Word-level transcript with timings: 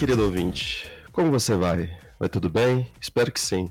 Querido 0.00 0.24
ouvinte. 0.24 0.90
Como 1.12 1.30
você 1.30 1.54
vai? 1.54 1.90
Vai 2.18 2.26
tudo 2.26 2.48
bem? 2.48 2.90
Espero 2.98 3.30
que 3.30 3.38
sim. 3.38 3.70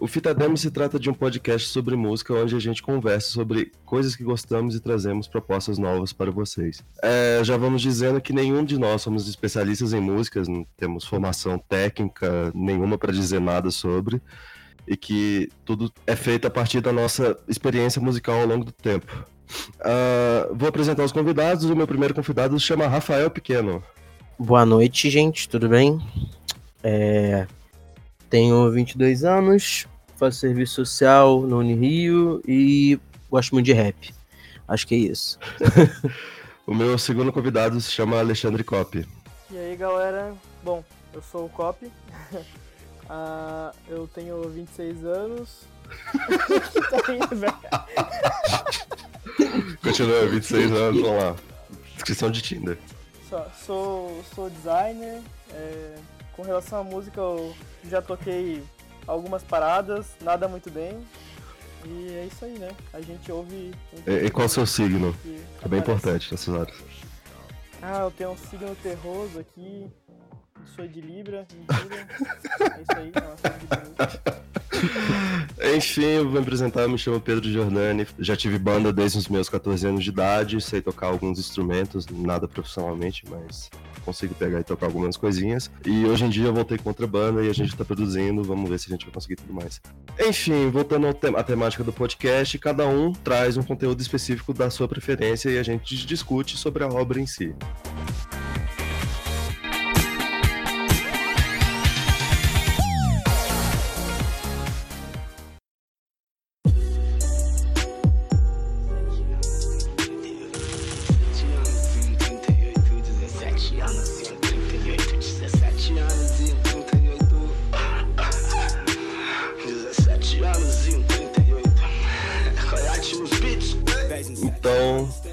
O 0.00 0.06
Fita 0.06 0.32
Demo 0.32 0.56
se 0.56 0.70
trata 0.70 0.98
de 0.98 1.10
um 1.10 1.12
podcast 1.12 1.68
sobre 1.68 1.94
música 1.94 2.32
onde 2.32 2.56
a 2.56 2.58
gente 2.58 2.82
conversa 2.82 3.28
sobre 3.28 3.70
coisas 3.84 4.16
que 4.16 4.24
gostamos 4.24 4.74
e 4.74 4.80
trazemos 4.80 5.28
propostas 5.28 5.76
novas 5.76 6.10
para 6.10 6.30
vocês. 6.30 6.82
É, 7.02 7.42
já 7.44 7.54
vamos 7.58 7.82
dizendo 7.82 8.18
que 8.18 8.32
nenhum 8.32 8.64
de 8.64 8.78
nós 8.78 9.02
somos 9.02 9.28
especialistas 9.28 9.92
em 9.92 10.00
músicas, 10.00 10.48
não 10.48 10.66
temos 10.74 11.04
formação 11.04 11.58
técnica 11.58 12.50
nenhuma 12.54 12.96
para 12.96 13.12
dizer 13.12 13.38
nada 13.38 13.70
sobre, 13.70 14.22
e 14.88 14.96
que 14.96 15.50
tudo 15.66 15.92
é 16.06 16.16
feito 16.16 16.46
a 16.46 16.50
partir 16.50 16.80
da 16.80 16.94
nossa 16.94 17.38
experiência 17.46 18.00
musical 18.00 18.40
ao 18.40 18.46
longo 18.46 18.64
do 18.64 18.72
tempo. 18.72 19.12
Uh, 19.80 20.54
vou 20.54 20.66
apresentar 20.66 21.04
os 21.04 21.12
convidados. 21.12 21.64
O 21.66 21.76
meu 21.76 21.86
primeiro 21.86 22.14
convidado 22.14 22.58
se 22.58 22.64
chama 22.64 22.88
Rafael 22.88 23.30
Pequeno. 23.30 23.84
Boa 24.38 24.66
noite, 24.66 25.08
gente, 25.08 25.48
tudo 25.48 25.66
bem? 25.66 25.98
É... 26.82 27.46
Tenho 28.28 28.70
22 28.70 29.24
anos, 29.24 29.86
faço 30.14 30.40
serviço 30.40 30.74
social 30.74 31.40
no 31.40 31.60
Unirio 31.60 32.42
e 32.46 33.00
gosto 33.30 33.54
muito 33.54 33.64
de 33.64 33.72
rap. 33.72 34.14
Acho 34.68 34.86
que 34.86 34.94
é 34.94 34.98
isso. 34.98 35.38
o 36.66 36.74
meu 36.74 36.98
segundo 36.98 37.32
convidado 37.32 37.80
se 37.80 37.90
chama 37.90 38.18
Alexandre 38.18 38.62
Cop. 38.62 39.08
E 39.50 39.56
aí, 39.56 39.74
galera? 39.74 40.34
Bom, 40.62 40.84
eu 41.14 41.22
sou 41.22 41.46
o 41.46 41.48
Cop. 41.48 41.86
uh, 41.86 41.90
eu 43.88 44.06
tenho 44.14 44.46
26 44.50 45.02
anos. 45.06 45.62
tá 46.90 47.14
indo, 47.14 47.36
velho. 47.36 47.56
Continua, 49.82 50.26
26 50.26 50.72
anos, 50.72 51.00
vamos 51.00 51.22
lá. 51.24 51.36
Descrição 51.94 52.30
de 52.30 52.42
Tinder. 52.42 52.76
Sou, 53.64 54.22
sou 54.34 54.50
designer. 54.50 55.22
É, 55.50 55.94
com 56.34 56.42
relação 56.42 56.80
à 56.80 56.84
música, 56.84 57.20
eu 57.20 57.54
já 57.88 58.02
toquei 58.02 58.62
algumas 59.06 59.42
paradas, 59.42 60.06
nada 60.20 60.46
muito 60.48 60.70
bem. 60.70 60.98
E 61.84 62.08
é 62.14 62.26
isso 62.26 62.44
aí, 62.44 62.58
né? 62.58 62.70
A 62.92 63.00
gente 63.00 63.30
ouve. 63.30 63.72
E, 64.06 64.10
e 64.26 64.30
qual 64.30 64.46
o 64.46 64.50
seu 64.50 64.66
signo? 64.66 65.16
É 65.62 65.68
bem 65.68 65.78
importante 65.78 66.32
nessas 66.32 66.54
áreas. 66.54 66.76
Ah, 67.80 68.00
eu 68.00 68.10
tenho 68.10 68.30
um 68.30 68.36
signo 68.36 68.74
terroso 68.82 69.38
aqui. 69.38 69.90
Sou 70.74 70.86
de 70.86 71.00
Libra, 71.00 71.46
mentira. 71.52 72.08
é 72.76 72.82
isso 72.82 72.92
aí, 72.96 73.12
Enfim, 75.76 76.04
eu 76.04 76.24
vou 76.24 76.32
me 76.32 76.38
apresentar, 76.38 76.88
me 76.88 76.98
chamo 76.98 77.20
Pedro 77.20 77.48
Giordani, 77.50 78.06
já 78.18 78.36
tive 78.36 78.58
banda 78.58 78.92
desde 78.92 79.18
os 79.18 79.28
meus 79.28 79.48
14 79.48 79.86
anos 79.86 80.04
de 80.04 80.10
idade, 80.10 80.60
sei 80.60 80.82
tocar 80.82 81.06
alguns 81.06 81.38
instrumentos, 81.38 82.06
nada 82.06 82.46
profissionalmente, 82.48 83.24
mas 83.28 83.70
consigo 84.04 84.34
pegar 84.34 84.60
e 84.60 84.64
tocar 84.64 84.86
algumas 84.86 85.16
coisinhas. 85.16 85.70
E 85.84 86.04
hoje 86.04 86.24
em 86.24 86.28
dia 86.28 86.46
eu 86.46 86.54
voltei 86.54 86.78
com 86.78 86.88
outra 86.88 87.06
banda 87.06 87.42
e 87.42 87.50
a 87.50 87.52
gente 87.52 87.76
tá 87.76 87.84
produzindo, 87.84 88.42
vamos 88.42 88.70
ver 88.70 88.78
se 88.78 88.88
a 88.88 88.90
gente 88.92 89.04
vai 89.06 89.14
conseguir 89.14 89.36
tudo 89.36 89.52
mais. 89.52 89.80
Enfim, 90.20 90.70
voltando 90.70 91.08
à 91.08 91.42
temática 91.42 91.82
do 91.82 91.92
podcast, 91.92 92.58
cada 92.58 92.86
um 92.86 93.12
traz 93.12 93.56
um 93.56 93.62
conteúdo 93.62 94.00
específico 94.00 94.54
da 94.54 94.70
sua 94.70 94.86
preferência 94.86 95.50
e 95.50 95.58
a 95.58 95.62
gente 95.62 96.06
discute 96.06 96.56
sobre 96.56 96.84
a 96.84 96.88
obra 96.88 97.20
em 97.20 97.26
si. 97.26 97.54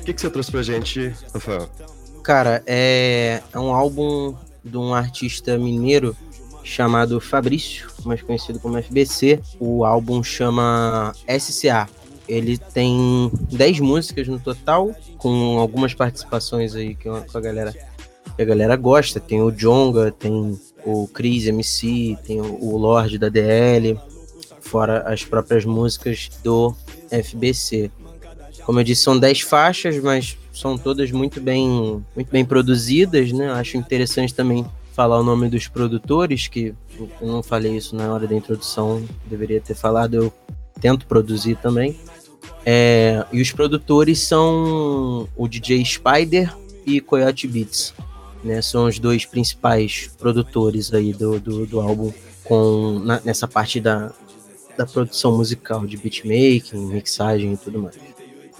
Que, 0.03 0.13
que 0.13 0.21
você 0.21 0.29
trouxe 0.29 0.51
pra 0.51 0.61
gente, 0.61 1.13
Rafael? 1.33 1.69
Cara, 2.23 2.63
é, 2.65 3.41
é 3.51 3.59
um 3.59 3.73
álbum 3.73 4.35
de 4.63 4.77
um 4.77 4.93
artista 4.93 5.57
mineiro 5.57 6.15
chamado 6.63 7.19
Fabrício, 7.19 7.89
mais 8.05 8.21
conhecido 8.21 8.59
como 8.59 8.81
FBC. 8.81 9.39
O 9.59 9.83
álbum 9.83 10.23
chama 10.23 11.13
SCA. 11.39 11.87
Ele 12.27 12.57
tem 12.57 13.29
10 13.51 13.81
músicas 13.81 14.27
no 14.27 14.39
total, 14.39 14.95
com 15.17 15.59
algumas 15.59 15.93
participações 15.93 16.73
aí 16.73 16.95
que 16.95 17.09
a 17.09 17.39
galera, 17.39 17.73
que 18.35 18.41
a 18.41 18.45
galera 18.45 18.75
gosta. 18.77 19.19
Tem 19.19 19.41
o 19.41 19.51
Jonga, 19.51 20.11
tem 20.11 20.57
o 20.85 21.07
Chris 21.07 21.45
MC, 21.45 22.17
tem 22.25 22.39
o 22.39 22.77
Lorde 22.77 23.17
da 23.17 23.27
DL, 23.27 23.99
fora 24.61 25.01
as 25.01 25.25
próprias 25.25 25.65
músicas 25.65 26.29
do 26.41 26.73
FBC. 27.09 27.91
Como 28.65 28.79
eu 28.79 28.83
disse, 28.83 29.03
são 29.03 29.19
10 29.19 29.41
faixas, 29.41 29.99
mas 29.99 30.37
são 30.53 30.77
todas 30.77 31.11
muito 31.11 31.41
bem, 31.41 32.03
muito 32.15 32.31
bem 32.31 32.45
produzidas, 32.45 33.31
né? 33.31 33.51
Acho 33.51 33.77
interessante 33.77 34.33
também 34.33 34.65
falar 34.93 35.19
o 35.19 35.23
nome 35.23 35.49
dos 35.49 35.67
produtores, 35.67 36.47
que 36.47 36.73
eu 36.97 37.27
não 37.27 37.41
falei 37.41 37.75
isso 37.75 37.95
na 37.95 38.13
hora 38.13 38.27
da 38.27 38.35
introdução, 38.35 39.03
deveria 39.25 39.59
ter 39.59 39.73
falado, 39.73 40.13
eu 40.13 40.33
tento 40.79 41.07
produzir 41.07 41.55
também. 41.55 41.97
É, 42.65 43.25
e 43.33 43.41
os 43.41 43.51
produtores 43.51 44.19
são 44.19 45.27
o 45.35 45.47
DJ 45.47 45.83
Spider 45.83 46.55
e 46.85 47.01
Coyote 47.01 47.47
Beats, 47.47 47.93
né? 48.43 48.61
São 48.61 48.85
os 48.85 48.99
dois 48.99 49.25
principais 49.25 50.11
produtores 50.17 50.93
aí 50.93 51.11
do, 51.11 51.39
do, 51.39 51.65
do 51.65 51.81
álbum 51.81 52.13
com, 52.43 52.99
na, 52.99 53.19
nessa 53.21 53.47
parte 53.47 53.81
da, 53.81 54.11
da 54.77 54.85
produção 54.85 55.35
musical, 55.35 55.85
de 55.85 55.97
beatmaking, 55.97 56.85
mixagem 56.87 57.53
e 57.53 57.57
tudo 57.57 57.79
mais. 57.81 57.95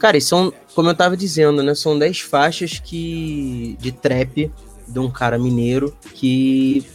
Cara, 0.03 0.18
e 0.18 0.22
são, 0.22 0.52
como 0.75 0.90
eu 0.90 0.96
tava 0.96 1.16
dizendo, 1.16 1.64
né? 1.64 1.74
São 1.74 1.97
10 1.97 2.19
faixas 2.19 2.78
que. 2.78 3.78
de 3.80 3.94
trap 3.94 4.52
de 4.86 5.00
um 5.00 5.09
cara 5.09 5.40
mineiro 5.40 5.96
que. 6.14 6.86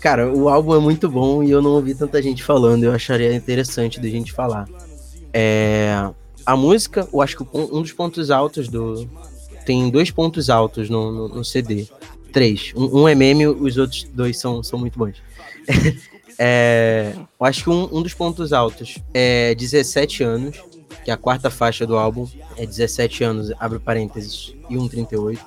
Cara, 0.00 0.34
o 0.34 0.48
álbum 0.48 0.74
é 0.74 0.80
muito 0.80 1.08
bom 1.08 1.44
e 1.44 1.50
eu 1.52 1.62
não 1.62 1.70
ouvi 1.70 1.94
tanta 1.94 2.20
gente 2.20 2.42
falando. 2.42 2.82
Eu 2.82 2.90
acharia 2.90 3.32
interessante 3.32 4.00
da 4.00 4.08
gente 4.08 4.32
falar. 4.32 4.68
É, 5.32 6.10
a 6.44 6.56
música, 6.56 7.08
eu 7.12 7.22
acho 7.22 7.36
que 7.36 7.46
um 7.56 7.82
dos 7.82 7.92
pontos 7.92 8.32
altos 8.32 8.66
do. 8.66 9.08
Tem 9.64 9.88
dois 9.88 10.10
pontos 10.10 10.50
altos 10.50 10.90
no, 10.90 11.12
no, 11.12 11.28
no 11.28 11.44
CD. 11.44 11.86
Três. 12.32 12.72
Um, 12.74 13.02
um, 13.02 13.08
é 13.08 13.14
meme, 13.14 13.46
os 13.46 13.76
outros 13.76 14.08
dois 14.12 14.40
são, 14.40 14.60
são 14.64 14.76
muito 14.76 14.98
bons. 14.98 15.22
é, 16.36 17.12
eu 17.14 17.46
acho 17.46 17.62
que 17.62 17.70
um, 17.70 17.88
um 17.92 18.02
dos 18.02 18.12
pontos 18.12 18.52
altos 18.52 18.98
é 19.14 19.54
17 19.54 20.24
anos 20.24 20.60
que 21.06 21.10
a 21.12 21.16
quarta 21.16 21.48
faixa 21.50 21.86
do 21.86 21.96
álbum, 21.96 22.26
é 22.56 22.66
17 22.66 23.22
anos, 23.22 23.52
abre 23.60 23.78
parênteses, 23.78 24.56
e 24.68 24.74
1,38. 24.74 25.38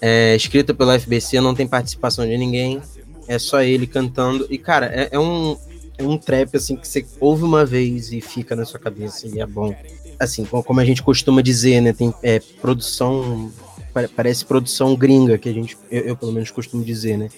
É 0.00 0.34
escrita 0.34 0.72
pelo 0.72 0.98
FBC, 0.98 1.42
não 1.42 1.54
tem 1.54 1.68
participação 1.68 2.26
de 2.26 2.34
ninguém, 2.38 2.80
é 3.28 3.38
só 3.38 3.60
ele 3.60 3.86
cantando. 3.86 4.46
E, 4.48 4.56
cara, 4.56 4.86
é, 4.86 5.10
é, 5.12 5.18
um, 5.18 5.58
é 5.98 6.04
um 6.04 6.16
trap, 6.16 6.56
assim, 6.56 6.74
que 6.74 6.88
você 6.88 7.04
ouve 7.20 7.42
uma 7.42 7.66
vez 7.66 8.12
e 8.12 8.22
fica 8.22 8.56
na 8.56 8.64
sua 8.64 8.80
cabeça 8.80 9.28
e 9.28 9.40
é 9.40 9.46
bom. 9.46 9.76
Assim, 10.18 10.46
como 10.46 10.80
a 10.80 10.84
gente 10.86 11.02
costuma 11.02 11.42
dizer, 11.42 11.82
né, 11.82 11.92
tem 11.92 12.14
é, 12.22 12.40
produção, 12.62 13.52
parece 14.16 14.42
produção 14.46 14.96
gringa, 14.96 15.36
que 15.36 15.50
a 15.50 15.52
gente, 15.52 15.76
eu, 15.90 16.00
eu 16.00 16.16
pelo 16.16 16.32
menos 16.32 16.50
costumo 16.50 16.82
dizer, 16.82 17.18
né, 17.18 17.28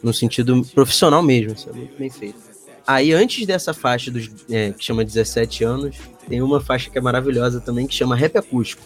no 0.00 0.14
sentido 0.14 0.64
profissional 0.72 1.24
mesmo, 1.24 1.54
isso 1.54 1.68
é 1.68 1.72
muito 1.72 1.98
bem 1.98 2.08
feito. 2.08 2.38
Aí, 2.86 3.12
antes 3.12 3.44
dessa 3.46 3.74
faixa 3.74 4.10
dos, 4.10 4.30
é, 4.50 4.72
que 4.72 4.84
chama 4.84 5.04
17 5.04 5.64
anos, 5.64 5.96
tem 6.28 6.40
uma 6.40 6.60
faixa 6.60 6.88
que 6.88 6.96
é 6.96 7.00
maravilhosa 7.00 7.60
também, 7.60 7.86
que 7.86 7.94
chama 7.94 8.14
Rap 8.14 8.36
Acústico. 8.36 8.82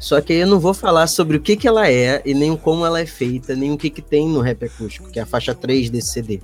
Só 0.00 0.20
que 0.20 0.32
aí 0.32 0.40
eu 0.40 0.46
não 0.46 0.58
vou 0.58 0.74
falar 0.74 1.06
sobre 1.06 1.36
o 1.36 1.40
que, 1.40 1.56
que 1.56 1.68
ela 1.68 1.88
é, 1.88 2.22
e 2.24 2.34
nem 2.34 2.56
como 2.56 2.84
ela 2.84 3.00
é 3.00 3.06
feita, 3.06 3.54
nem 3.54 3.72
o 3.72 3.76
que, 3.76 3.90
que 3.90 4.02
tem 4.02 4.28
no 4.28 4.40
Rap 4.40 4.64
Acústico, 4.64 5.10
que 5.10 5.18
é 5.18 5.22
a 5.22 5.26
faixa 5.26 5.54
3 5.54 5.90
desse 5.90 6.12
CD. 6.12 6.40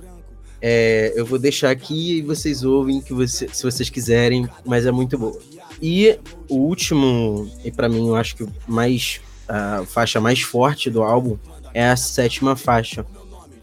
É, 0.61 1.11
eu 1.15 1.25
vou 1.25 1.39
deixar 1.39 1.71
aqui 1.71 2.17
e 2.17 2.21
vocês 2.21 2.63
ouvem 2.63 3.01
que 3.01 3.13
você, 3.13 3.47
se 3.51 3.63
vocês 3.63 3.89
quiserem, 3.89 4.47
mas 4.63 4.85
é 4.85 4.91
muito 4.91 5.17
boa. 5.17 5.39
E 5.81 6.19
o 6.47 6.57
último, 6.57 7.51
e 7.65 7.71
para 7.71 7.89
mim 7.89 8.07
eu 8.07 8.15
acho 8.15 8.35
que 8.35 8.47
mais 8.67 9.19
a 9.47 9.83
faixa 9.85 10.21
mais 10.21 10.41
forte 10.41 10.89
do 10.89 11.01
álbum 11.01 11.37
é 11.73 11.89
a 11.89 11.95
sétima 11.95 12.55
faixa, 12.55 13.05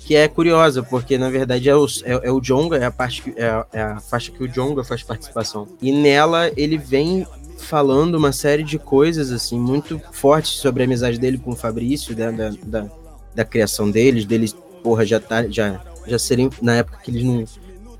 que 0.09 0.17
é 0.17 0.27
curiosa, 0.27 0.83
porque 0.83 1.19
na 1.19 1.29
verdade 1.29 1.69
é 1.69 1.77
o, 1.77 1.85
é, 2.03 2.29
é 2.29 2.33
o 2.33 2.41
Jonga, 2.41 2.79
é 2.79 2.87
a, 2.87 2.91
parte 2.91 3.21
que, 3.21 3.35
é, 3.37 3.65
é, 3.75 3.83
a 3.83 4.01
faixa 4.01 4.33
que 4.33 4.43
o 4.43 4.49
Jonga 4.49 4.83
faz 4.83 5.03
participação. 5.03 5.69
E 5.83 5.93
nela 5.93 6.51
ele 6.57 6.79
vem 6.79 7.27
falando 7.59 8.15
uma 8.15 8.33
série 8.33 8.63
de 8.63 8.79
coisas 8.79 9.31
assim 9.31 9.61
muito 9.61 10.01
fortes 10.11 10.53
sobre 10.53 10.83
a 10.83 10.87
amizade 10.87 11.19
dele 11.19 11.37
com 11.37 11.51
o 11.51 11.55
Fabrício, 11.55 12.17
né, 12.17 12.33
da, 12.33 12.55
da, 12.65 12.91
da 13.35 13.45
criação 13.45 13.91
deles, 13.91 14.25
deles, 14.25 14.57
porra, 14.83 15.05
já 15.05 15.21
tá, 15.21 15.47
já, 15.47 15.79
já 16.07 16.19
serem 16.19 16.49
na 16.63 16.77
época 16.77 17.01
que 17.05 17.11
eles 17.11 17.23
não, 17.23 17.45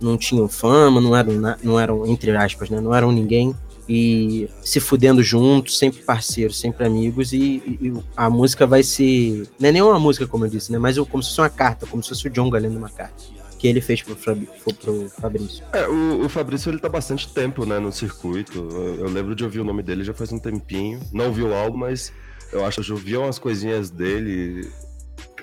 não 0.01 0.17
tinham 0.17 0.49
fama, 0.49 1.03
não 1.03 1.15
eram, 1.15 1.35
não 1.63 1.79
eram, 1.79 2.07
entre 2.07 2.35
aspas, 2.35 2.71
né, 2.71 2.81
não 2.81 2.95
eram 2.95 3.13
ninguém. 3.13 3.55
E 3.89 4.49
se 4.63 4.81
fudendo 4.81 5.23
juntos, 5.23 5.79
sempre 5.79 6.03
parceiros, 6.03 6.61
sempre 6.61 6.87
amigos, 6.87 7.33
e, 7.33 7.39
e, 7.81 7.93
a 8.17 8.29
música 8.29 8.67
vai 8.67 8.83
se. 8.83 9.49
Não 9.59 9.69
é 9.69 9.73
nem 9.73 9.83
uma 9.83 9.99
música, 9.99 10.27
como 10.27 10.45
eu 10.45 10.51
disse, 10.51 10.71
né? 10.71 10.79
Mas 10.79 10.99
como 10.99 11.23
se 11.23 11.31
fosse 11.31 11.41
uma 11.41 11.49
carta, 11.49 11.87
como 11.87 12.03
se 12.03 12.11
fosse 12.11 12.29
o 12.29 12.31
Jonga 12.31 12.59
lendo 12.59 12.77
uma 12.77 12.91
carta 12.91 13.39
que 13.59 13.67
ele 13.67 13.81
fez 13.81 14.03
pro, 14.03 14.17
pro 14.17 15.09
Fabrício. 15.11 15.65
É, 15.73 15.87
o, 15.89 16.25
o, 16.25 16.29
Fabrício 16.29 16.71
ele 16.71 16.79
tá 16.79 16.89
bastante 16.89 17.33
tempo, 17.35 17.67
né, 17.67 17.81
no 17.81 17.91
circuito. 17.91 18.57
Eu, 18.57 18.95
eu, 19.01 19.09
lembro 19.09 19.35
de 19.35 19.43
ouvir 19.43 19.59
o 19.59 19.65
nome 19.65 19.83
dele 19.83 20.05
já 20.05 20.15
faz 20.15 20.31
um 20.31 20.39
tempinho. 20.39 21.01
Não 21.13 21.27
ouvi 21.27 21.43
o 21.43 21.53
álbum, 21.53 21.79
mas 21.79 22.13
eu 22.53 22.65
acho 22.65 22.77
que 22.77 22.81
eu 22.81 22.85
já 22.85 22.95
ouvi 22.95 23.17
umas 23.17 23.39
coisinhas 23.39 23.91
dele. 23.91 24.71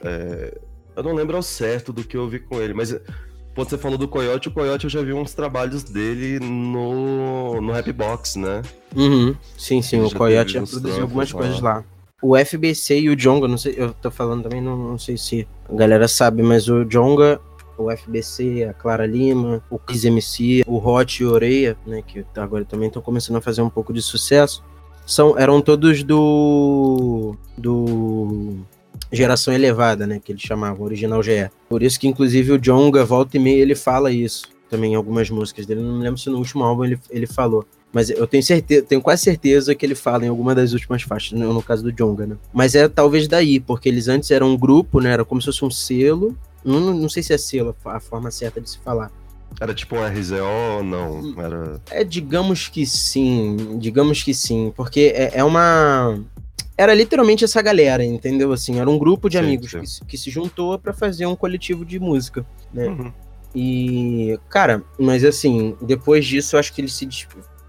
É, 0.01 0.57
eu 0.95 1.03
não 1.03 1.13
lembro 1.13 1.35
ao 1.35 1.43
certo 1.43 1.91
do 1.91 2.05
que 2.05 2.15
eu 2.15 2.21
ouvi 2.21 2.39
com 2.39 2.61
ele, 2.61 2.73
mas 2.73 2.95
quando 3.55 3.69
você 3.69 3.77
falou 3.77 3.97
do 3.97 4.07
Coyote, 4.07 4.49
o 4.49 4.51
Coyote 4.51 4.83
eu 4.83 4.89
já 4.89 5.01
vi 5.01 5.13
uns 5.13 5.33
trabalhos 5.33 5.83
dele 5.83 6.39
no, 6.39 7.61
no 7.61 7.71
Rapbox, 7.71 8.35
né? 8.35 8.61
Uhum. 8.93 9.33
Sim, 9.57 9.81
sim, 9.81 10.01
o 10.01 10.13
Coyote 10.13 10.53
já 10.53 10.61
produziu 10.61 11.01
algumas 11.01 11.31
lá. 11.31 11.39
coisas 11.39 11.61
lá. 11.61 11.83
O 12.21 12.37
FBC 12.37 12.99
e 12.99 13.09
o 13.09 13.15
Jonga, 13.15 13.47
não 13.47 13.57
sei, 13.57 13.75
eu 13.77 13.93
tô 13.93 14.11
falando 14.11 14.43
também, 14.43 14.61
não, 14.61 14.77
não 14.77 14.97
sei 14.97 15.17
se 15.17 15.47
a 15.69 15.75
galera 15.75 16.07
sabe, 16.07 16.43
mas 16.43 16.67
o 16.67 16.83
Jonga 16.83 17.39
o 17.77 17.91
FBC, 17.91 18.67
a 18.69 18.73
Clara 18.73 19.05
Lima, 19.05 19.61
o 19.69 19.77
Kiz 19.77 20.05
MC, 20.05 20.63
o 20.65 20.77
Hot 20.77 21.21
e 21.21 21.25
o 21.25 21.31
Oreia, 21.31 21.77
né, 21.85 22.01
que 22.01 22.25
agora 22.37 22.63
também 22.65 22.87
estão 22.87 23.01
começando 23.01 23.37
a 23.37 23.41
fazer 23.41 23.61
um 23.61 23.69
pouco 23.69 23.93
de 23.93 24.01
sucesso, 24.01 24.63
são, 25.05 25.37
eram 25.37 25.61
todos 25.61 26.03
do 26.03 27.35
do 27.57 28.59
geração 29.15 29.53
elevada, 29.53 30.05
né, 30.05 30.19
que 30.23 30.31
eles 30.31 30.41
chamavam, 30.41 30.85
original 30.85 31.23
GE. 31.23 31.49
Por 31.69 31.81
isso 31.81 31.99
que 31.99 32.07
inclusive 32.07 32.51
o 32.51 32.59
Jonga 32.59 33.03
volta 33.05 33.37
e 33.37 33.39
meia 33.39 33.61
ele 33.61 33.75
fala 33.75 34.11
isso 34.11 34.53
também 34.69 34.93
em 34.93 34.95
algumas 34.95 35.29
músicas 35.29 35.65
dele, 35.65 35.81
não 35.81 35.97
me 35.97 36.03
lembro 36.03 36.19
se 36.19 36.29
no 36.29 36.37
último 36.37 36.63
álbum 36.63 36.85
ele, 36.85 36.99
ele 37.09 37.27
falou. 37.27 37.65
Mas 37.93 38.09
eu 38.09 38.27
tenho 38.27 38.43
certeza, 38.43 38.81
tenho 38.81 39.01
quase 39.01 39.21
certeza 39.21 39.73
que 39.73 39.85
ele 39.85 39.95
fala 39.95 40.25
em 40.25 40.27
alguma 40.27 40.53
das 40.53 40.73
últimas 40.73 41.03
faixas, 41.03 41.39
no, 41.39 41.53
no 41.53 41.63
caso 41.63 41.81
do 41.81 41.93
Jonga, 41.93 42.25
né? 42.25 42.35
Mas 42.53 42.75
é 42.75 42.89
talvez 42.89 43.27
daí, 43.27 43.59
porque 43.59 43.87
eles 43.87 44.09
antes 44.09 44.31
eram 44.31 44.49
um 44.49 44.57
grupo, 44.57 44.99
né? 44.99 45.11
Era 45.11 45.23
como 45.23 45.39
se 45.39 45.45
fosse 45.45 45.63
um 45.63 45.71
selo, 45.71 46.35
não, 46.63 46.93
não 46.93 47.07
sei 47.07 47.23
se 47.23 47.33
é 47.33 47.37
selo 47.37 47.75
a 47.85 47.99
forma 47.99 48.29
certa 48.31 48.59
de 48.59 48.69
se 48.69 48.79
falar. 48.79 49.11
Era 49.61 49.73
tipo 49.73 49.95
um 49.95 50.05
RZO 50.05 50.35
ou 50.77 50.83
não? 50.83 51.41
Era... 51.41 51.81
É, 51.89 52.03
digamos 52.03 52.67
que 52.67 52.85
sim. 52.85 53.77
Digamos 53.79 54.21
que 54.21 54.33
sim. 54.33 54.73
Porque 54.75 55.13
é, 55.15 55.31
é 55.35 55.43
uma. 55.43 56.19
Era 56.77 56.93
literalmente 56.93 57.45
essa 57.45 57.61
galera, 57.61 58.03
entendeu? 58.03 58.51
Assim, 58.51 58.79
era 58.79 58.89
um 58.89 58.97
grupo 58.97 59.29
de 59.29 59.37
sim, 59.37 59.43
amigos 59.43 59.71
sim. 59.71 59.79
Que, 59.79 60.07
que, 60.07 60.17
se 60.17 60.29
juntou 60.29 60.77
para 60.77 60.93
fazer 60.93 61.25
um 61.25 61.35
coletivo 61.35 61.85
de 61.85 61.99
música, 61.99 62.45
né? 62.73 62.87
Uhum. 62.87 63.13
E, 63.55 64.37
cara, 64.49 64.83
mas 64.99 65.23
assim, 65.23 65.77
depois 65.81 66.25
disso, 66.25 66.55
eu 66.55 66.59
acho 66.59 66.73
que 66.73 66.81
eles 66.81 66.93
se 66.93 67.07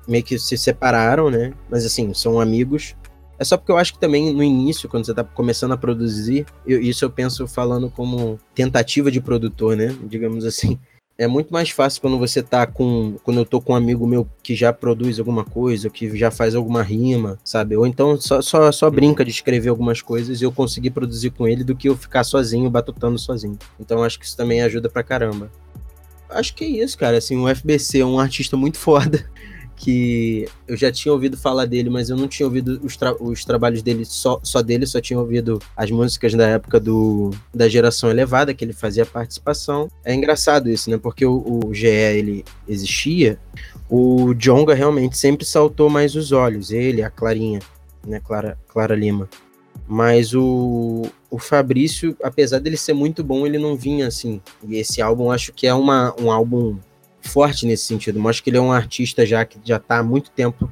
meio 0.09 0.25
que 0.25 0.39
se 0.39 0.59
separaram, 0.59 1.31
né? 1.31 1.53
Mas 1.71 1.87
assim, 1.87 2.13
são 2.13 2.41
amigos. 2.41 2.97
É 3.39 3.45
só 3.45 3.57
porque 3.57 3.71
eu 3.71 3.77
acho 3.77 3.93
que 3.93 4.01
também 4.01 4.33
no 4.33 4.43
início, 4.43 4.89
quando 4.89 5.05
você 5.05 5.15
tá 5.15 5.23
começando 5.23 5.73
a 5.73 5.77
produzir, 5.77 6.47
eu, 6.67 6.81
isso 6.81 7.05
eu 7.05 7.11
penso 7.11 7.47
falando 7.47 7.91
como 7.91 8.41
tentativa 8.55 9.11
de 9.11 9.21
produtor, 9.21 9.77
né? 9.77 9.95
Digamos 10.05 10.45
assim. 10.45 10.79
É 11.19 11.27
muito 11.27 11.51
mais 11.51 11.71
fácil 11.71 12.03
quando 12.03 12.19
você 12.19 12.43
tá 12.43 12.67
com. 12.67 13.17
Quando 13.25 13.39
eu 13.39 13.47
tô 13.47 13.59
com 13.59 13.73
um 13.73 13.77
amigo 13.77 14.07
meu 14.07 14.29
que 14.43 14.55
já 14.55 14.71
produz 14.71 15.19
alguma 15.19 15.45
coisa, 15.45 15.89
que 15.89 16.15
já 16.15 16.31
faz 16.31 16.55
alguma 16.55 16.83
rima, 16.83 17.39
sabe? 17.43 17.75
Ou 17.75 17.87
então 17.87 18.21
só, 18.21 18.43
só, 18.43 18.71
só 18.71 18.91
brinca 18.91 19.25
de 19.25 19.31
escrever 19.31 19.71
algumas 19.71 20.03
coisas 20.03 20.43
e 20.43 20.45
eu 20.45 20.53
conseguir 20.53 20.91
produzir 20.91 21.31
com 21.31 21.49
ele 21.49 21.65
do 21.65 21.75
que 21.75 21.89
eu 21.89 21.97
ficar 21.97 22.23
sozinho, 22.23 22.69
batutando 22.69 23.19
sozinho. 23.19 23.59
Então 23.81 24.03
acho 24.05 24.19
que 24.19 24.27
isso 24.27 24.37
também 24.37 24.61
ajuda 24.61 24.91
pra 24.91 25.03
caramba. 25.03 25.51
Acho 26.29 26.55
que 26.55 26.65
é 26.65 26.69
isso, 26.69 26.99
cara. 26.99 27.17
Assim, 27.17 27.37
o 27.39 27.49
FBC 27.49 28.01
é 28.01 28.05
um 28.05 28.21
artista 28.21 28.57
muito 28.57 28.77
foda 28.77 29.27
que 29.77 30.49
eu 30.67 30.77
já 30.77 30.91
tinha 30.91 31.13
ouvido 31.13 31.37
falar 31.37 31.67
dele, 31.67 31.91
mas 31.91 32.09
eu 32.09 32.17
não 32.17 32.27
tinha 32.27 32.47
ouvido 32.47 32.81
os, 32.83 32.97
tra 32.97 33.15
os 33.23 33.45
trabalhos 33.45 33.83
dele 33.83 34.05
só, 34.05 34.41
só 34.43 34.63
dele, 34.63 34.87
só 34.87 35.01
tinha 35.01 35.19
ouvido 35.19 35.61
as 35.77 35.91
músicas 35.91 36.35
da 36.35 36.49
época 36.49 36.81
do, 36.81 37.31
da 37.55 37.69
geração 37.69 38.11
elevada, 38.11 38.55
que 38.55 38.65
ele 38.65 38.73
fazia 38.73 39.05
participação. 39.05 39.91
É 40.05 40.15
engraçado 40.15 40.71
isso, 40.71 40.91
né? 40.91 40.99
Porque 40.99 41.27
o, 41.27 41.63
o 41.65 41.75
GE 41.75 41.87
ele 41.87 42.45
existia, 42.67 43.39
o 43.89 44.35
Jonga 44.35 44.75
realmente 44.75 45.19
sempre 45.19 45.45
saltou 45.45 45.91
mais 45.91 46.17
os 46.17 46.33
olhos, 46.33 46.71
ele, 46.71 47.03
a 47.03 47.11
Clarinha, 47.11 47.61
né? 48.07 48.21
Clara, 48.25 48.59
Clara 48.67 48.97
Lima. 48.97 49.29
Mas 49.87 50.35
o, 50.35 51.03
o 51.31 51.39
Fabrício, 51.39 52.17
apesar 52.23 52.59
dele 52.59 52.77
ser 52.77 52.95
muito 52.95 53.23
bom, 53.23 53.47
ele 53.47 53.59
não 53.59 53.77
vinha 53.77 54.09
assim. 54.09 54.41
E 54.67 54.77
esse 54.77 55.01
álbum 55.01 55.31
acho 55.31 55.53
que 55.53 55.67
é 55.67 55.75
uma, 55.75 56.15
um 56.21 56.33
álbum 56.33 56.77
forte 57.27 57.67
nesse 57.67 57.85
sentido. 57.85 58.19
Mostra 58.19 58.45
que 58.45 58.51
ele 58.51 58.57
é 58.57 58.61
um 58.61 58.73
artista 58.73 59.27
já 59.27 59.45
que 59.45 59.59
já 59.65 59.77
está 59.77 59.99
há 59.99 60.03
muito 60.03 60.31
tempo 60.31 60.71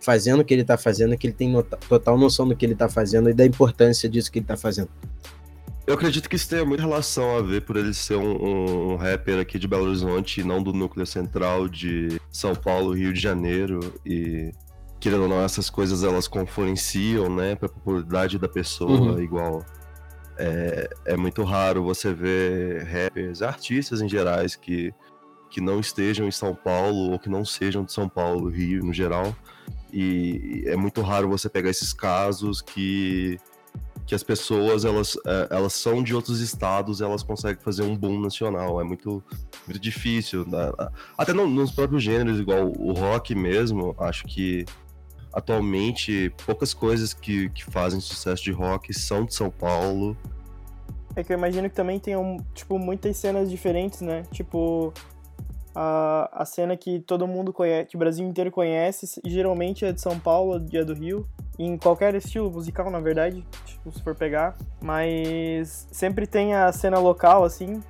fazendo 0.00 0.40
o 0.40 0.44
que 0.44 0.52
ele 0.52 0.62
está 0.62 0.76
fazendo, 0.76 1.16
que 1.16 1.26
ele 1.26 1.34
tem 1.34 1.52
total 1.88 2.18
noção 2.18 2.46
do 2.46 2.54
que 2.54 2.64
ele 2.64 2.74
está 2.74 2.88
fazendo 2.88 3.30
e 3.30 3.34
da 3.34 3.46
importância 3.46 4.08
disso 4.08 4.30
que 4.30 4.38
ele 4.38 4.44
está 4.44 4.56
fazendo. 4.56 4.90
Eu 5.86 5.94
acredito 5.94 6.28
que 6.28 6.36
isso 6.36 6.48
tenha 6.48 6.64
muita 6.64 6.82
relação 6.82 7.36
a 7.36 7.42
ver 7.42 7.62
por 7.62 7.76
ele 7.76 7.92
ser 7.92 8.16
um, 8.16 8.92
um, 8.92 8.96
rapper 8.96 9.38
aqui 9.38 9.58
de 9.58 9.68
Belo 9.68 9.84
Horizonte 9.84 10.40
e 10.40 10.44
não 10.44 10.62
do 10.62 10.72
núcleo 10.72 11.04
central 11.04 11.68
de 11.68 12.18
São 12.30 12.54
Paulo, 12.54 12.94
Rio 12.94 13.12
de 13.12 13.20
Janeiro. 13.20 13.80
E, 14.04 14.50
querendo 14.98 15.24
ou 15.24 15.28
não, 15.28 15.42
essas 15.42 15.68
coisas 15.68 16.02
elas 16.02 16.26
conferenciam, 16.26 17.34
né, 17.34 17.54
pra 17.54 17.68
popularidade 17.68 18.38
da 18.38 18.48
pessoa, 18.48 18.90
uhum. 18.90 19.20
igual. 19.20 19.64
É, 20.36 20.88
é 21.06 21.16
muito 21.16 21.44
raro 21.44 21.84
você 21.84 22.12
ver 22.12 22.82
rappers, 22.84 23.40
artistas 23.40 24.00
em 24.00 24.08
gerais, 24.08 24.56
que 24.56 24.92
que 25.54 25.60
não 25.60 25.78
estejam 25.78 26.26
em 26.26 26.32
São 26.32 26.52
Paulo 26.52 27.12
ou 27.12 27.18
que 27.18 27.28
não 27.28 27.44
sejam 27.44 27.84
de 27.84 27.92
São 27.92 28.08
Paulo, 28.08 28.48
Rio 28.48 28.84
no 28.84 28.92
geral. 28.92 29.32
E 29.92 30.64
é 30.66 30.74
muito 30.74 31.00
raro 31.00 31.28
você 31.28 31.48
pegar 31.48 31.70
esses 31.70 31.92
casos 31.92 32.60
que 32.60 33.38
que 34.04 34.14
as 34.14 34.22
pessoas 34.22 34.84
elas, 34.84 35.16
é, 35.24 35.48
elas 35.50 35.72
são 35.72 36.02
de 36.02 36.14
outros 36.14 36.40
estados 36.40 37.00
elas 37.00 37.22
conseguem 37.22 37.62
fazer 37.62 37.82
um 37.84 37.96
boom 37.96 38.20
nacional 38.20 38.78
é 38.78 38.84
muito, 38.84 39.24
muito 39.66 39.80
difícil 39.80 40.44
né? 40.46 40.70
até 41.16 41.32
no, 41.32 41.48
nos 41.48 41.70
próprios 41.70 42.02
gêneros 42.02 42.38
igual 42.38 42.70
o 42.76 42.92
rock 42.92 43.34
mesmo 43.34 43.94
acho 43.98 44.24
que 44.24 44.66
atualmente 45.32 46.30
poucas 46.44 46.74
coisas 46.74 47.14
que, 47.14 47.48
que 47.48 47.64
fazem 47.64 47.98
sucesso 47.98 48.44
de 48.44 48.52
rock 48.52 48.92
são 48.92 49.24
de 49.24 49.34
São 49.34 49.50
Paulo 49.50 50.14
é 51.16 51.24
que 51.24 51.32
eu 51.32 51.38
imagino 51.38 51.70
que 51.70 51.74
também 51.74 51.98
tem 51.98 52.14
tipo 52.52 52.78
muitas 52.78 53.16
cenas 53.16 53.50
diferentes 53.50 54.02
né 54.02 54.24
tipo 54.30 54.92
a, 55.74 56.30
a 56.32 56.44
cena 56.44 56.76
que 56.76 57.00
todo 57.00 57.26
mundo 57.26 57.52
conhece, 57.52 57.88
que 57.88 57.96
o 57.96 57.98
Brasil 57.98 58.26
inteiro 58.26 58.50
conhece, 58.50 59.20
geralmente 59.24 59.84
é 59.84 59.92
de 59.92 60.00
São 60.00 60.18
Paulo, 60.18 60.64
é 60.72 60.84
do 60.84 60.94
Rio, 60.94 61.26
em 61.58 61.76
qualquer 61.76 62.14
estilo 62.14 62.50
musical, 62.50 62.90
na 62.90 63.00
verdade, 63.00 63.44
tipo, 63.64 63.90
se 63.92 64.02
for 64.02 64.14
pegar, 64.14 64.56
mas 64.82 65.86
sempre 65.90 66.26
tem 66.26 66.54
a 66.54 66.70
cena 66.72 66.98
local, 66.98 67.44
assim, 67.44 67.82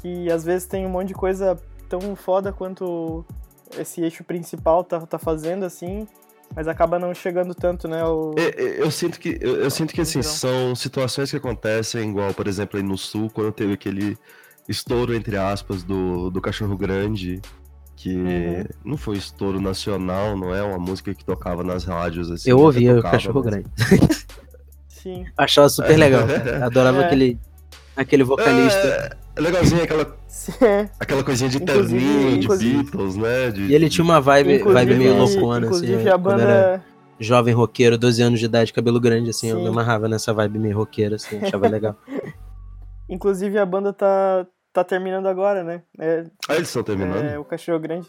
que 0.00 0.30
às 0.30 0.44
vezes 0.44 0.66
tem 0.66 0.86
um 0.86 0.90
monte 0.90 1.08
de 1.08 1.14
coisa 1.14 1.58
tão 1.88 2.16
foda 2.16 2.52
quanto 2.52 3.24
esse 3.78 4.00
eixo 4.00 4.24
principal 4.24 4.82
tá, 4.82 5.00
tá 5.00 5.18
fazendo, 5.18 5.64
assim, 5.64 6.06
mas 6.54 6.68
acaba 6.68 6.98
não 6.98 7.12
chegando 7.12 7.54
tanto, 7.54 7.88
né? 7.88 8.04
O... 8.04 8.34
Eu, 8.36 8.68
eu, 8.68 8.90
sinto 8.90 9.18
que, 9.18 9.38
eu, 9.40 9.56
eu 9.56 9.70
sinto 9.70 9.92
que 9.92 10.00
assim, 10.00 10.22
são 10.22 10.74
situações 10.74 11.30
que 11.30 11.36
acontecem, 11.36 12.10
igual, 12.10 12.32
por 12.32 12.46
exemplo, 12.46 12.78
aí 12.78 12.82
no 12.82 12.96
sul, 12.96 13.30
quando 13.32 13.52
teve 13.52 13.72
aquele 13.72 14.16
estouro, 14.68 15.14
entre 15.14 15.36
aspas, 15.36 15.82
do, 15.82 16.30
do 16.30 16.40
Cachorro 16.40 16.76
Grande, 16.76 17.40
que 17.96 18.14
uhum. 18.14 18.64
não 18.84 18.96
foi 18.96 19.16
estouro 19.16 19.60
nacional, 19.60 20.36
não 20.36 20.54
é 20.54 20.62
uma 20.62 20.78
música 20.78 21.14
que 21.14 21.24
tocava 21.24 21.62
nas 21.62 21.84
rádios 21.84 22.30
assim. 22.30 22.50
Eu 22.50 22.58
ouvia 22.58 22.98
o 22.98 23.02
Cachorro 23.02 23.42
mas... 23.44 23.50
Grande. 23.50 23.68
Sim. 24.88 25.24
Achava 25.36 25.68
super 25.68 25.96
legal. 25.96 26.24
Adorava 26.62 27.02
é. 27.02 27.04
aquele, 27.06 27.38
aquele 27.96 28.24
vocalista. 28.24 29.16
É, 29.36 29.40
legalzinho 29.40 29.82
aquela, 29.82 30.16
aquela 30.98 31.22
coisinha 31.22 31.48
de 31.48 31.60
terninho, 31.60 32.40
de 32.40 32.48
Beatles, 32.48 33.16
né? 33.16 33.50
De, 33.50 33.66
e 33.66 33.74
ele 33.74 33.88
tinha 33.88 34.04
uma 34.04 34.20
vibe, 34.20 34.58
vibe 34.58 34.94
meio 34.96 35.16
loucona, 35.16 35.68
assim. 35.68 35.84
Inclusive 35.84 36.10
a 36.10 36.18
banda 36.18 36.84
jovem 37.18 37.54
roqueiro, 37.54 37.96
12 37.96 38.22
anos 38.22 38.40
de 38.40 38.46
idade, 38.46 38.72
cabelo 38.72 39.00
grande, 39.00 39.30
assim, 39.30 39.48
Sim. 39.48 39.54
eu 39.54 39.60
me 39.60 39.68
amarrava 39.68 40.08
nessa 40.08 40.32
vibe 40.32 40.58
meio 40.58 40.76
roqueira, 40.76 41.16
assim, 41.16 41.38
achava 41.38 41.68
legal. 41.68 41.96
Inclusive 43.08 43.58
a 43.58 43.64
banda 43.64 43.92
tá, 43.92 44.46
tá 44.76 44.84
terminando 44.84 45.26
agora, 45.26 45.64
né? 45.64 45.82
É, 45.98 46.24
ah, 46.48 46.54
eles 46.54 46.68
estão 46.68 46.82
terminando? 46.82 47.24
É, 47.24 47.38
o 47.38 47.44
Cachorro 47.44 47.78
Grande. 47.78 48.08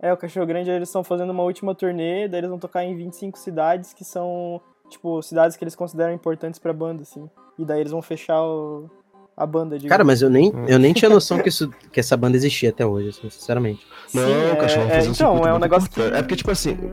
É, 0.00 0.12
o 0.12 0.16
Cachorro 0.16 0.46
Grande 0.46 0.70
eles 0.70 0.88
estão 0.88 1.02
fazendo 1.02 1.30
uma 1.30 1.42
última 1.42 1.74
turnê, 1.74 2.28
daí 2.28 2.40
eles 2.40 2.50
vão 2.50 2.58
tocar 2.58 2.84
em 2.84 2.94
25 2.94 3.38
cidades 3.38 3.92
que 3.92 4.04
são, 4.04 4.60
tipo, 4.88 5.20
cidades 5.22 5.56
que 5.56 5.64
eles 5.64 5.74
consideram 5.74 6.12
importantes 6.12 6.60
pra 6.60 6.72
banda, 6.72 7.02
assim. 7.02 7.28
E 7.58 7.64
daí 7.64 7.80
eles 7.80 7.92
vão 7.92 8.02
fechar 8.02 8.40
o, 8.42 8.88
a 9.36 9.44
banda. 9.44 9.76
Digo. 9.76 9.88
Cara, 9.88 10.04
mas 10.04 10.22
eu 10.22 10.30
nem, 10.30 10.52
eu 10.68 10.78
nem 10.78 10.92
tinha 10.92 11.08
noção 11.08 11.38
que, 11.42 11.48
isso, 11.48 11.68
que 11.90 11.98
essa 11.98 12.16
banda 12.16 12.36
existia 12.36 12.70
até 12.70 12.86
hoje, 12.86 13.08
assim, 13.08 13.30
sinceramente. 13.30 13.84
Não, 14.12 14.22
Sim, 14.22 14.52
o 14.52 14.56
Cachorro 14.56 14.90
é, 14.90 14.98
é, 14.98 15.04
então, 15.06 15.38
é 15.38 15.54
um 15.54 15.58
negócio 15.58 15.90
que... 15.90 16.00
É 16.00 16.22
porque, 16.22 16.36
tipo 16.36 16.50
assim, 16.50 16.72
uhum. 16.74 16.92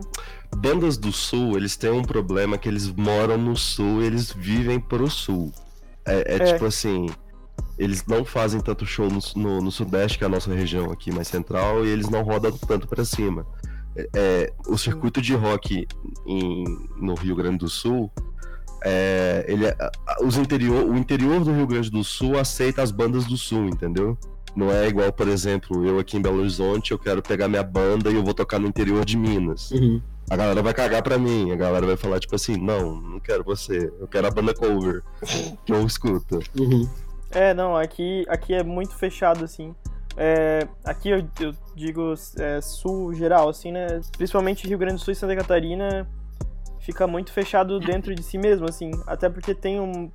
bandas 0.56 0.98
do 0.98 1.12
Sul, 1.12 1.58
eles 1.58 1.76
têm 1.78 1.92
um 1.92 2.04
problema 2.04 2.58
que 2.58 2.68
eles 2.68 2.90
moram 2.90 3.38
no 3.38 3.56
Sul 3.56 4.02
e 4.02 4.06
eles 4.06 4.32
vivem 4.32 4.80
pro 4.80 5.10
Sul. 5.10 5.52
É, 6.06 6.34
é, 6.34 6.36
é. 6.38 6.54
tipo 6.54 6.66
assim 6.66 7.08
eles 7.82 8.06
não 8.06 8.24
fazem 8.24 8.62
tanto 8.62 8.86
show 8.86 9.10
no, 9.10 9.20
no, 9.36 9.62
no, 9.62 9.72
Sudeste, 9.72 10.20
que 10.20 10.24
é 10.24 10.28
a 10.28 10.30
nossa 10.30 10.54
região 10.54 10.92
aqui 10.92 11.12
mais 11.12 11.28
central, 11.28 11.84
e 11.84 11.90
eles 11.90 12.08
não 12.10 12.22
rodam 12.22 12.52
tanto 12.52 12.88
para 12.88 13.04
cima. 13.04 13.44
é, 14.16 14.54
o 14.68 14.78
circuito 14.78 15.20
de 15.20 15.34
rock 15.34 15.88
em, 16.28 16.64
no 16.98 17.16
Rio 17.16 17.36
Grande 17.36 17.58
do 17.58 17.68
Sul, 17.68 18.12
é, 18.84 19.46
ele, 19.48 19.66
os 20.24 20.38
interior, 20.38 20.88
o 20.88 20.96
interior 20.96 21.44
do 21.44 21.52
Rio 21.52 21.66
Grande 21.66 21.90
do 21.90 22.04
Sul 22.04 22.38
aceita 22.38 22.84
as 22.84 22.92
bandas 22.92 23.26
do 23.26 23.36
Sul, 23.36 23.66
entendeu? 23.66 24.16
Não 24.56 24.72
é 24.72 24.88
igual, 24.88 25.12
por 25.12 25.28
exemplo, 25.28 25.84
eu 25.84 25.98
aqui 25.98 26.18
em 26.18 26.22
Belo 26.22 26.40
Horizonte, 26.40 26.92
eu 26.92 27.00
quero 27.00 27.22
pegar 27.24 27.48
minha 27.48 27.64
banda 27.64 28.12
e 28.12 28.16
eu 28.16 28.24
vou 28.24 28.34
tocar 28.34 28.60
no 28.60 28.68
interior 28.68 29.04
de 29.04 29.18
Minas. 29.18 29.72
Uhum. 29.72 30.00
A 30.30 30.36
galera 30.36 30.62
vai 30.62 30.74
cagar 30.74 31.02
pra 31.02 31.18
mim, 31.18 31.52
a 31.52 31.56
galera 31.56 31.86
vai 31.86 31.98
falar, 31.98 32.20
tipo 32.20 32.36
assim, 32.36 32.58
não, 32.58 32.96
não 32.96 33.20
quero 33.20 33.44
você, 33.44 33.92
eu 34.00 34.08
quero 34.08 34.28
a 34.28 34.32
banda 34.32 34.54
cover, 34.54 35.02
que 35.66 35.74
eu 35.74 35.84
escuto. 35.86 36.40
Uhum. 36.60 36.88
É, 37.34 37.54
não, 37.54 37.76
aqui, 37.76 38.26
aqui 38.28 38.54
é 38.54 38.64
muito 38.64 38.96
fechado, 38.96 39.44
assim. 39.44 39.74
É, 40.18 40.68
aqui 40.84 41.10
eu, 41.10 41.26
eu 41.40 41.54
digo 41.76 42.14
é, 42.38 42.60
sul 42.62 43.14
geral, 43.14 43.50
assim, 43.50 43.72
né? 43.72 43.88
Principalmente 44.18 44.68
Rio 44.68 44.78
Grande 44.78 44.96
do 44.96 45.00
Sul 45.00 45.14
e 45.14 45.16
Santa 45.16 45.36
Catarina 45.36 46.08
fica 46.80 47.08
muito 47.08 47.32
fechado 47.32 47.80
dentro 47.80 48.14
de 48.14 48.22
si 48.22 48.38
mesmo, 48.38 48.68
assim. 48.68 48.92
Até 49.08 49.30
porque 49.30 49.56
tem 49.56 49.80
um, 49.80 50.12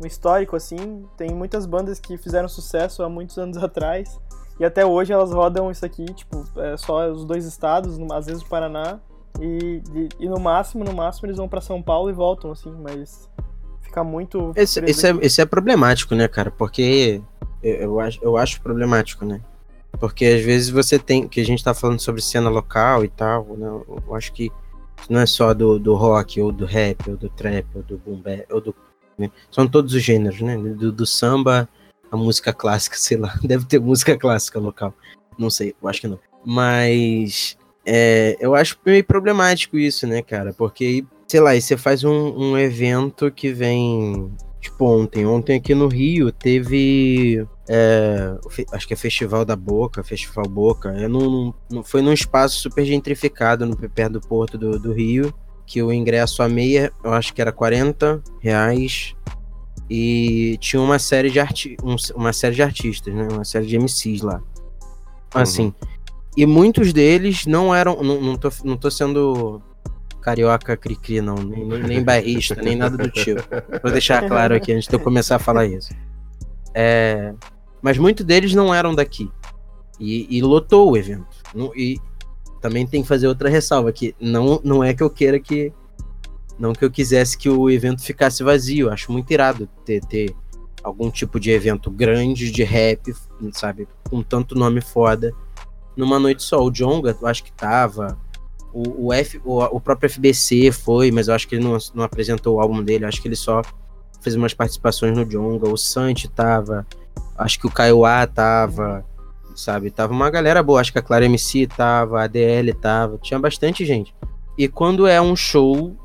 um 0.00 0.06
histórico, 0.06 0.56
assim. 0.56 1.06
Tem 1.16 1.30
muitas 1.30 1.66
bandas 1.66 2.00
que 2.00 2.16
fizeram 2.16 2.48
sucesso 2.48 3.02
há 3.02 3.08
muitos 3.08 3.36
anos 3.36 3.58
atrás. 3.62 4.18
E 4.58 4.64
até 4.64 4.86
hoje 4.86 5.12
elas 5.12 5.32
rodam 5.32 5.70
isso 5.70 5.84
aqui, 5.84 6.04
tipo, 6.06 6.44
é 6.60 6.76
só 6.76 7.10
os 7.10 7.24
dois 7.24 7.44
estados, 7.44 7.98
às 8.12 8.26
vezes 8.26 8.42
o 8.42 8.48
Paraná. 8.48 9.00
E, 9.40 9.82
e, 9.92 10.08
e 10.20 10.28
no 10.28 10.38
máximo, 10.38 10.84
no 10.84 10.92
máximo, 10.92 11.26
eles 11.26 11.36
vão 11.36 11.48
para 11.48 11.60
São 11.60 11.82
Paulo 11.82 12.08
e 12.08 12.12
voltam, 12.12 12.52
assim, 12.52 12.72
mas 12.80 13.28
fica 13.94 14.02
muito. 14.02 14.52
Esse, 14.56 14.80
esse, 14.80 15.06
é, 15.06 15.16
esse 15.22 15.40
é 15.40 15.46
problemático, 15.46 16.14
né, 16.16 16.26
cara? 16.26 16.50
Porque 16.50 17.22
eu, 17.62 17.74
eu, 17.74 18.00
acho, 18.00 18.18
eu 18.22 18.36
acho 18.36 18.60
problemático, 18.60 19.24
né? 19.24 19.40
Porque 20.00 20.26
às 20.26 20.42
vezes 20.42 20.70
você 20.70 20.98
tem. 20.98 21.28
Que 21.28 21.40
a 21.40 21.44
gente 21.44 21.62
tá 21.62 21.72
falando 21.72 22.00
sobre 22.00 22.20
cena 22.20 22.50
local 22.50 23.04
e 23.04 23.08
tal, 23.08 23.56
né? 23.56 23.68
Eu 24.06 24.14
acho 24.14 24.32
que 24.32 24.50
não 25.08 25.20
é 25.20 25.26
só 25.26 25.54
do, 25.54 25.78
do 25.78 25.94
rock, 25.94 26.40
ou 26.40 26.50
do 26.50 26.66
rap, 26.66 27.08
ou 27.08 27.16
do 27.16 27.28
trap, 27.28 27.66
ou 27.74 27.82
do 27.82 27.98
boom 27.98 28.20
bap, 28.20 28.46
ou 28.50 28.60
do 28.60 28.74
né? 29.16 29.30
São 29.50 29.68
todos 29.68 29.94
os 29.94 30.02
gêneros, 30.02 30.40
né? 30.40 30.56
Do, 30.56 30.90
do, 30.90 31.06
samba, 31.06 31.68
a 32.10 32.16
música 32.16 32.52
clássica, 32.52 32.96
sei 32.98 33.16
lá. 33.16 33.38
Deve 33.42 33.64
ter 33.64 33.78
música 33.78 34.18
clássica 34.18 34.58
local. 34.58 34.92
Não 35.38 35.50
sei, 35.50 35.74
eu 35.80 35.88
acho 35.88 36.00
que 36.00 36.08
não. 36.08 36.18
Mas 36.44 37.56
é, 37.86 38.36
eu 38.40 38.54
acho 38.54 38.78
meio 38.84 39.04
problemático 39.04 39.78
isso, 39.78 40.06
né, 40.06 40.20
cara? 40.20 40.52
Porque, 40.52 41.04
sei 41.34 41.40
lá, 41.40 41.56
e 41.56 41.60
você 41.60 41.76
faz 41.76 42.04
um, 42.04 42.32
um 42.36 42.56
evento 42.56 43.28
que 43.28 43.52
vem. 43.52 44.30
Tipo, 44.60 44.86
ontem. 44.86 45.26
Ontem 45.26 45.56
aqui 45.56 45.74
no 45.74 45.88
Rio 45.88 46.30
teve. 46.30 47.44
É, 47.68 48.36
acho 48.70 48.86
que 48.86 48.94
é 48.94 48.96
Festival 48.96 49.44
da 49.44 49.56
Boca, 49.56 50.04
Festival 50.04 50.46
Boca. 50.48 50.90
É 50.90 51.08
num, 51.08 51.52
num, 51.68 51.82
foi 51.82 52.02
num 52.02 52.12
espaço 52.12 52.60
super 52.60 52.84
gentrificado, 52.84 53.66
no, 53.66 53.76
perto 53.76 54.12
do 54.12 54.20
porto 54.20 54.56
do, 54.56 54.78
do 54.78 54.92
Rio 54.92 55.34
que 55.66 55.82
o 55.82 55.90
ingresso 55.90 56.42
a 56.42 56.48
meia, 56.48 56.92
eu 57.02 57.12
acho 57.12 57.32
que 57.32 57.40
era 57.40 57.50
40 57.50 58.22
reais. 58.38 59.16
E 59.90 60.56
tinha 60.60 60.80
uma 60.80 61.00
série 61.00 61.30
de 61.30 61.40
arti 61.40 61.76
um, 61.82 61.96
uma 62.14 62.32
série 62.32 62.54
de 62.54 62.62
artistas, 62.62 63.12
né? 63.12 63.26
Uma 63.28 63.44
série 63.44 63.66
de 63.66 63.76
MCs 63.76 64.22
lá. 64.22 64.40
Assim. 65.34 65.64
Uhum. 65.64 65.74
E 66.36 66.46
muitos 66.46 66.92
deles 66.92 67.44
não 67.44 67.74
eram. 67.74 68.00
Não, 68.04 68.20
não, 68.20 68.36
tô, 68.36 68.52
não 68.62 68.76
tô 68.76 68.88
sendo 68.88 69.60
carioca 70.24 70.74
cri-cri, 70.74 71.20
não. 71.20 71.34
Nem, 71.34 71.82
nem 71.82 72.02
bairrista, 72.02 72.54
nem 72.54 72.74
nada 72.74 72.96
do 72.96 73.10
tipo. 73.10 73.42
Vou 73.82 73.92
deixar 73.92 74.26
claro 74.26 74.54
aqui 74.54 74.72
antes 74.72 74.88
de 74.88 74.94
eu 74.94 75.00
começar 75.00 75.36
a 75.36 75.38
falar 75.38 75.66
isso. 75.66 75.94
É, 76.74 77.34
mas 77.82 77.98
muitos 77.98 78.24
deles 78.24 78.54
não 78.54 78.74
eram 78.74 78.94
daqui. 78.94 79.30
E, 80.00 80.26
e 80.38 80.40
lotou 80.40 80.90
o 80.90 80.96
evento. 80.96 81.36
E, 81.76 82.00
também 82.60 82.86
tem 82.86 83.02
que 83.02 83.08
fazer 83.08 83.28
outra 83.28 83.50
ressalva, 83.50 83.92
que 83.92 84.16
não, 84.18 84.58
não 84.64 84.82
é 84.82 84.94
que 84.94 85.02
eu 85.02 85.10
queira 85.10 85.38
que. 85.38 85.70
Não 86.58 86.72
que 86.72 86.82
eu 86.82 86.90
quisesse 86.90 87.36
que 87.36 87.50
o 87.50 87.68
evento 87.68 88.00
ficasse 88.02 88.42
vazio. 88.42 88.90
Acho 88.90 89.12
muito 89.12 89.30
irado 89.30 89.68
ter, 89.84 90.00
ter 90.06 90.34
algum 90.82 91.10
tipo 91.10 91.38
de 91.38 91.50
evento 91.50 91.90
grande 91.90 92.50
de 92.50 92.64
rap, 92.64 93.12
sabe? 93.52 93.86
Com 94.08 94.22
tanto 94.22 94.54
nome 94.54 94.80
foda. 94.80 95.30
Numa 95.94 96.18
noite 96.18 96.42
só. 96.42 96.64
O 96.64 96.70
Jonga, 96.70 97.14
eu 97.20 97.26
acho 97.26 97.44
que 97.44 97.52
tava. 97.52 98.18
O, 98.74 99.06
o, 99.06 99.12
F, 99.12 99.40
o, 99.44 99.62
o 99.62 99.80
próprio 99.80 100.10
FBC 100.10 100.72
foi, 100.72 101.10
mas 101.10 101.28
eu 101.28 101.34
acho 101.34 101.48
que 101.48 101.54
ele 101.54 101.64
não, 101.64 101.78
não 101.94 102.04
apresentou 102.04 102.56
o 102.56 102.60
álbum 102.60 102.82
dele. 102.82 103.06
Acho 103.06 103.22
que 103.22 103.28
ele 103.28 103.36
só 103.36 103.62
fez 104.20 104.34
umas 104.34 104.52
participações 104.52 105.16
no 105.16 105.24
Jonga. 105.24 105.68
O 105.68 105.78
Santi 105.78 106.28
tava. 106.28 106.86
Acho 107.38 107.58
que 107.58 107.66
o 107.66 107.70
Kaiowá 107.70 108.26
tava 108.26 109.04
sabe? 109.54 109.90
Tava 109.90 110.12
uma 110.12 110.30
galera 110.30 110.62
boa, 110.62 110.80
acho 110.80 110.92
que 110.92 110.98
a 110.98 111.02
Clara 111.02 111.24
MC 111.24 111.66
tava, 111.66 112.20
a 112.20 112.24
ADL 112.24 112.74
tava, 112.80 113.18
tinha 113.18 113.38
bastante 113.38 113.84
gente. 113.84 114.14
E 114.58 114.68
quando 114.68 115.06
é 115.06 115.20
um 115.20 115.34
show, 115.34 115.96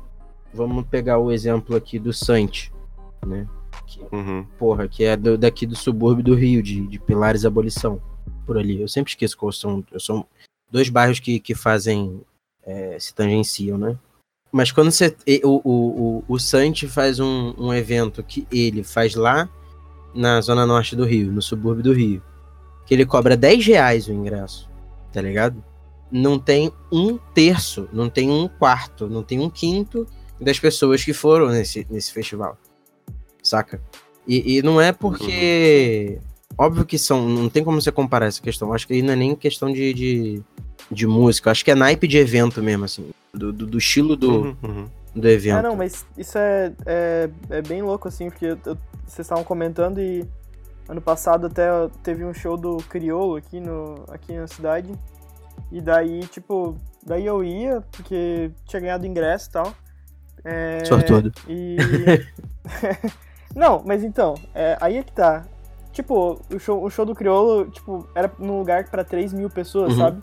vamos 0.52 0.86
pegar 0.86 1.18
o 1.18 1.30
exemplo 1.30 1.76
aqui 1.76 1.98
do 1.98 2.12
Sante, 2.12 2.72
né? 3.26 3.46
Que, 3.86 4.00
uhum. 4.12 4.46
Porra, 4.58 4.88
que 4.88 5.04
é 5.04 5.16
do, 5.16 5.36
daqui 5.36 5.66
do 5.66 5.76
subúrbio 5.76 6.24
do 6.24 6.34
Rio, 6.34 6.62
de, 6.62 6.86
de 6.86 6.98
Pilares 6.98 7.44
Abolição, 7.44 8.00
por 8.46 8.56
ali. 8.56 8.80
Eu 8.80 8.88
sempre 8.88 9.10
esqueço 9.10 9.36
qual 9.36 9.52
são, 9.52 9.84
são 9.98 10.24
dois 10.70 10.88
bairros 10.88 11.20
que, 11.20 11.40
que 11.40 11.54
fazem, 11.54 12.20
é, 12.70 12.98
se 12.98 13.14
tangenciam, 13.14 13.76
né? 13.76 13.96
Mas 14.52 14.72
quando 14.72 14.90
você. 14.90 15.16
O, 15.44 15.60
o, 15.64 15.72
o, 15.72 16.24
o 16.28 16.38
Sante 16.38 16.88
faz 16.88 17.20
um, 17.20 17.54
um 17.56 17.72
evento 17.72 18.22
que 18.22 18.46
ele 18.50 18.82
faz 18.82 19.14
lá 19.14 19.48
na 20.14 20.40
zona 20.40 20.66
norte 20.66 20.96
do 20.96 21.04
Rio, 21.04 21.30
no 21.30 21.40
subúrbio 21.40 21.84
do 21.84 21.92
Rio 21.92 22.22
que 22.90 22.94
ele 22.94 23.06
cobra 23.06 23.36
10 23.36 23.66
reais 23.66 24.08
o 24.08 24.12
ingresso, 24.12 24.68
tá 25.12 25.22
ligado? 25.22 25.62
Não 26.10 26.40
tem 26.40 26.72
um 26.90 27.18
terço, 27.32 27.88
não 27.92 28.10
tem 28.10 28.28
um 28.28 28.48
quarto, 28.48 29.08
não 29.08 29.22
tem 29.22 29.38
um 29.38 29.48
quinto 29.48 30.04
das 30.40 30.58
pessoas 30.58 31.04
que 31.04 31.12
foram 31.12 31.50
nesse, 31.50 31.86
nesse 31.88 32.12
festival, 32.12 32.58
saca? 33.44 33.80
E, 34.26 34.56
e 34.56 34.62
não 34.62 34.80
é 34.80 34.90
porque. 34.90 36.18
Uhum. 36.20 36.29
Óbvio 36.56 36.84
que 36.84 36.98
são. 36.98 37.28
Não 37.28 37.48
tem 37.48 37.64
como 37.64 37.80
você 37.80 37.90
comparar 37.92 38.26
essa 38.26 38.42
questão. 38.42 38.72
Acho 38.72 38.86
que 38.86 38.94
aí 38.94 39.02
não 39.02 39.12
é 39.12 39.16
nem 39.16 39.34
questão 39.34 39.72
de, 39.72 39.94
de, 39.94 40.42
de 40.90 41.06
música. 41.06 41.50
Acho 41.50 41.64
que 41.64 41.70
é 41.70 41.74
naipe 41.74 42.06
de 42.06 42.18
evento 42.18 42.62
mesmo, 42.62 42.84
assim. 42.84 43.10
Do, 43.32 43.52
do, 43.52 43.66
do 43.66 43.78
estilo 43.78 44.16
do, 44.16 44.30
uhum, 44.30 44.56
uhum. 44.62 44.86
do 45.14 45.28
evento. 45.28 45.58
Ah, 45.58 45.62
não, 45.62 45.76
mas 45.76 46.04
isso 46.18 46.36
é, 46.36 46.72
é, 46.84 47.30
é 47.48 47.62
bem 47.62 47.80
louco, 47.80 48.08
assim, 48.08 48.28
porque 48.28 48.46
eu, 48.46 48.58
eu, 48.66 48.76
vocês 49.06 49.20
estavam 49.20 49.44
comentando 49.44 50.00
e 50.00 50.26
Ano 50.90 51.00
passado 51.00 51.46
até 51.46 51.68
teve 52.02 52.24
um 52.24 52.34
show 52.34 52.56
do 52.56 52.78
Criolo 52.78 53.36
aqui, 53.36 53.60
no, 53.60 54.04
aqui 54.08 54.32
na 54.32 54.48
cidade. 54.48 54.92
E 55.70 55.80
daí, 55.80 56.26
tipo, 56.26 56.76
daí 57.06 57.24
eu 57.24 57.44
ia, 57.44 57.80
porque 57.92 58.50
tinha 58.66 58.80
ganhado 58.80 59.06
ingresso 59.06 59.48
e 59.48 59.52
tal. 59.52 59.74
É, 60.44 60.84
Sortudo. 60.84 61.32
E. 61.48 61.76
Não, 63.54 63.80
mas 63.86 64.02
então, 64.02 64.34
é, 64.52 64.76
aí 64.80 64.96
é 64.96 65.04
que 65.04 65.12
tá. 65.12 65.44
Tipo, 65.92 66.40
o 66.52 66.58
show, 66.58 66.82
o 66.82 66.90
show 66.90 67.04
do 67.04 67.14
Criolo, 67.14 67.68
tipo, 67.70 68.06
era 68.14 68.30
num 68.38 68.58
lugar 68.58 68.88
para 68.88 69.04
3 69.04 69.32
mil 69.32 69.50
pessoas, 69.50 69.92
uhum. 69.92 69.98
sabe? 69.98 70.22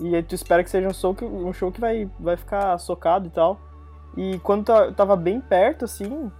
E 0.00 0.14
aí 0.14 0.22
tu 0.22 0.34
espera 0.34 0.64
que 0.64 0.70
seja 0.70 0.88
um 0.88 0.92
show 0.92 1.14
que, 1.14 1.24
um 1.24 1.52
show 1.52 1.70
que 1.70 1.80
vai, 1.80 2.10
vai 2.18 2.36
ficar 2.36 2.76
socado 2.78 3.28
e 3.28 3.30
tal. 3.30 3.60
E 4.16 4.38
quando 4.40 4.64
tava 4.92 5.16
bem 5.16 5.40
perto, 5.40 5.84
assim, 5.84 6.30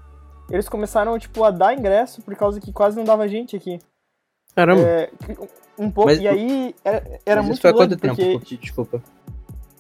eles 0.51 0.69
começaram, 0.69 1.19
tipo, 1.19 1.45
a 1.45 1.51
dar 1.51 1.75
ingresso 1.75 2.21
por 2.23 2.35
causa 2.35 2.61
que 2.61 2.73
quase 2.73 2.97
não 2.97 3.05
dava 3.05 3.29
gente 3.29 3.57
aqui. 3.57 3.79
Caramba. 4.55 4.83
É, 4.83 5.11
um 5.79 5.91
pouco, 5.91 6.11
Mas, 6.11 6.21
e 6.21 6.29
aí 6.29 6.75
era, 6.85 7.21
era 7.25 7.43
muito 7.43 7.55
isso 7.55 7.63
foi 7.63 7.73
quanto 7.73 7.97
tempo? 7.97 8.17
Porque... 8.17 8.57
Desculpa. 8.57 9.03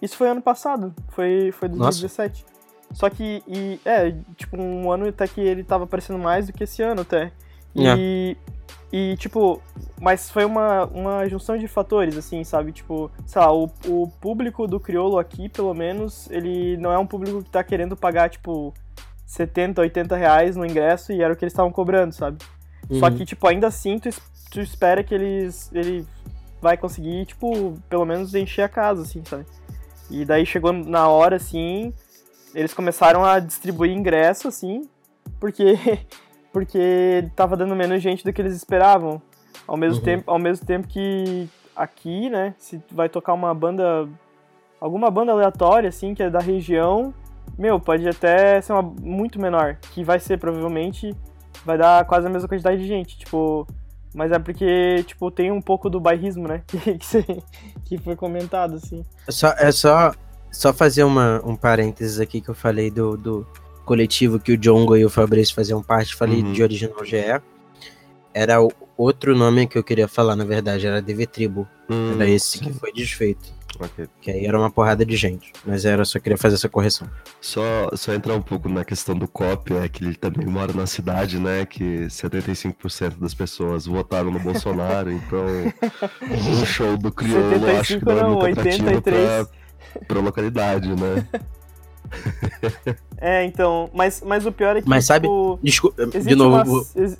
Isso 0.02 0.16
foi 0.16 0.28
ano 0.28 0.42
passado, 0.42 0.94
foi, 1.08 1.50
foi 1.52 1.68
2017. 1.68 2.42
Nossa. 2.42 2.54
Só 2.92 3.10
que, 3.10 3.42
e, 3.46 3.80
é, 3.84 4.14
tipo, 4.36 4.56
um 4.56 4.90
ano 4.90 5.08
até 5.08 5.26
que 5.26 5.40
ele 5.40 5.64
tava 5.64 5.84
aparecendo 5.84 6.18
mais 6.18 6.46
do 6.46 6.52
que 6.52 6.64
esse 6.64 6.82
ano 6.82 7.02
até. 7.02 7.32
E, 7.74 7.86
é. 7.86 8.53
E 8.96 9.16
tipo, 9.16 9.60
mas 10.00 10.30
foi 10.30 10.44
uma, 10.44 10.84
uma 10.84 11.28
junção 11.28 11.58
de 11.58 11.66
fatores, 11.66 12.16
assim, 12.16 12.44
sabe? 12.44 12.70
Tipo, 12.70 13.10
sei 13.26 13.42
lá, 13.42 13.52
o, 13.52 13.68
o 13.88 14.06
público 14.20 14.68
do 14.68 14.78
Criolo 14.78 15.18
aqui, 15.18 15.48
pelo 15.48 15.74
menos, 15.74 16.30
ele 16.30 16.76
não 16.76 16.92
é 16.92 16.98
um 16.98 17.06
público 17.06 17.42
que 17.42 17.50
tá 17.50 17.64
querendo 17.64 17.96
pagar, 17.96 18.30
tipo, 18.30 18.72
70, 19.26 19.80
80 19.80 20.14
reais 20.14 20.54
no 20.54 20.64
ingresso 20.64 21.12
e 21.12 21.20
era 21.20 21.32
o 21.32 21.36
que 21.36 21.44
eles 21.44 21.52
estavam 21.52 21.72
cobrando, 21.72 22.14
sabe? 22.14 22.38
Uhum. 22.88 23.00
Só 23.00 23.10
que, 23.10 23.24
tipo, 23.24 23.48
ainda 23.48 23.66
assim, 23.66 23.98
tu, 23.98 24.10
tu 24.48 24.60
espera 24.60 25.02
que 25.02 25.12
eles. 25.12 25.72
Ele 25.74 26.06
vai 26.62 26.76
conseguir, 26.76 27.26
tipo, 27.26 27.76
pelo 27.88 28.04
menos 28.04 28.32
encher 28.32 28.62
a 28.62 28.68
casa, 28.68 29.02
assim, 29.02 29.24
sabe? 29.24 29.44
E 30.08 30.24
daí 30.24 30.46
chegou 30.46 30.72
na 30.72 31.08
hora, 31.08 31.34
assim, 31.34 31.92
eles 32.54 32.72
começaram 32.72 33.24
a 33.24 33.40
distribuir 33.40 33.90
ingresso, 33.90 34.46
assim, 34.46 34.88
porque. 35.40 35.76
porque 36.54 37.28
tava 37.34 37.56
dando 37.56 37.74
menos 37.74 38.00
gente 38.00 38.24
do 38.24 38.32
que 38.32 38.40
eles 38.40 38.54
esperavam. 38.54 39.20
Ao 39.66 39.76
mesmo, 39.76 39.98
uhum. 39.98 40.04
tempo, 40.04 40.30
ao 40.30 40.38
mesmo 40.38 40.64
tempo 40.64 40.86
que 40.86 41.48
aqui, 41.74 42.30
né, 42.30 42.54
se 42.56 42.80
vai 42.92 43.08
tocar 43.08 43.32
uma 43.32 43.52
banda. 43.52 44.08
alguma 44.80 45.10
banda 45.10 45.32
aleatória, 45.32 45.88
assim, 45.88 46.14
que 46.14 46.22
é 46.22 46.30
da 46.30 46.38
região, 46.38 47.12
meu, 47.58 47.80
pode 47.80 48.08
até 48.08 48.60
ser 48.60 48.72
uma 48.72 48.82
muito 48.82 49.40
menor, 49.40 49.76
que 49.92 50.04
vai 50.04 50.20
ser 50.20 50.38
provavelmente 50.38 51.14
vai 51.64 51.76
dar 51.76 52.04
quase 52.04 52.26
a 52.26 52.30
mesma 52.30 52.48
quantidade 52.48 52.80
de 52.80 52.86
gente, 52.86 53.18
tipo, 53.18 53.66
Mas 54.14 54.30
é 54.30 54.38
porque, 54.38 55.02
tipo, 55.08 55.28
tem 55.30 55.50
um 55.50 55.60
pouco 55.60 55.90
do 55.90 55.98
bairrismo, 55.98 56.46
né? 56.46 56.62
Que, 56.68 56.98
que, 56.98 57.06
cê- 57.06 57.42
que 57.84 57.98
foi 57.98 58.14
comentado, 58.14 58.76
assim. 58.76 59.04
É 59.26 59.32
só, 59.32 59.48
é 59.58 59.72
só, 59.72 60.12
só 60.52 60.72
fazer 60.72 61.02
uma, 61.02 61.42
um 61.44 61.56
parênteses 61.56 62.20
aqui 62.20 62.40
que 62.40 62.48
eu 62.48 62.54
falei 62.54 62.90
do, 62.90 63.16
do 63.16 63.46
coletivo 63.84 64.38
que 64.40 64.52
o 64.52 64.56
Jongo 64.56 64.96
e 64.96 65.04
o 65.04 65.10
Fabrício 65.10 65.54
faziam 65.54 65.82
parte, 65.82 66.14
falei 66.16 66.42
Uhum. 66.42 66.52
de 66.52 66.62
Original 66.62 67.04
GE. 67.04 67.40
Era 68.32 68.60
o 68.60 68.70
outro 68.96 69.36
nome 69.36 69.66
que 69.68 69.78
eu 69.78 69.84
queria 69.84 70.08
falar, 70.08 70.34
na 70.34 70.44
verdade, 70.44 70.86
era 70.86 71.00
DV 71.00 71.26
Tribo. 71.26 71.68
Hum, 71.88 72.14
Era 72.14 72.28
esse 72.28 72.58
que 72.58 72.72
foi 72.72 72.92
desfeito. 72.92 73.52
ok. 73.78 74.06
Que 74.20 74.30
aí 74.30 74.46
era 74.46 74.58
uma 74.58 74.70
porrada 74.70 75.04
de 75.04 75.14
gente. 75.16 75.52
Mas 75.64 75.84
era, 75.84 76.04
só 76.04 76.18
queria 76.18 76.36
fazer 76.38 76.54
essa 76.56 76.68
correção. 76.68 77.08
Só, 77.40 77.90
só 77.94 78.12
entrar 78.14 78.34
um 78.34 78.40
pouco 78.42 78.68
na 78.68 78.84
questão 78.84 79.14
do 79.14 79.28
COP, 79.28 79.74
é 79.74 79.88
que 79.88 80.02
ele 80.04 80.14
também 80.16 80.46
mora 80.46 80.72
na 80.72 80.86
cidade, 80.86 81.38
né? 81.38 81.64
Que 81.66 82.06
75% 82.06 83.18
das 83.20 83.34
pessoas 83.34 83.86
votaram 83.86 84.30
no 84.32 84.40
Bolsonaro, 84.40 85.12
então 85.12 85.44
o 86.62 86.66
show 86.66 86.96
do 86.96 87.12
Criolo 87.12 87.54
acho 87.78 87.98
que 87.98 88.04
75 88.04 88.04
não 88.06 88.18
é 88.18 88.24
muito 88.48 88.60
atrativo 88.60 88.86
83. 88.88 89.28
pra, 89.28 90.00
pra 90.08 90.20
localidade, 90.20 90.88
né? 90.88 91.28
É, 93.26 93.42
então, 93.44 93.88
mas, 93.94 94.22
mas 94.26 94.44
o 94.44 94.52
pior 94.52 94.76
é 94.76 94.82
que, 94.82 94.88
Mas 94.88 95.06
sabe- 95.06 95.26
tipo, 95.26 95.58
Desculpa, 95.62 96.02
existe 96.02 96.28
de 96.28 96.34
novo. 96.34 96.56
uma... 96.56 96.64
o- 96.66 96.86
ex- 96.94 97.16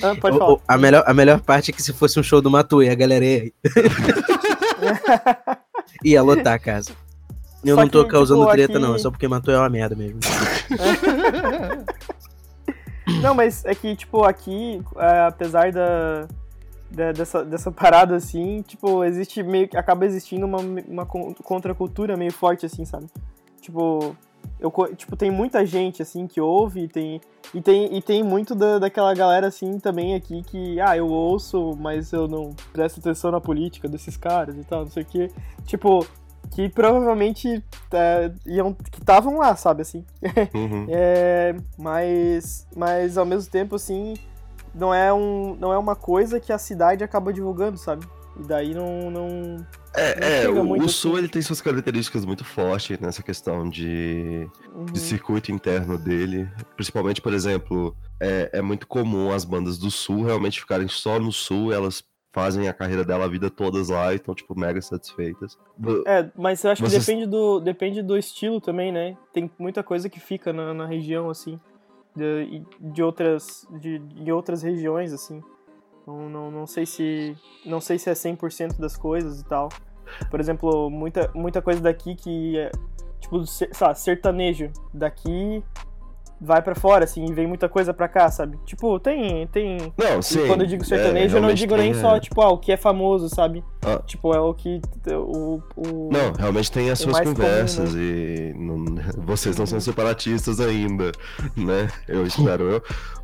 Ah, 0.00 0.14
pode 0.20 0.38
falar. 0.38 0.58
a, 0.68 0.78
melhor, 0.78 1.02
a 1.04 1.12
melhor 1.14 1.40
parte 1.40 1.72
é 1.72 1.74
que 1.74 1.82
se 1.82 1.92
fosse 1.92 2.20
um 2.20 2.22
show 2.22 2.40
do 2.40 2.48
Matuê, 2.48 2.88
a 2.90 2.94
galera 2.94 3.24
ia, 3.24 3.50
ia 6.04 6.22
lotar 6.22 6.52
a 6.54 6.58
casa. 6.60 6.92
Eu 7.64 7.74
Só 7.76 7.82
não 7.82 7.88
tô 7.88 8.04
que, 8.04 8.10
causando 8.10 8.42
tipo, 8.42 8.52
treta, 8.52 8.72
aqui- 8.74 8.82
não. 8.82 8.94
É 8.94 8.98
só 8.98 9.10
porque 9.10 9.26
Matuê 9.26 9.54
é 9.54 9.58
uma 9.58 9.68
merda 9.68 9.96
mesmo. 9.96 10.20
Não, 13.20 13.34
mas 13.34 13.64
é 13.64 13.74
que, 13.74 13.94
tipo, 13.96 14.22
aqui, 14.24 14.80
é, 14.96 15.20
apesar 15.26 15.72
da, 15.72 16.26
dessa, 17.12 17.44
dessa 17.44 17.70
parada, 17.72 18.14
assim, 18.16 18.62
tipo, 18.62 19.02
existe 19.04 19.42
meio 19.42 19.66
que 19.68 19.76
acaba 19.76 20.06
existindo 20.06 20.46
uma, 20.46 20.58
uma 20.58 21.06
con- 21.06 21.34
contracultura 21.42 22.16
meio 22.16 22.32
forte, 22.32 22.64
assim, 22.66 22.84
sabe? 22.84 23.06
Tipo, 23.62 24.16
eu, 24.58 24.72
tipo, 24.96 25.16
tem 25.16 25.30
muita 25.30 25.64
gente, 25.64 26.02
assim, 26.02 26.26
que 26.26 26.40
ouve, 26.40 26.82
e 26.82 26.88
tem, 26.88 27.20
e 27.54 27.62
tem, 27.62 27.96
e 27.96 28.02
tem 28.02 28.22
muito 28.22 28.56
da, 28.56 28.80
daquela 28.80 29.14
galera, 29.14 29.46
assim, 29.46 29.78
também 29.78 30.14
aqui 30.14 30.42
que, 30.42 30.80
ah, 30.80 30.96
eu 30.96 31.06
ouço, 31.06 31.76
mas 31.78 32.12
eu 32.12 32.26
não 32.26 32.50
presto 32.72 32.98
atenção 32.98 33.30
na 33.30 33.40
política 33.40 33.88
desses 33.88 34.16
caras 34.16 34.56
e 34.56 34.64
tal, 34.64 34.80
não 34.80 34.90
sei 34.90 35.04
o 35.04 35.06
quê. 35.06 35.30
Tipo, 35.64 36.04
que 36.50 36.68
provavelmente 36.68 37.64
é, 37.92 38.32
iam, 38.44 38.74
que 38.74 38.98
estavam 38.98 39.38
lá, 39.38 39.54
sabe, 39.54 39.82
assim. 39.82 40.04
Uhum. 40.52 40.86
É, 40.88 41.54
mas, 41.78 42.66
mas 42.76 43.16
ao 43.16 43.24
mesmo 43.24 43.48
tempo, 43.50 43.76
assim, 43.76 44.14
não 44.74 44.92
é, 44.92 45.12
um, 45.12 45.54
não 45.54 45.72
é 45.72 45.78
uma 45.78 45.94
coisa 45.94 46.40
que 46.40 46.52
a 46.52 46.58
cidade 46.58 47.04
acaba 47.04 47.32
divulgando, 47.32 47.78
sabe? 47.78 48.04
E 48.38 48.42
daí 48.44 48.74
não. 48.74 49.10
não 49.10 49.28
não 49.28 49.66
É, 49.94 50.38
é 50.38 50.42
chega 50.42 50.62
o, 50.62 50.74
assim. 50.74 50.88
Sul 50.88 51.18
ele 51.18 51.28
tem 51.28 51.42
suas 51.42 51.60
características 51.60 52.24
muito 52.24 52.44
fortes 52.44 52.98
nessa 52.98 53.22
questão 53.22 53.68
de, 53.68 54.48
uhum. 54.74 54.86
de 54.86 54.98
circuito 54.98 55.52
interno 55.52 55.98
dele. 55.98 56.48
Principalmente, 56.74 57.20
por 57.20 57.34
exemplo, 57.34 57.94
é, 58.20 58.48
é 58.54 58.62
muito 58.62 58.86
comum 58.86 59.30
as 59.32 59.44
bandas 59.44 59.78
do 59.78 59.90
Sul 59.90 60.24
realmente 60.24 60.60
ficarem 60.60 60.88
só 60.88 61.18
no 61.18 61.30
Sul, 61.30 61.72
elas 61.72 62.02
fazem 62.32 62.66
a 62.66 62.72
carreira 62.72 63.04
dela 63.04 63.26
a 63.26 63.28
vida 63.28 63.50
todas 63.50 63.90
lá 63.90 64.10
e 64.12 64.16
estão, 64.16 64.34
tipo, 64.34 64.58
mega 64.58 64.80
satisfeitas. 64.80 65.58
É, 66.06 66.30
mas 66.34 66.64
eu 66.64 66.70
acho 66.70 66.82
que 66.82 66.88
Vocês- 66.88 67.04
depende 67.04 67.26
do, 67.26 67.60
depende 67.60 68.02
do 68.02 68.16
estilo 68.16 68.58
também, 68.58 68.90
né? 68.90 69.14
Tem 69.34 69.50
muita 69.58 69.82
coisa 69.82 70.08
que 70.08 70.18
fica 70.18 70.50
na, 70.50 70.72
na 70.72 70.86
região, 70.86 71.28
assim, 71.28 71.60
de, 72.16 72.64
de 72.80 73.02
outras, 73.02 73.66
de, 73.78 73.98
de 73.98 74.32
outras 74.32 74.62
regiões, 74.62 75.12
assim. 75.12 75.42
Não, 76.06 76.28
não, 76.28 76.50
não 76.50 76.66
sei 76.66 76.84
se 76.84 77.36
não 77.64 77.80
sei 77.80 77.98
se 77.98 78.10
é 78.10 78.12
100% 78.12 78.78
das 78.78 78.96
coisas 78.96 79.40
e 79.40 79.44
tal. 79.44 79.68
Por 80.30 80.40
exemplo, 80.40 80.90
muita, 80.90 81.30
muita 81.34 81.62
coisa 81.62 81.80
daqui 81.80 82.14
que 82.14 82.58
é, 82.58 82.70
tipo, 83.20 83.46
sei 83.46 83.68
lá, 83.80 83.94
sertanejo 83.94 84.70
daqui 84.92 85.62
vai 86.44 86.60
pra 86.60 86.74
fora, 86.74 87.04
assim, 87.04 87.24
e 87.24 87.32
vem 87.32 87.46
muita 87.46 87.68
coisa 87.68 87.94
pra 87.94 88.08
cá, 88.08 88.28
sabe? 88.28 88.58
Tipo, 88.66 88.98
tem, 88.98 89.46
tem 89.46 89.92
Não, 89.96 90.18
e 90.18 90.22
sim. 90.22 90.46
quando 90.48 90.62
eu 90.62 90.66
digo 90.66 90.82
é, 90.82 90.86
sertanejo, 90.86 91.36
eu 91.36 91.40
não 91.42 91.54
digo 91.54 91.76
nem 91.76 91.92
tem, 91.92 92.00
só, 92.02 92.16
é. 92.16 92.20
tipo, 92.20 92.42
ah, 92.42 92.50
o 92.50 92.58
que 92.58 92.72
é 92.72 92.76
famoso, 92.76 93.28
sabe? 93.28 93.64
Ah. 93.86 94.02
Tipo, 94.04 94.34
é 94.34 94.40
o 94.40 94.52
que. 94.52 94.80
O, 95.08 95.62
o... 95.76 96.08
Não, 96.12 96.32
realmente 96.36 96.70
tem 96.72 96.90
as 96.90 96.98
o 96.98 97.04
suas 97.04 97.16
mais 97.18 97.28
comum, 97.28 97.38
né? 97.38 97.48
conversas 97.48 97.94
e 97.94 98.52
não- 98.56 98.84
vocês 99.24 99.56
não 99.56 99.66
são 99.66 99.78
separatistas 99.80 100.58
ainda, 100.58 101.12
né? 101.56 101.88
Eu 102.08 102.26
espero 102.26 102.64
eu. 102.64 102.82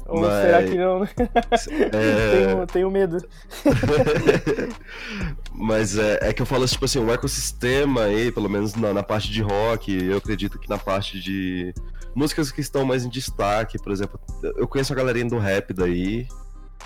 Ou 0.09 0.21
mas- 0.23 0.43
será 0.43 0.63
que 0.63 0.75
não? 0.75 1.05
É... 1.05 1.09
tenho, 2.47 2.67
tenho 2.67 2.91
medo. 2.91 3.19
Mas 5.53 5.99
é, 5.99 6.19
é 6.29 6.33
que 6.33 6.41
eu 6.43 6.47
falo, 6.47 6.67
tipo 6.67 6.85
assim, 6.85 6.99
o 6.99 7.13
ecossistema 7.13 8.03
aí, 8.03 8.31
pelo 8.31 8.49
menos 8.49 8.75
na, 8.75 8.93
na 8.93 9.03
parte 9.03 9.31
de 9.31 9.43
rock, 9.43 9.93
eu 10.05 10.17
acredito 10.19 10.59
que 10.59 10.69
na 10.69 10.79
parte 10.79 11.21
de 11.21 11.75
músicas 12.15 12.51
que 12.51 12.61
estão 12.61 12.85
mais 12.85 13.05
em 13.05 13.09
destaque, 13.09 13.79
por 13.79 13.93
exemplo, 13.93 14.19
eu 14.57 14.67
conheço 14.69 14.93
a 14.93 14.97
galerinha 14.97 15.29
do 15.29 15.39
rap 15.39 15.73
daí, 15.75 16.27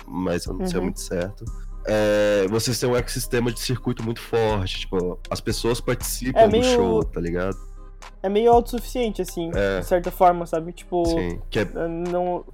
mas 0.07 0.45
eu 0.45 0.53
não 0.53 0.65
sei 0.65 0.77
Uhum. 0.77 0.83
muito 0.85 0.99
certo. 1.01 1.45
É, 1.85 2.47
vocês 2.49 2.79
têm 2.79 2.89
um 2.89 2.95
ecossistema 2.95 3.51
de 3.51 3.59
circuito 3.59 4.01
muito 4.03 4.21
forte, 4.21 4.81
tipo, 4.81 5.19
as 5.29 5.39
pessoas 5.41 5.79
participam 5.81 6.39
É 6.39 6.47
meio- 6.47 6.63
do 6.63 6.69
show, 6.69 7.03
tá 7.03 7.19
ligado? 7.21 7.55
É 8.21 8.29
meio 8.29 8.51
autossuficiente, 8.53 9.21
assim, 9.21 9.51
É. 9.53 9.81
de 9.81 9.85
certa 9.85 10.09
forma, 10.09 10.45
sabe? 10.45 10.71
Tipo, 10.71 11.05
Sim, 11.05 11.41
que 11.49 11.59
é, 11.59 11.65
não. 12.09 12.45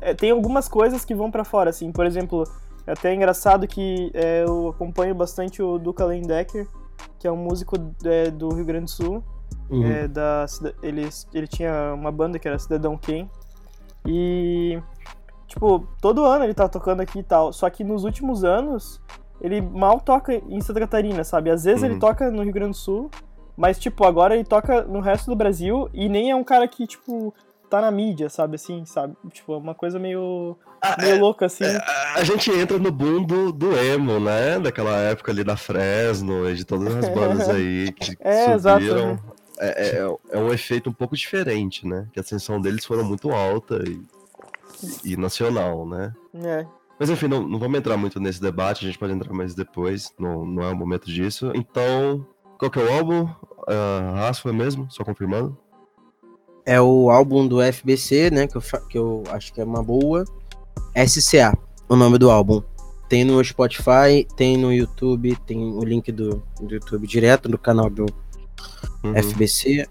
É, 0.00 0.14
tem 0.14 0.30
algumas 0.30 0.68
coisas 0.68 1.04
que 1.04 1.14
vão 1.14 1.30
pra 1.30 1.44
fora, 1.44 1.70
assim. 1.70 1.92
Por 1.92 2.06
exemplo, 2.06 2.44
é 2.86 2.92
até 2.92 3.14
engraçado 3.14 3.66
que 3.66 4.10
é, 4.14 4.44
eu 4.44 4.68
acompanho 4.68 5.14
bastante 5.14 5.62
o 5.62 5.78
Duca 5.78 6.04
Lendecker, 6.04 6.66
que 7.18 7.26
é 7.26 7.32
um 7.32 7.36
músico 7.36 7.76
é, 8.04 8.30
do 8.30 8.48
Rio 8.54 8.64
Grande 8.64 8.84
do 8.84 8.90
Sul. 8.90 9.24
Uhum. 9.68 9.84
É, 9.84 10.08
da, 10.08 10.46
ele, 10.82 11.08
ele 11.32 11.46
tinha 11.46 11.94
uma 11.94 12.10
banda 12.10 12.38
que 12.38 12.48
era 12.48 12.58
Cidadão 12.58 12.96
Quem. 12.96 13.30
E, 14.06 14.80
tipo, 15.46 15.86
todo 16.00 16.24
ano 16.24 16.44
ele 16.44 16.54
tá 16.54 16.68
tocando 16.68 17.00
aqui 17.00 17.20
e 17.20 17.22
tal. 17.22 17.52
Só 17.52 17.68
que 17.70 17.84
nos 17.84 18.04
últimos 18.04 18.42
anos, 18.42 19.00
ele 19.40 19.60
mal 19.60 20.00
toca 20.00 20.34
em 20.34 20.60
Santa 20.60 20.80
Catarina, 20.80 21.22
sabe? 21.22 21.50
Às 21.50 21.64
vezes 21.64 21.82
ele 21.82 21.94
Uhum. 21.94 22.00
toca 22.00 22.30
no 22.30 22.42
Rio 22.42 22.52
Grande 22.52 22.72
do 22.72 22.76
Sul, 22.76 23.10
mas, 23.56 23.78
tipo, 23.78 24.04
agora 24.06 24.34
ele 24.34 24.44
toca 24.44 24.82
no 24.82 25.00
resto 25.00 25.30
do 25.30 25.36
Brasil 25.36 25.88
e 25.92 26.08
nem 26.08 26.30
é 26.30 26.36
um 26.36 26.44
cara 26.44 26.66
que, 26.66 26.86
tipo, 26.86 27.32
tá 27.70 27.80
na 27.80 27.90
mídia, 27.90 28.28
sabe? 28.28 28.56
Assim, 28.56 28.84
sabe? 28.84 29.14
Tipo, 29.32 29.54
é 29.54 29.56
uma 29.56 29.74
coisa 29.74 29.98
meio, 29.98 30.56
Ah, 30.82 30.96
meio 31.00 31.16
é- 31.16 31.18
louca, 31.18 31.46
assim. 31.46 31.64
é, 31.64 31.78
a- 32.16 32.24
gente 32.24 32.50
entra 32.50 32.78
no 32.78 32.90
boom 32.90 33.22
do, 33.22 33.52
do 33.52 33.76
emo, 33.78 34.18
né? 34.20 34.58
Daquela 34.58 34.96
época 34.98 35.30
ali 35.32 35.42
da 35.44 35.56
Fresno 35.56 36.48
e 36.50 36.54
de 36.54 36.64
todas 36.64 36.94
as 36.96 37.08
bandas 37.08 37.48
aí 37.50 37.92
que 37.92 38.16
É, 38.20 38.52
exato, 38.52 38.82
subiram. 38.84 39.06
né? 39.14 39.18
É, 39.62 39.88
é, 39.98 40.16
é 40.30 40.38
um 40.38 40.52
efeito 40.52 40.88
um 40.90 40.92
pouco 40.92 41.14
diferente, 41.16 41.86
né? 41.86 42.06
Que 42.12 42.18
a 42.18 42.22
ascensão 42.22 42.60
deles 42.60 42.84
foram 42.84 43.04
muito 43.04 43.30
alta 43.30 43.82
e, 43.86 45.12
e 45.12 45.16
nacional, 45.16 45.86
né? 45.86 46.12
É. 46.34 46.66
Mas 46.98 47.08
enfim, 47.10 47.28
não, 47.28 47.46
não 47.46 47.58
vamos 47.58 47.78
entrar 47.78 47.96
muito 47.96 48.18
nesse 48.20 48.40
debate, 48.40 48.84
a 48.84 48.88
gente 48.88 48.98
pode 48.98 49.12
entrar 49.12 49.32
mais 49.32 49.54
depois, 49.54 50.12
não, 50.18 50.44
não 50.44 50.62
é 50.62 50.70
o 50.70 50.76
momento 50.76 51.06
disso. 51.06 51.50
Então, 51.54 52.26
qual 52.58 52.70
que 52.70 52.78
é 52.78 52.82
o 52.82 52.92
álbum? 52.92 53.22
Uh, 53.68 54.14
Raspa 54.14 54.52
mesmo? 54.52 54.86
Só 54.90 55.04
confirmando? 55.04 55.56
É 56.64 56.80
o 56.80 57.10
álbum 57.10 57.46
do 57.46 57.60
FBC, 57.60 58.30
né? 58.30 58.46
Que 58.46 58.56
eu, 58.56 58.62
que 58.88 58.98
eu 58.98 59.24
acho 59.30 59.52
que 59.52 59.60
é 59.60 59.64
uma 59.64 59.82
boa. 59.82 60.24
SCA, 61.06 61.56
o 61.88 61.96
nome 61.96 62.18
do 62.18 62.30
álbum. 62.30 62.62
Tem 63.08 63.24
no 63.24 63.42
Spotify, 63.44 64.26
tem 64.36 64.56
no 64.56 64.72
YouTube, 64.72 65.36
tem 65.46 65.58
o 65.58 65.82
link 65.84 66.12
do, 66.12 66.42
do 66.60 66.74
YouTube 66.74 67.06
direto 67.06 67.48
no 67.48 67.58
canal 67.58 67.90
do 67.90 68.06
Uhum. 69.02 69.14
FBC. 69.14 69.86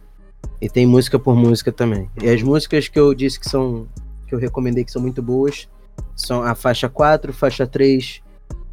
E 0.62 0.70
tem 0.70 0.86
música 0.86 1.18
por 1.18 1.36
música 1.36 1.72
também. 1.72 2.10
E 2.22 2.30
as 2.30 2.42
músicas 2.42 2.88
que 2.88 3.00
eu 3.00 3.14
disse 3.14 3.40
que 3.40 3.50
são. 3.50 3.88
que 4.28 4.36
eu 4.36 4.40
recomendei 4.40 4.84
que 4.84 4.92
são 4.92 5.02
muito 5.02 5.22
boas 5.22 5.68
são 6.16 6.44
a 6.44 6.54
faixa 6.54 6.88
4, 6.90 7.34
faixa 7.34 7.66
3 7.66 8.22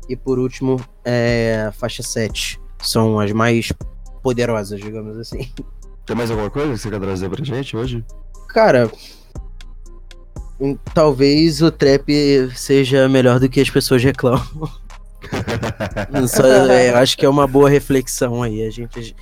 e 0.09 0.17
por 0.17 0.39
último 0.39 0.81
é, 1.05 1.67
a 1.69 1.73
faixa 1.73 2.03
7. 2.03 2.61
São 2.83 3.19
as 3.19 3.33
mais 3.33 3.73
poderosas, 4.23 4.81
digamos 4.81 5.17
assim. 5.17 5.51
Tem 6.07 6.17
mais 6.17 6.31
alguma 6.31 6.49
coisa 6.51 6.73
que 6.73 6.79
você 6.79 6.91
quer 6.91 7.01
trazer 7.01 7.29
pra 7.29 7.45
gente 7.45 7.77
hoje? 7.77 8.05
Cara, 8.51 8.91
hum, 10.61 10.77
talvez 10.95 11.61
o 11.63 11.71
trap 11.71 12.07
seja 12.55 13.09
melhor 13.09 13.41
do 13.41 13.49
que 13.49 13.61
as 13.61 13.69
pessoas 13.71 14.03
reclamam. 14.03 14.47
Só- 16.29 16.47
é, 16.47 16.91
eu 16.91 16.97
acho 16.97 17.17
que 17.17 17.27
é 17.27 17.29
uma 17.29 17.47
boa 17.47 17.69
reflexão 17.69 18.43
aí. 18.43 18.65
A 18.67 18.71
gente, 18.71 18.99
a 18.99 19.03
gente 19.03 19.17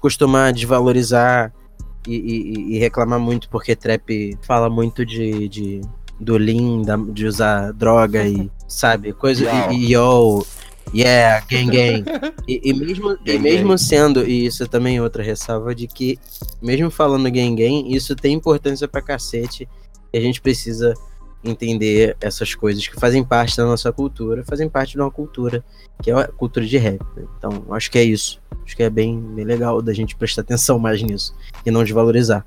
costuma 0.00 0.50
desvalorizar 0.50 1.52
e, 2.06 2.14
e- 2.16 2.76
e 2.76 2.78
reclamar 2.78 3.20
muito 3.20 3.48
porque 3.50 3.76
trap 3.76 4.38
fala 4.42 4.70
muito 4.70 5.04
de, 5.04 5.48
de 5.48 5.80
do 6.18 6.36
lean, 6.38 6.82
da- 6.82 6.96
de 6.96 7.26
usar 7.26 7.72
droga 7.72 8.26
e 8.26 8.50
sabe 8.66 9.12
coisa 9.12 9.44
Yo. 9.44 9.72
e, 9.72 9.76
e 9.76 9.92
yo, 9.92 10.46
yeah, 10.94 11.44
gang 11.48 11.70
gang. 11.70 12.04
E, 12.46 12.60
e 12.70 12.72
mesmo 12.72 13.12
e 13.12 13.32
Gang, 13.32 13.38
mesmo 13.38 13.68
gang. 13.68 13.78
sendo 13.78 14.26
e 14.26 14.46
isso 14.46 14.66
também 14.68 14.96
é 14.96 15.02
outra 15.02 15.22
ressalva 15.22 15.74
de 15.74 15.86
que 15.86 16.18
mesmo 16.60 16.90
falando 16.90 17.30
gang 17.30 17.54
gang, 17.54 17.94
isso 17.94 18.14
tem 18.16 18.34
importância 18.34 18.88
pra 18.88 19.02
cacete. 19.02 19.68
E 20.12 20.18
a 20.18 20.20
gente 20.20 20.40
precisa 20.40 20.94
entender 21.42 22.16
essas 22.20 22.54
coisas 22.54 22.86
que 22.86 22.98
fazem 22.98 23.24
parte 23.24 23.56
da 23.56 23.64
nossa 23.64 23.92
cultura, 23.92 24.44
fazem 24.44 24.68
parte 24.68 24.92
de 24.92 25.00
uma 25.00 25.10
cultura 25.10 25.64
que 26.02 26.10
é 26.10 26.14
a 26.14 26.28
cultura 26.28 26.66
de 26.66 26.76
rap. 26.76 27.00
Né? 27.16 27.24
Então, 27.38 27.64
acho 27.70 27.90
que 27.90 27.98
é 27.98 28.04
isso. 28.04 28.40
Acho 28.64 28.76
que 28.76 28.82
é 28.82 28.90
bem, 28.90 29.18
bem 29.20 29.44
legal 29.44 29.80
da 29.80 29.92
gente 29.92 30.16
prestar 30.16 30.42
atenção 30.42 30.78
mais 30.78 31.02
nisso 31.02 31.34
e 31.64 31.70
não 31.70 31.82
desvalorizar. 31.82 32.44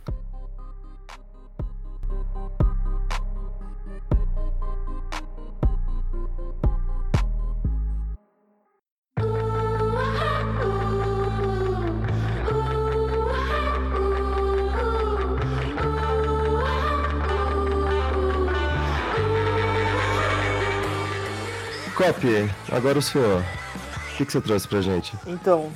Copy, 22.05 22.51
agora 22.69 22.99
o 22.99 23.01
senhor. 23.01 23.39
O 23.39 24.17
que, 24.17 24.25
que 24.25 24.31
você 24.33 24.41
trouxe 24.41 24.67
pra 24.67 24.81
gente? 24.81 25.15
Então, 25.25 25.71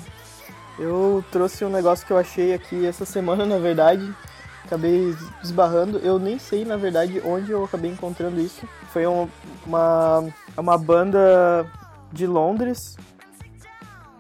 eu 0.77 1.23
trouxe 1.31 1.63
um 1.63 1.69
negócio 1.69 2.05
que 2.05 2.11
eu 2.11 2.17
achei 2.17 2.53
aqui 2.53 2.85
essa 2.85 3.05
semana, 3.05 3.45
na 3.45 3.57
verdade. 3.57 4.13
Acabei 4.65 5.15
esbarrando. 5.41 5.99
Eu 5.99 6.19
nem 6.19 6.37
sei, 6.37 6.65
na 6.65 6.75
verdade, 6.75 7.21
onde 7.23 7.51
eu 7.51 7.63
acabei 7.63 7.91
encontrando 7.91 8.41
isso. 8.41 8.67
Foi 8.91 9.07
um, 9.07 9.29
uma, 9.65 10.25
uma 10.57 10.77
banda 10.77 11.65
de 12.11 12.27
Londres, 12.27 12.97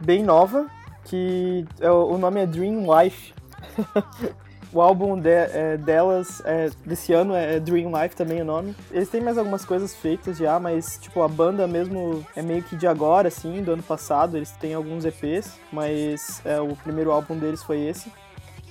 bem 0.01 0.23
nova, 0.23 0.65
que 1.03 1.65
é, 1.81 1.91
o 1.91 2.17
nome 2.17 2.39
é 2.39 2.45
Dream 2.45 2.85
Life. 3.01 3.33
O 4.77 4.81
álbum 4.81 5.19
de, 5.19 5.31
é, 5.31 5.75
delas 5.75 6.39
é, 6.45 6.69
desse 6.85 7.11
ano 7.11 7.33
é 7.33 7.59
Dream 7.59 7.89
Life 7.99 8.15
também 8.15 8.43
o 8.43 8.45
nome. 8.45 8.75
Eles 8.91 9.09
têm 9.09 9.19
mais 9.19 9.35
algumas 9.35 9.65
coisas 9.65 9.95
feitas 9.95 10.37
já, 10.37 10.59
mas 10.59 10.99
tipo 11.01 11.23
a 11.23 11.27
banda 11.27 11.65
mesmo 11.65 12.23
é 12.35 12.43
meio 12.43 12.61
que 12.61 12.75
de 12.75 12.85
agora, 12.85 13.27
assim, 13.27 13.63
do 13.63 13.71
ano 13.71 13.81
passado. 13.81 14.37
Eles 14.37 14.51
têm 14.51 14.75
alguns 14.75 15.03
EPs, 15.03 15.59
mas 15.71 16.45
é, 16.45 16.61
o 16.61 16.75
primeiro 16.75 17.11
álbum 17.11 17.35
deles 17.35 17.63
foi 17.63 17.81
esse. 17.87 18.13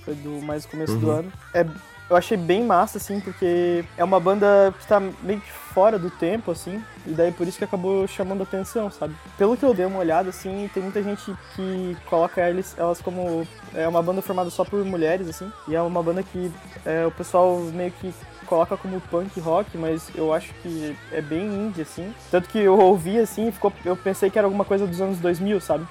Foi 0.05 0.15
do 0.15 0.41
mais 0.45 0.63
do 0.63 0.69
começo 0.69 0.93
uhum. 0.93 0.99
do 0.99 1.11
ano. 1.11 1.33
É 1.53 1.65
eu 2.09 2.15
achei 2.15 2.37
bem 2.37 2.63
massa, 2.63 2.97
assim, 2.97 3.19
porque 3.19 3.83
é 3.97 4.03
uma 4.03 4.19
banda 4.19 4.73
que 4.79 4.87
tá 4.87 4.99
meio 4.99 5.41
que 5.41 5.51
fora 5.51 5.99
do 5.99 6.09
tempo, 6.09 6.51
assim, 6.51 6.83
e 7.05 7.11
daí 7.11 7.31
por 7.31 7.47
isso 7.47 7.57
que 7.57 7.63
acabou 7.63 8.07
chamando 8.07 8.43
atenção, 8.43 8.89
sabe? 8.89 9.15
Pelo 9.37 9.55
que 9.55 9.63
eu 9.63 9.73
dei 9.73 9.85
uma 9.85 9.99
olhada, 9.99 10.29
assim, 10.29 10.69
tem 10.73 10.81
muita 10.81 11.03
gente 11.03 11.35
que 11.55 11.95
coloca 12.05 12.41
eles, 12.49 12.73
elas 12.77 13.01
como. 13.01 13.45
É 13.75 13.87
uma 13.87 14.01
banda 14.01 14.21
formada 14.21 14.49
só 14.49 14.63
por 14.63 14.83
mulheres, 14.83 15.27
assim, 15.29 15.51
e 15.67 15.75
é 15.75 15.81
uma 15.81 16.01
banda 16.01 16.23
que 16.23 16.51
é, 16.85 17.05
o 17.05 17.11
pessoal 17.11 17.59
meio 17.59 17.91
que 17.91 18.13
coloca 18.47 18.77
como 18.77 18.99
punk 19.01 19.39
rock, 19.39 19.77
mas 19.77 20.09
eu 20.15 20.33
acho 20.33 20.53
que 20.63 20.95
é 21.11 21.21
bem 21.21 21.45
indie, 21.45 21.81
assim. 21.81 22.13
Tanto 22.31 22.49
que 22.49 22.57
eu 22.57 22.79
ouvi, 22.79 23.19
assim, 23.19 23.51
ficou, 23.51 23.71
eu 23.85 23.95
pensei 23.95 24.29
que 24.29 24.37
era 24.39 24.47
alguma 24.47 24.65
coisa 24.65 24.87
dos 24.87 25.01
anos 25.01 25.19
2000, 25.19 25.59
sabe? 25.59 25.85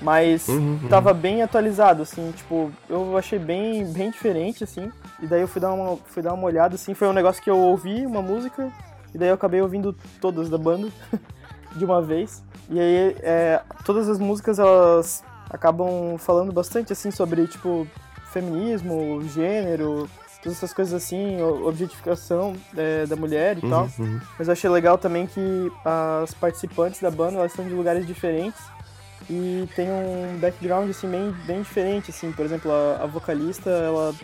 Mas 0.00 0.46
uhum, 0.48 0.78
uhum. 0.82 0.88
tava 0.88 1.14
bem 1.14 1.42
atualizado, 1.42 2.02
assim, 2.02 2.30
tipo, 2.32 2.70
eu 2.88 3.16
achei 3.16 3.38
bem, 3.38 3.84
bem 3.92 4.10
diferente, 4.10 4.62
assim. 4.62 4.90
E 5.20 5.26
daí 5.26 5.40
eu 5.40 5.48
fui 5.48 5.60
dar, 5.60 5.72
uma, 5.72 5.96
fui 5.96 6.22
dar 6.22 6.34
uma 6.34 6.44
olhada, 6.44 6.74
assim, 6.74 6.92
foi 6.92 7.08
um 7.08 7.12
negócio 7.12 7.42
que 7.42 7.48
eu 7.48 7.58
ouvi, 7.58 8.04
uma 8.04 8.20
música, 8.20 8.70
e 9.14 9.18
daí 9.18 9.28
eu 9.28 9.34
acabei 9.34 9.60
ouvindo 9.62 9.94
todas 10.20 10.50
da 10.50 10.58
banda 10.58 10.88
de 11.74 11.84
uma 11.84 12.02
vez. 12.02 12.42
E 12.68 12.78
aí, 12.78 13.16
é, 13.22 13.62
todas 13.84 14.08
as 14.08 14.18
músicas, 14.18 14.58
elas 14.58 15.24
acabam 15.48 16.18
falando 16.18 16.52
bastante, 16.52 16.92
assim, 16.92 17.10
sobre, 17.10 17.46
tipo, 17.46 17.86
feminismo, 18.32 19.22
gênero, 19.28 20.10
todas 20.42 20.58
essas 20.58 20.74
coisas 20.74 20.94
assim, 20.94 21.40
objetificação 21.42 22.54
é, 22.76 23.06
da 23.06 23.16
mulher 23.16 23.56
e 23.56 23.64
uhum, 23.64 23.70
tal. 23.70 23.88
Uhum. 23.98 24.20
Mas 24.38 24.46
eu 24.46 24.52
achei 24.52 24.68
legal 24.68 24.98
também 24.98 25.26
que 25.26 25.72
as 25.84 26.34
participantes 26.34 27.00
da 27.00 27.10
banda, 27.10 27.38
elas 27.38 27.52
são 27.52 27.64
de 27.64 27.72
lugares 27.72 28.06
diferentes 28.06 28.75
e 29.28 29.68
tem 29.74 29.90
um 29.90 30.38
background 30.38 30.88
assim 30.88 31.08
bem, 31.08 31.32
bem 31.46 31.62
diferente 31.62 32.10
assim. 32.10 32.30
Por 32.32 32.44
exemplo 32.44 32.70
a, 32.70 33.02
a 33.02 33.06
vocalista 33.06 33.70
ela 33.70 34.14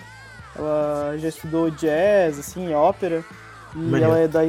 ela 0.54 1.14
já 1.18 1.28
estudou 1.28 1.70
jazz 1.70 2.38
assim 2.38 2.72
ópera. 2.72 3.24
E 3.74 4.02
ela 4.02 4.18
é 4.18 4.28
da, 4.28 4.40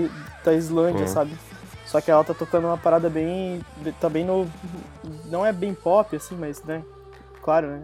da 0.43 0.53
Islândia 0.53 1.01
uhum. 1.01 1.07
sabe? 1.07 1.37
Só 1.85 2.01
que 2.01 2.11
ela 2.11 2.23
tá 2.23 2.33
tocando 2.33 2.67
uma 2.67 2.77
parada 2.77 3.09
bem 3.09 3.61
tá 3.99 4.09
bem 4.09 4.25
no 4.25 4.47
não 5.25 5.45
é 5.45 5.51
bem 5.51 5.73
pop 5.73 6.15
assim 6.15 6.35
mas 6.35 6.61
né 6.63 6.83
claro 7.41 7.67
né 7.67 7.81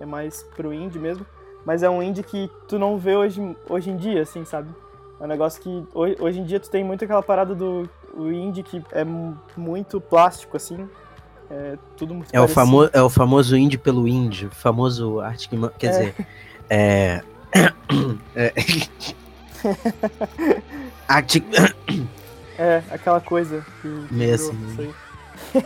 é, 0.00 0.02
é 0.02 0.06
mais 0.06 0.42
pro 0.54 0.72
indie 0.72 0.98
mesmo. 0.98 1.26
Mas 1.64 1.82
é 1.82 1.90
um 1.90 2.00
indie 2.00 2.22
que 2.22 2.48
tu 2.68 2.78
não 2.78 2.96
vê 2.96 3.16
hoje 3.16 3.56
hoje 3.68 3.90
em 3.90 3.96
dia 3.96 4.22
assim 4.22 4.44
sabe? 4.44 4.70
É 5.18 5.24
um 5.24 5.28
negócio 5.28 5.60
que 5.60 5.84
hoje, 5.92 6.16
hoje 6.20 6.40
em 6.40 6.44
dia 6.44 6.60
tu 6.60 6.70
tem 6.70 6.84
muito 6.84 7.04
aquela 7.04 7.22
parada 7.22 7.54
do 7.54 7.88
o 8.14 8.30
indie 8.30 8.62
que 8.62 8.82
é 8.92 9.04
muito 9.56 10.00
plástico 10.00 10.56
assim 10.56 10.88
é 11.50 11.78
tudo 11.96 12.14
muito 12.14 12.28
é 12.32 12.40
o, 12.40 12.48
famo 12.48 12.88
é 12.92 13.02
o 13.02 13.08
famoso 13.08 13.56
indie 13.56 13.78
pelo 13.78 14.08
indie, 14.08 14.46
o 14.46 14.50
famoso 14.50 15.20
Arctic 15.20 15.50
Quer 15.78 15.86
é. 15.86 15.90
dizer, 15.90 16.14
é. 16.68 17.22
é 18.34 18.52
Arctic. 21.08 21.44
É, 22.58 22.82
aquela 22.90 23.20
coisa 23.20 23.62
que. 23.82 24.06
Mesmo. 24.10 24.94
É, 25.54 25.62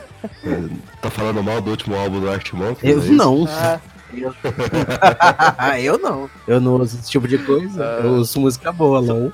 tá 1.00 1.08
falando 1.08 1.40
mal 1.40 1.60
do 1.60 1.70
último 1.70 1.94
álbum 1.96 2.18
do 2.18 2.28
Arctic 2.28 2.54
Monkeys? 2.54 3.06
Eu 3.06 3.12
é 3.12 3.16
não. 3.16 3.46
Ah. 3.48 3.80
eu 5.80 5.98
não. 5.98 6.28
Eu 6.48 6.60
não 6.60 6.74
uso 6.74 6.98
esse 6.98 7.08
tipo 7.08 7.28
de 7.28 7.38
coisa. 7.38 7.80
Ah. 7.80 8.00
Eu 8.02 8.14
uso 8.14 8.40
música 8.40 8.72
boa, 8.72 9.00
não. 9.00 9.32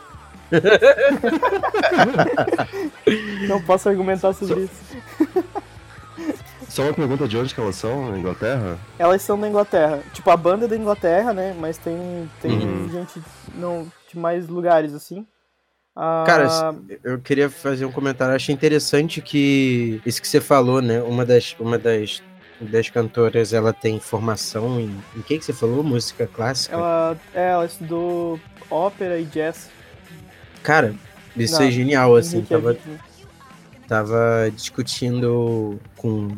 não 3.49 3.63
posso 3.63 3.89
argumentar 3.89 4.35
sobre 4.35 4.65
isso. 4.65 5.26
Só 6.77 6.83
uma 6.83 6.93
pergunta 6.93 7.27
de 7.27 7.39
onde 7.39 7.55
que 7.55 7.59
elas 7.59 7.77
são, 7.77 8.11
na 8.11 8.19
Inglaterra? 8.19 8.79
Elas 8.99 9.23
são 9.23 9.41
da 9.41 9.49
Inglaterra. 9.49 10.03
Tipo, 10.13 10.29
a 10.29 10.37
banda 10.37 10.67
é 10.67 10.69
da 10.69 10.77
Inglaterra, 10.77 11.33
né? 11.33 11.57
Mas 11.59 11.79
tem, 11.79 12.31
tem 12.43 12.53
uhum. 12.53 12.91
gente 12.91 13.19
não, 13.55 13.91
de 14.13 14.19
mais 14.19 14.47
lugares, 14.47 14.93
assim. 14.93 15.27
Ah... 15.97 16.25
Cara, 16.27 16.75
eu 17.03 17.19
queria 17.19 17.49
fazer 17.49 17.87
um 17.87 17.91
comentário. 17.91 18.33
Eu 18.33 18.37
achei 18.37 18.55
interessante 18.55 19.23
que 19.23 20.03
isso 20.05 20.21
que 20.21 20.29
você 20.29 20.39
falou, 20.39 20.83
né? 20.83 21.01
Uma 21.01 21.25
das, 21.25 21.57
uma 21.59 21.79
das, 21.79 22.23
das 22.61 22.91
cantoras, 22.91 23.55
ela 23.55 23.73
tem 23.73 23.99
formação 23.99 24.79
em. 24.79 25.03
Em 25.17 25.23
que, 25.23 25.39
que 25.39 25.47
você 25.47 25.55
falou? 25.55 25.83
Música 25.83 26.27
clássica? 26.27 26.77
Ela, 26.77 27.17
é, 27.33 27.53
ela 27.53 27.65
estudou 27.65 28.39
ópera 28.71 29.19
e 29.19 29.25
jazz. 29.25 29.71
Cara, 30.63 30.95
isso 31.35 31.59
não, 31.59 31.69
é 31.69 31.71
genial, 31.71 32.15
assim. 32.15 32.43
Tava, 32.43 32.77
tava 33.89 34.51
discutindo 34.55 35.81
com 35.97 36.37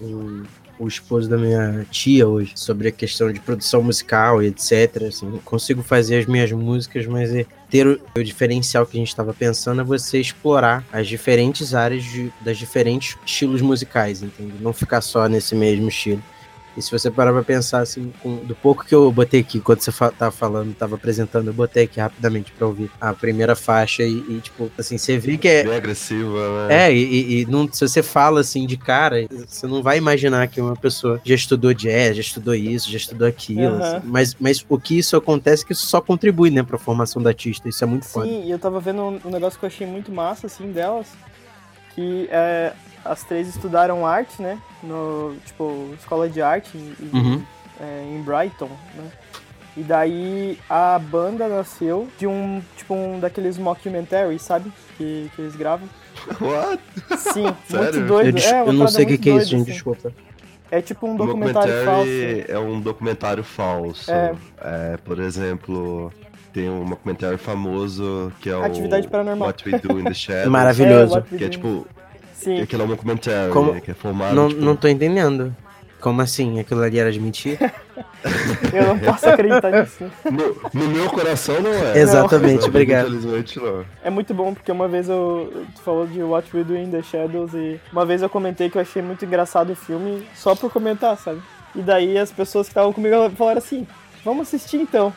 o, 0.00 0.42
o 0.78 0.86
esposo 0.86 1.28
da 1.28 1.36
minha 1.36 1.86
tia 1.90 2.26
hoje 2.26 2.52
sobre 2.54 2.88
a 2.88 2.92
questão 2.92 3.32
de 3.32 3.40
produção 3.40 3.82
musical 3.82 4.42
e 4.42 4.46
etc. 4.46 5.04
Assim, 5.08 5.40
consigo 5.44 5.82
fazer 5.82 6.18
as 6.18 6.26
minhas 6.26 6.52
músicas, 6.52 7.06
mas 7.06 7.34
é 7.34 7.44
ter 7.70 7.86
o, 7.86 8.00
o 8.16 8.22
diferencial 8.22 8.86
que 8.86 8.96
a 8.96 9.00
gente 9.00 9.08
estava 9.08 9.34
pensando 9.34 9.80
é 9.80 9.84
você 9.84 10.20
explorar 10.20 10.84
as 10.92 11.06
diferentes 11.06 11.74
áreas 11.74 12.04
de, 12.04 12.32
das 12.40 12.56
diferentes 12.56 13.16
estilos 13.24 13.60
musicais, 13.60 14.22
entende? 14.22 14.54
Não 14.60 14.72
ficar 14.72 15.00
só 15.00 15.28
nesse 15.28 15.54
mesmo 15.54 15.88
estilo. 15.88 16.22
E 16.78 16.82
se 16.82 16.92
você 16.92 17.10
parar 17.10 17.32
pra 17.32 17.42
pensar, 17.42 17.80
assim, 17.80 18.12
com, 18.22 18.36
do 18.36 18.54
pouco 18.54 18.84
que 18.84 18.94
eu 18.94 19.10
botei 19.10 19.40
aqui, 19.40 19.58
quando 19.58 19.80
você 19.80 19.90
fa 19.90 20.12
tava 20.12 20.30
falando, 20.30 20.72
tava 20.72 20.94
apresentando, 20.94 21.48
eu 21.48 21.52
botei 21.52 21.84
aqui 21.84 21.98
rapidamente 21.98 22.52
pra 22.52 22.68
ouvir 22.68 22.88
a 23.00 23.12
primeira 23.12 23.56
faixa 23.56 24.04
e, 24.04 24.12
e 24.28 24.40
tipo, 24.40 24.70
assim, 24.78 24.96
você 24.96 25.18
vê 25.18 25.36
que 25.36 25.48
é. 25.48 25.64
Bem 25.64 25.74
agressiva, 25.74 26.68
né? 26.68 26.86
É, 26.86 26.94
e, 26.94 27.40
e 27.40 27.46
não, 27.46 27.70
se 27.70 27.80
você 27.80 28.00
fala 28.00 28.40
assim 28.40 28.64
de 28.64 28.76
cara, 28.76 29.26
você 29.44 29.66
não 29.66 29.82
vai 29.82 29.98
imaginar 29.98 30.46
que 30.46 30.60
uma 30.60 30.76
pessoa 30.76 31.20
já 31.24 31.34
estudou 31.34 31.74
jazz, 31.74 32.14
já 32.14 32.22
estudou 32.22 32.54
isso, 32.54 32.88
já 32.88 32.96
estudou 32.96 33.26
aquilo. 33.26 33.74
Uhum. 33.74 33.82
Assim, 33.82 34.00
mas, 34.04 34.36
mas 34.38 34.64
o 34.68 34.78
que 34.78 34.96
isso 34.96 35.16
acontece 35.16 35.64
é 35.64 35.66
que 35.66 35.72
isso 35.72 35.86
só 35.86 36.00
contribui, 36.00 36.50
né, 36.50 36.62
pra 36.62 36.78
formação 36.78 37.20
da 37.20 37.30
artista. 37.30 37.68
Isso 37.68 37.82
é 37.82 37.88
muito 37.88 38.06
foda. 38.06 38.26
Sim, 38.26 38.44
e 38.44 38.52
eu 38.52 38.58
tava 38.58 38.78
vendo 38.78 39.02
um, 39.02 39.20
um 39.24 39.30
negócio 39.30 39.58
que 39.58 39.64
eu 39.64 39.68
achei 39.68 39.84
muito 39.84 40.12
massa, 40.12 40.46
assim, 40.46 40.70
delas, 40.70 41.08
que 41.96 42.28
é 42.30 42.72
as 43.04 43.22
três 43.24 43.48
estudaram 43.48 44.06
arte, 44.06 44.40
né? 44.40 44.58
No, 44.82 45.36
tipo, 45.44 45.90
escola 45.98 46.28
de 46.28 46.40
arte 46.40 46.76
em, 46.76 47.16
uhum. 47.16 47.42
é, 47.80 48.04
em 48.04 48.22
Brighton, 48.22 48.70
né? 48.94 49.10
E 49.76 49.82
daí 49.82 50.58
a 50.68 50.98
banda 50.98 51.46
nasceu 51.46 52.08
de 52.18 52.26
um, 52.26 52.60
tipo, 52.76 52.94
um 52.94 53.20
daqueles 53.20 53.56
mockumentaries, 53.56 54.42
sabe? 54.42 54.72
Que, 54.96 55.30
que 55.34 55.42
eles 55.42 55.54
gravam. 55.54 55.88
What? 56.40 56.82
Sim, 57.16 57.44
muito 57.70 58.00
doido. 58.06 58.38
Eu, 58.38 58.56
é, 58.56 58.60
eu 58.60 58.72
não 58.72 58.88
sei 58.88 59.04
o 59.04 59.08
que, 59.08 59.18
que 59.18 59.30
é 59.30 59.36
isso, 59.36 59.50
gente, 59.50 59.62
assim. 59.62 59.72
desculpa. 59.72 60.12
É 60.70 60.82
tipo 60.82 61.06
um 61.06 61.16
documentário 61.16 61.84
falso. 61.84 62.10
É 62.48 62.58
um 62.58 62.80
documentário 62.80 63.44
falso. 63.44 64.10
É. 64.10 64.34
é. 64.60 64.96
por 64.98 65.18
exemplo, 65.18 66.12
tem 66.52 66.68
um 66.68 66.84
documentário 66.84 67.38
famoso 67.38 68.32
que 68.40 68.50
é 68.50 68.56
o 68.56 68.62
Atividade 68.62 69.06
Paranormal. 69.08 69.46
What 69.48 69.68
We 69.68 69.78
Do 69.78 70.00
in 70.00 70.04
the 70.04 70.12
Shadows. 70.14 70.48
Maravilhoso. 70.48 71.18
É, 71.18 71.36
que 71.36 71.44
é 71.44 71.48
tipo 71.48 71.86
Sim. 72.38 72.60
Aquilo 72.60 72.82
é 72.82 72.84
um 72.84 72.88
documentário, 72.88 73.52
Como... 73.52 73.72
né, 73.72 73.80
que 73.80 73.90
é 73.90 73.94
formado. 73.94 74.34
Não, 74.34 74.48
tipo... 74.48 74.60
não 74.60 74.76
tô 74.76 74.88
entendendo. 74.88 75.54
Como 76.00 76.22
assim? 76.22 76.60
Aquilo 76.60 76.80
ali 76.82 76.96
era 76.96 77.10
de 77.10 77.18
mentira? 77.18 77.74
Eu 78.72 78.86
não 78.86 78.98
posso 79.00 79.28
acreditar 79.28 79.70
nisso. 79.72 80.04
No, 80.24 80.56
no 80.72 80.88
meu 80.90 81.10
coração 81.10 81.60
não 81.60 81.72
é. 81.72 81.98
Exatamente, 81.98 82.60
Não, 82.60 82.68
obrigado. 82.68 83.08
Infelizmente 83.08 83.58
não. 83.58 83.84
É 84.04 84.08
muito 84.08 84.32
bom 84.32 84.54
porque 84.54 84.70
uma 84.70 84.86
vez 84.86 85.08
eu. 85.08 85.66
Tu 85.74 85.82
falou 85.82 86.06
de 86.06 86.22
What 86.22 86.56
We 86.56 86.62
Do 86.62 86.76
in 86.76 86.90
the 86.90 87.02
Shadows 87.02 87.52
e 87.54 87.80
uma 87.92 88.06
vez 88.06 88.22
eu 88.22 88.28
comentei 88.28 88.70
que 88.70 88.78
eu 88.78 88.82
achei 88.82 89.02
muito 89.02 89.24
engraçado 89.24 89.70
o 89.70 89.76
filme 89.76 90.26
só 90.34 90.54
por 90.54 90.72
comentar, 90.72 91.16
sabe? 91.16 91.40
E 91.74 91.80
daí 91.80 92.16
as 92.16 92.30
pessoas 92.30 92.66
que 92.66 92.72
estavam 92.72 92.92
comigo 92.92 93.30
falaram 93.36 93.58
assim: 93.58 93.86
vamos 94.24 94.46
assistir 94.48 94.76
então. 94.78 95.12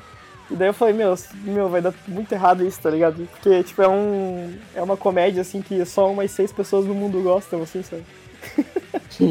E 0.51 0.55
daí 0.55 0.67
eu 0.67 0.73
falei: 0.73 0.93
meu, 0.93 1.15
meu, 1.45 1.69
vai 1.69 1.81
dar 1.81 1.93
muito 2.07 2.31
errado 2.33 2.65
isso, 2.65 2.81
tá 2.81 2.89
ligado? 2.89 3.27
Porque, 3.31 3.63
tipo, 3.63 3.81
é 3.81 3.87
um. 3.87 4.53
É 4.75 4.81
uma 4.81 4.97
comédia 4.97 5.41
assim 5.41 5.61
que 5.61 5.83
só 5.85 6.11
umas 6.11 6.29
seis 6.31 6.51
pessoas 6.51 6.85
no 6.85 6.93
mundo 6.93 7.21
gostam, 7.21 7.61
assim, 7.61 7.81
sabe? 7.81 8.03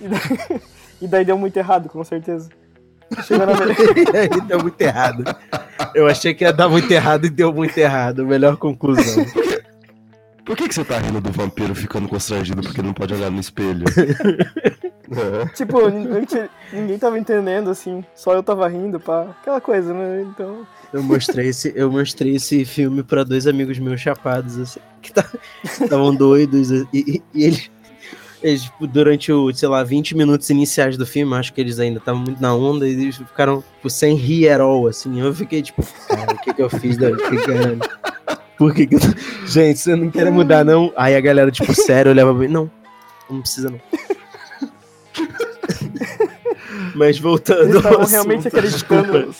e, 0.00 0.08
daí, 0.08 0.60
e 1.00 1.08
daí 1.08 1.24
deu 1.24 1.38
muito 1.38 1.56
errado, 1.56 1.88
com 1.88 2.04
certeza. 2.04 2.50
Chegou 3.22 3.46
na 3.46 3.52
Aí 4.18 4.40
deu 4.46 4.60
muito 4.60 4.80
errado. 4.80 5.24
Eu 5.94 6.06
achei 6.06 6.34
que 6.34 6.44
ia 6.44 6.52
dar 6.52 6.68
muito 6.68 6.90
errado 6.90 7.26
e 7.26 7.30
deu 7.30 7.52
muito 7.52 7.76
errado. 7.78 8.26
Melhor 8.26 8.56
conclusão. 8.56 9.24
Por 10.44 10.56
que, 10.56 10.68
que 10.68 10.74
você 10.74 10.84
tá 10.84 10.98
rindo 10.98 11.20
do 11.20 11.30
vampiro 11.32 11.74
ficando 11.74 12.06
constrangido 12.08 12.60
porque 12.62 12.82
não 12.82 12.92
pode 12.92 13.14
olhar 13.14 13.30
no 13.30 13.40
espelho? 13.40 13.84
É. 15.10 15.46
Tipo, 15.54 15.86
ninguém, 15.90 16.26
ninguém 16.72 16.98
tava 16.98 17.18
entendendo, 17.18 17.68
assim. 17.68 18.02
Só 18.16 18.32
eu 18.32 18.42
tava 18.42 18.66
rindo, 18.66 18.98
pá. 18.98 19.26
Aquela 19.38 19.60
coisa, 19.60 19.92
né? 19.92 20.22
Então. 20.22 20.66
Eu 20.94 21.02
mostrei 21.02 21.48
esse, 21.48 21.70
eu 21.76 21.90
mostrei 21.92 22.34
esse 22.36 22.64
filme 22.64 23.02
pra 23.02 23.22
dois 23.22 23.46
amigos 23.46 23.78
meus 23.78 24.00
chapados, 24.00 24.58
assim, 24.58 24.80
que 25.02 25.12
tá- 25.12 25.28
estavam 25.62 26.14
doidos. 26.14 26.70
E, 26.70 26.86
e- 26.94 27.22
e 27.34 27.44
eles, 27.44 27.70
eles, 28.42 28.62
tipo, 28.62 28.86
durante 28.86 29.30
o, 29.30 29.52
sei 29.52 29.68
lá, 29.68 29.84
20 29.84 30.16
minutos 30.16 30.48
iniciais 30.48 30.96
do 30.96 31.04
filme, 31.06 31.34
acho 31.34 31.52
que 31.52 31.60
eles 31.60 31.78
ainda 31.78 31.98
estavam 31.98 32.22
muito 32.22 32.40
na 32.40 32.54
onda, 32.54 32.88
e 32.88 32.92
eles 32.92 33.16
ficaram 33.18 33.62
tipo, 33.76 33.90
sem 33.90 34.16
rir 34.16 34.48
at 34.48 34.60
all, 34.62 34.86
assim. 34.88 35.20
Eu 35.20 35.34
fiquei 35.34 35.60
tipo, 35.60 35.84
cara, 36.08 36.32
o 36.32 36.38
que, 36.38 36.54
que 36.54 36.62
eu 36.62 36.70
fiz 36.70 36.96
da 36.96 37.10
que? 37.14 37.36
Por 38.64 38.74
que, 38.74 38.86
que 38.86 38.94
eu... 38.94 39.00
Gente, 39.46 39.78
você 39.78 39.94
não 39.94 40.10
quer 40.10 40.30
mudar, 40.32 40.64
não? 40.64 40.90
Aí 40.96 41.14
a 41.14 41.20
galera, 41.20 41.50
tipo, 41.50 41.72
sério, 41.76 42.10
olhava 42.12 42.30
pra 42.32 42.40
mim, 42.40 42.48
não, 42.48 42.70
não 43.28 43.40
precisa 43.42 43.68
não. 43.70 43.78
Mas 46.94 47.18
voltando 47.18 47.60
Eles 47.64 47.76
estavam 47.76 48.06
realmente 48.06 48.48
acreditando. 48.48 49.34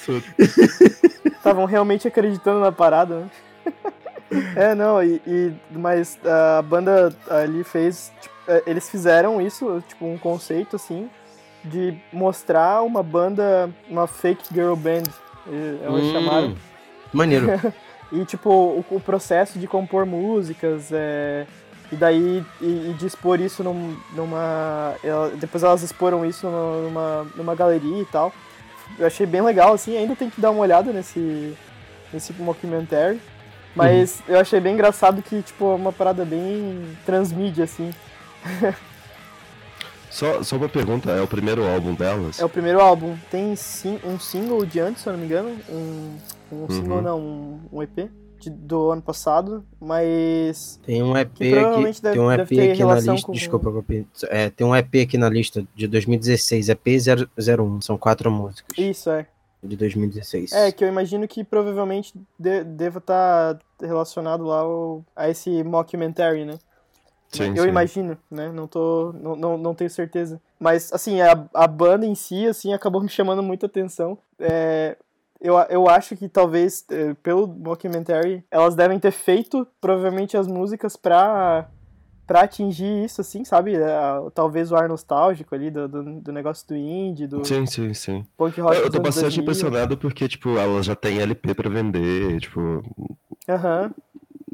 Estavam 1.27 1.65
realmente 1.65 2.09
acreditando 2.09 2.61
na 2.61 2.71
parada, 2.73 3.21
né? 3.21 3.27
É, 4.57 4.75
não, 4.75 5.01
e, 5.01 5.21
e- 5.27 5.53
mas 5.71 6.19
a 6.25 6.61
banda 6.61 7.15
ali 7.31 7.63
fez. 7.63 8.11
tipo, 8.21 8.35
é, 8.49 8.63
eles 8.67 8.91
fizeram 8.91 9.41
isso, 9.41 9.81
tipo, 9.87 10.05
um 10.07 10.19
conceito 10.19 10.75
assim, 10.75 11.09
de 11.65 11.95
mostrar 12.13 12.83
uma 12.83 13.01
banda, 13.01 13.71
uma 13.89 14.09
fake 14.09 14.53
girl 14.53 14.75
band, 14.75 15.05
elas 15.85 16.05
Hum, 16.07 16.13
chamaram. 16.13 16.55
Maneiro. 17.13 17.47
E, 18.13 18.25
tipo, 18.25 18.51
o, 18.51 18.85
o 18.91 19.01
processo 19.01 19.59
de 19.59 19.67
compor 19.67 20.07
músicas, 20.07 20.91
é, 20.93 21.47
e 21.91 21.97
daí, 21.97 22.45
e, 22.61 22.91
e 22.91 22.95
de 22.99 23.07
expor 23.07 23.41
isso 23.41 23.63
num- 23.65 23.97
numa... 24.15 24.95
ela- 25.03 25.31
depois 25.31 25.63
elas 25.63 25.83
exporam 25.83 26.25
isso 26.25 26.47
numa, 26.47 26.81
numa, 26.83 27.27
numa 27.37 27.55
galeria 27.55 28.03
e 28.03 28.07
tal. 28.07 28.33
Eu 28.99 29.07
achei 29.07 29.27
bem 29.27 29.41
legal, 29.43 29.73
assim, 29.73 29.97
ainda 29.97 30.15
tem 30.15 30.31
que 30.31 30.41
dar 30.41 30.51
uma 30.51 30.61
olhada 30.61 30.93
nesse, 30.93 31.57
nesse 32.13 32.33
mockumentary. 32.35 33.21
Mas 33.75 34.23
eu 34.29 34.39
achei 34.39 34.61
bem 34.61 34.75
engraçado 34.75 35.21
que, 35.21 35.43
tipo, 35.43 35.73
é 35.73 35.75
uma 35.75 35.93
parada 35.93 36.25
bem 36.25 36.97
transmídia, 37.05 37.65
assim. 37.65 37.93
Só, 40.11 40.45
só 40.45 40.55
uma 40.55 40.69
pergunta, 40.69 41.11
é 41.11 41.21
o 41.21 41.27
primeiro 41.27 41.67
álbum 41.69 41.93
delas? 41.93 42.39
É 42.39 42.45
o 42.45 42.49
primeiro 42.49 42.81
álbum. 42.81 43.17
Tem 43.33 43.57
sim, 43.57 43.99
um 44.05 44.17
single 44.17 44.65
de 44.65 44.79
antes, 44.79 45.03
se 45.03 45.09
eu 45.09 45.13
não 45.13 45.19
me 45.19 45.27
engano. 45.27 45.59
Um, 45.69 46.17
um 46.65 46.69
single 46.71 46.97
Uhum. 46.99 47.03
não, 47.03 47.21
um, 47.21 47.61
um 47.73 47.83
EP 47.83 48.11
de- 48.41 48.51
do 48.51 48.91
ano 48.91 49.03
passado. 49.03 49.65
Mas 49.81 50.79
Tem 50.85 51.03
um 51.03 51.17
EP 51.17 51.31
Que 51.35 51.55
aqui, 51.59 52.01
deve- 52.01 52.13
tem 52.15 52.21
um 52.21 52.31
EP 52.33 52.41
aqui 52.73 52.85
na 52.85 52.95
lista, 53.01 53.27
com- 53.27 53.33
desculpa, 53.33 53.85
é, 54.29 54.51
tem 54.51 54.67
um 54.67 54.75
EP 54.77 55.03
aqui 55.03 55.17
na 55.19 55.29
lista 55.29 55.67
de 55.75 55.87
2016, 55.87 56.69
EP 56.69 56.87
001, 56.99 57.81
são 57.81 57.97
quatro 57.99 58.31
músicas 58.31 58.77
isso 58.79 59.11
é. 59.11 59.27
de 59.63 59.77
2016. 59.77 60.53
É, 60.53 60.71
que 60.71 60.85
eu 60.85 60.89
imagino 60.89 61.27
que 61.27 61.43
provavelmente 61.43 62.13
de- 62.39 62.65
deva 62.65 62.99
estar 62.99 63.59
relacionado 63.81 64.45
lá 64.45 64.59
ao- 64.61 65.03
a 65.17 65.29
esse 65.31 65.63
mockumentary, 65.65 66.45
né? 66.45 66.59
Sim, 67.33 67.53
eu 67.57 67.65
sim. 67.65 67.69
imagino, 67.69 68.17
né? 68.31 68.53
Não 68.53 68.69
tô. 68.69 69.13
Não, 69.21 69.35
não, 69.35 69.59
não 69.59 69.75
tenho 69.75 69.91
certeza. 69.91 70.41
Mas, 70.61 70.93
assim, 70.93 71.21
a, 71.21 71.33
a 71.53 71.67
banda 71.67 72.07
em 72.07 72.15
si, 72.15 72.47
assim, 72.47 72.73
acabou 72.73 73.03
me 73.03 73.09
chamando 73.09 73.43
muita 73.43 73.67
atenção. 73.67 74.17
É, 74.39 74.97
eu, 75.45 75.57
eu 75.69 75.89
acho 75.91 76.17
que 76.17 76.27
talvez, 76.27 76.87
eh, 76.91 77.13
pelo 77.23 77.47
mockumentary, 77.47 78.43
elas 78.51 78.75
devem 78.75 78.99
ter 78.99 79.11
feito, 79.11 79.67
provavelmente, 79.79 80.39
as 80.39 80.47
músicas 80.47 80.97
pra, 80.97 81.69
pra 82.27 82.41
atingir 82.41 83.05
isso, 83.05 83.21
assim, 83.21 83.45
sabe? 83.45 83.77
É, 83.77 83.91
talvez 84.35 84.73
o 84.73 84.77
ar 84.77 84.89
nostálgico 84.89 85.55
ali 85.55 85.71
do, 85.71 85.87
do, 85.87 86.21
do 86.21 86.33
negócio 86.33 86.67
do 86.67 86.75
indie, 86.75 87.27
do 87.27 87.45
Sim, 87.45 87.67
sim, 87.67 87.93
sim. 87.93 88.27
punk 88.39 88.59
rock. 88.59 88.75
Eu, 88.75 88.85
eu 88.85 88.91
tô 88.91 89.01
bastante 89.01 89.37
2000. 89.37 89.43
impressionado 89.43 89.99
porque, 89.99 90.27
tipo, 90.27 90.57
ela 90.57 90.83
já 90.83 90.97
tem 90.97 91.21
LP 91.21 91.55
pra 91.55 91.69
vender, 91.69 92.41
tipo, 92.41 92.83
Aham. 93.47 93.93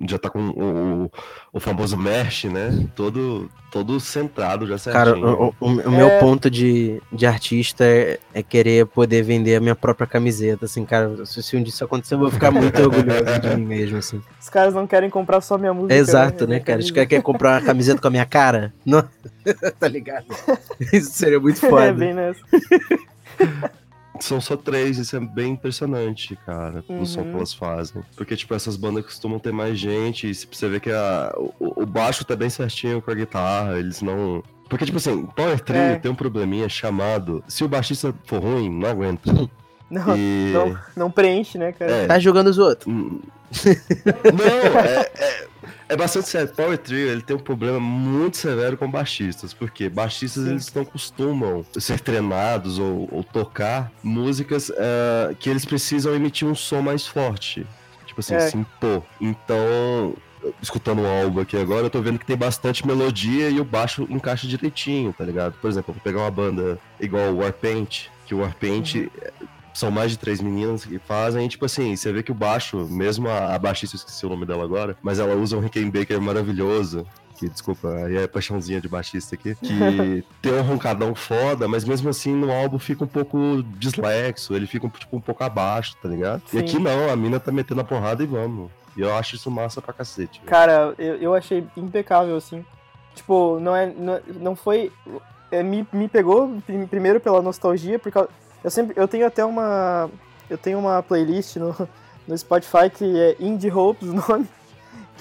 Já 0.09 0.19
tá 0.19 0.31
com 0.31 0.39
o, 0.41 1.05
o, 1.05 1.11
o 1.55 1.61
famoso 1.61 1.97
merch, 1.97 2.45
né? 2.47 2.87
Todo, 2.95 3.51
todo 3.71 4.01
centrado 4.01 4.67
já 4.67 4.79
Cara, 4.93 5.11
certinho. 5.11 5.55
o, 5.61 5.67
o- 5.67 5.89
o 5.89 5.91
meu 5.91 6.09
É. 6.09 6.19
ponto 6.19 6.51
de, 6.51 7.03
de 7.13 7.27
artista 7.27 7.85
é, 7.85 8.19
é 8.33 8.43
querer 8.43 8.87
poder 8.87 9.23
vender 9.23 9.57
a 9.57 9.61
minha 9.61 9.75
própria 9.77 10.07
camiseta, 10.07 10.65
assim, 10.65 10.85
cara, 10.85 11.25
se, 11.27 11.43
se 11.43 11.57
um 11.57 11.63
dia 11.63 11.69
isso 11.73 11.85
acontecer, 11.85 12.15
eu 12.15 12.19
vou 12.19 12.31
ficar 12.31 12.51
muito 12.51 12.81
orgulhoso 12.83 13.41
de 13.43 13.57
mim 13.57 13.67
mesmo, 13.67 13.99
assim. 13.99 14.23
Os 14.41 14.49
caras 14.49 14.73
não 14.75 14.87
querem 14.87 15.11
comprar 15.11 15.41
só 15.43 15.59
minha 15.59 15.75
música. 15.75 15.95
Exato, 15.95 16.45
né, 16.47 16.55
Minha 16.55 16.61
cara? 16.61 16.79
Os 16.79 16.85
camisa. 16.87 16.95
caras 16.95 17.09
querem 17.09 17.23
comprar 17.23 17.61
uma 17.61 17.67
camiseta 17.67 18.01
com 18.01 18.09
a 18.09 18.11
minha 18.11 18.27
cara? 18.27 18.73
Não, 18.87 19.05
tá 19.79 19.87
ligado? 19.89 20.25
Isso 20.93 21.13
seria 21.13 21.39
muito 21.39 21.61
foda. 21.61 21.85
É, 21.87 21.93
bem 21.93 22.15
nessa. 22.15 22.41
São 24.21 24.41
só 24.41 24.57
três, 24.57 24.99
isso 24.99 25.17
é 25.17 25.21
bem 25.21 25.53
impressionante, 25.55 26.37
cara, 26.47 26.85
o 26.89 27.07
som 27.07 27.21
Uhum. 27.23 27.31
que 27.31 27.37
elas 27.37 27.55
fazem. 27.55 28.03
Porque, 28.17 28.37
tipo, 28.37 28.55
essas 28.55 28.77
bandas 28.77 29.05
costumam 29.05 29.39
ter 29.39 29.53
mais 29.53 29.79
gente, 29.79 30.29
e 30.29 30.35
se 30.35 30.47
você 30.51 30.69
vê 30.69 30.79
que 30.79 30.91
a, 30.93 31.33
o, 31.37 31.83
o 31.83 31.87
baixo 31.87 32.25
tá 32.25 32.37
bem 32.37 32.51
certinho 32.51 33.01
com 33.01 33.11
a 33.11 33.15
guitarra, 33.15 33.79
eles 33.79 34.03
não. 34.03 34.43
Porque, 34.69 34.85
tipo 34.85 34.99
assim, 34.99 35.25
Power 35.27 35.59
Trio 35.61 35.79
É. 35.81 35.97
tem 35.99 36.11
um 36.11 36.15
probleminha 36.15 36.69
chamado. 36.69 37.43
Se 37.49 37.65
o 37.65 37.69
baixista 37.69 38.15
for 38.27 38.41
ruim, 38.43 38.69
não 38.71 38.89
aguenta. 38.89 39.33
Não, 39.91 40.17
E. 40.17 40.53
não, 40.53 40.79
não 40.97 41.11
preenche, 41.11 41.59
né, 41.59 41.73
cara? 41.73 41.91
É. 41.91 42.07
Tá 42.07 42.17
jogando 42.17 42.47
os 42.47 42.59
outros. 42.59 42.87
Hum. 42.87 43.19
Não, 44.33 44.81
é, 44.81 45.11
é, 45.17 45.47
é 45.89 45.97
bastante 45.97 46.29
sério. 46.29 46.49
Power 46.55 46.77
Trio 46.79 47.09
ele 47.09 47.23
tem 47.23 47.37
um 47.37 47.41
problema 47.41 47.79
muito 47.81 48.37
severo 48.37 48.77
com 48.77 48.91
baixistas, 48.91 49.53
porque 49.53 49.89
baixistas 49.89 50.45
Sim. 50.45 50.51
eles 50.51 50.73
não 50.75 50.85
costumam 50.85 51.65
ser 51.79 52.01
treinados 52.01 52.79
ou, 52.79 53.09
ou 53.11 53.25
tocar 53.25 53.91
músicas 54.03 54.71
eh, 54.77 55.35
que 55.39 55.49
eles 55.51 55.65
precisam 55.65 56.15
emitir 56.15 56.47
um 56.47 56.55
som 56.55 56.81
mais 56.83 57.07
forte, 57.07 57.67
tipo 58.07 58.21
assim, 58.21 58.35
É. 58.35 58.41
se 58.41 58.57
impor. 58.57 59.03
Então, 59.21 60.15
escutando 60.63 61.03
o 61.03 61.07
álbum 61.07 61.41
aqui 61.41 61.57
agora, 61.57 61.87
eu 61.87 61.91
tô 61.91 62.01
vendo 62.01 62.19
que 62.19 62.27
tem 62.27 62.37
bastante 62.37 62.87
melodia 62.87 63.51
e 63.51 63.61
o 63.61 63.65
baixo 63.65 64.07
encaixa 64.11 64.47
direitinho, 64.47 65.13
tá 65.13 65.25
ligado? 65.25 65.55
Por 65.61 65.69
exemplo, 65.71 65.91
eu 65.91 65.95
vou 65.95 66.03
pegar 66.03 66.21
uma 66.21 66.31
banda 66.31 66.79
igual 66.99 67.31
o 67.33 67.39
Warpaint, 67.39 68.07
que 68.27 68.35
o 68.35 68.39
Warpaint 68.41 68.95
Uhum. 68.95 69.11
São 69.81 69.91
mais 69.91 70.11
de 70.13 70.19
três 70.19 70.41
meninas 70.41 70.85
que 70.85 70.99
fazem, 70.99 71.45
e, 71.45 71.49
tipo 71.49 71.65
assim, 71.65 71.97
você 71.97 72.13
vê 72.13 72.23
que 72.23 72.31
o 72.31 72.35
baixo, 72.35 72.87
mesmo 72.89 73.29
a, 73.29 73.55
a 73.55 73.59
baixista, 73.59 73.97
eu 73.97 73.99
esqueci 73.99 74.25
o 74.25 74.29
nome 74.29 74.47
dela 74.47 74.63
agora, 74.63 74.97
mas 75.03 75.19
ela 75.19 75.35
usa 75.35 75.57
um 75.57 75.61
Rickenbacker 75.61 76.21
maravilhoso, 76.21 77.07
que, 77.39 77.49
desculpa, 77.49 77.89
aí 78.05 78.17
é 78.19 78.27
paixãozinha 78.27 78.81
de 78.81 78.89
baixista 78.89 79.35
aqui, 79.35 79.55
que 79.55 80.23
tem 80.43 80.53
um 80.53 80.61
roncadão 80.63 81.15
foda, 81.15 81.67
mas 81.67 81.85
mesmo 81.85 82.11
assim 82.11 82.35
no 82.35 82.53
álbum 82.53 82.79
fica 82.79 83.03
um 83.03 83.07
pouco 83.09 83.63
dislexo, 83.79 84.55
ele 84.55 84.67
fica 84.67 84.87
tipo, 84.91 85.17
um 85.17 85.21
pouco 85.21 85.43
abaixo, 85.43 85.97
tá 86.03 86.09
ligado? 86.09 86.43
Sim. 86.47 86.59
E 86.59 86.61
aqui 86.61 86.79
não, 86.79 87.11
a 87.11 87.17
mina 87.17 87.41
tá 87.41 87.51
metendo 87.51 87.81
a 87.81 87.85
porrada 87.85 88.23
e 88.23 88.27
vamos. 88.27 88.71
E 88.97 89.01
eu 89.01 89.15
acho 89.15 89.37
isso 89.37 89.51
massa 89.51 89.81
pra 89.81 89.95
cacete. 89.95 90.41
Cara, 90.45 90.95
eu, 90.99 91.15
eu 91.17 91.35
achei 91.35 91.65
impecável, 91.77 92.37
assim. 92.37 92.63
Tipo, 93.15 93.59
não 93.59 93.75
é. 93.75 93.87
Não, 93.87 94.21
não 94.41 94.57
foi. 94.57 94.93
é, 95.51 95.63
me, 95.63 95.87
me 95.93 96.09
pegou 96.09 96.61
prim- 96.67 96.87
primeiro 96.87 97.21
pela 97.21 97.41
nostalgia, 97.41 97.99
porque 97.99 98.19
eu- 98.65 98.71
sempre. 98.71 98.95
Eu 98.97 99.07
tenho 99.09 99.27
até 99.27 99.45
uma. 99.45 100.11
Eu 100.49 100.59
tenho 100.59 100.79
uma 100.79 101.03
playlist 101.03 101.57
no, 101.57 101.75
no 102.27 102.37
Spotify 102.39 102.91
que 102.93 103.19
é 103.19 103.37
Indie 103.39 103.71
Hopes 103.71 104.09
o 104.09 104.15
nome. 104.15 104.47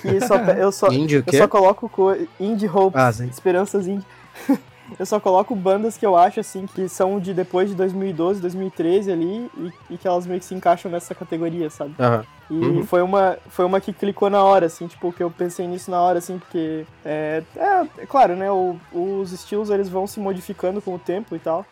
Que 0.01 0.19
só, 0.25 0.35
eu 0.57 0.71
só, 0.71 0.87
Índio 0.91 1.19
o 1.27 1.35
eu 1.35 1.39
só 1.39 1.47
coloco 1.47 1.89
co- 1.89 2.15
Indie 2.39 2.67
Hopes, 2.69 3.21
Ah. 3.21 3.25
Esperanças 3.25 3.87
Indie. 3.87 4.05
eu 4.97 5.05
só 5.05 5.19
coloco 5.19 5.53
bandas 5.55 5.97
que 5.97 6.05
eu 6.05 6.15
acho, 6.17 6.39
assim, 6.39 6.65
que 6.65 6.87
são 6.89 7.19
de 7.19 7.33
depois 7.33 7.69
de 7.69 7.75
2012, 7.75 8.41
2013 8.41 9.11
ali, 9.11 9.51
e, 9.57 9.73
e 9.91 9.97
que 9.97 10.07
elas 10.07 10.25
meio 10.25 10.39
que 10.39 10.45
se 10.45 10.55
encaixam 10.55 10.89
nessa 10.89 11.13
categoria, 11.13 11.69
sabe? 11.69 11.93
Aham. 11.99 12.25
E 12.49 12.53
Uhum. 12.55 12.83
foi, 12.83 13.03
uma, 13.03 13.37
foi 13.49 13.63
uma 13.65 13.79
que 13.79 13.93
clicou 13.93 14.27
na 14.27 14.43
hora, 14.43 14.65
assim, 14.65 14.87
tipo, 14.87 15.13
que 15.13 15.21
eu 15.21 15.29
pensei 15.29 15.67
nisso 15.67 15.91
na 15.91 16.01
hora, 16.01 16.17
assim, 16.17 16.39
porque, 16.39 16.83
é, 17.05 17.43
é, 17.55 17.87
é 17.99 18.05
claro, 18.07 18.35
né, 18.35 18.49
o- 18.51 18.75
os 18.91 19.31
estilos, 19.31 19.69
eles 19.69 19.87
vão 19.87 20.07
se 20.07 20.19
modificando 20.19 20.81
com 20.81 20.95
o 20.95 20.99
tempo 20.99 21.35
e 21.35 21.39
tal, 21.39 21.63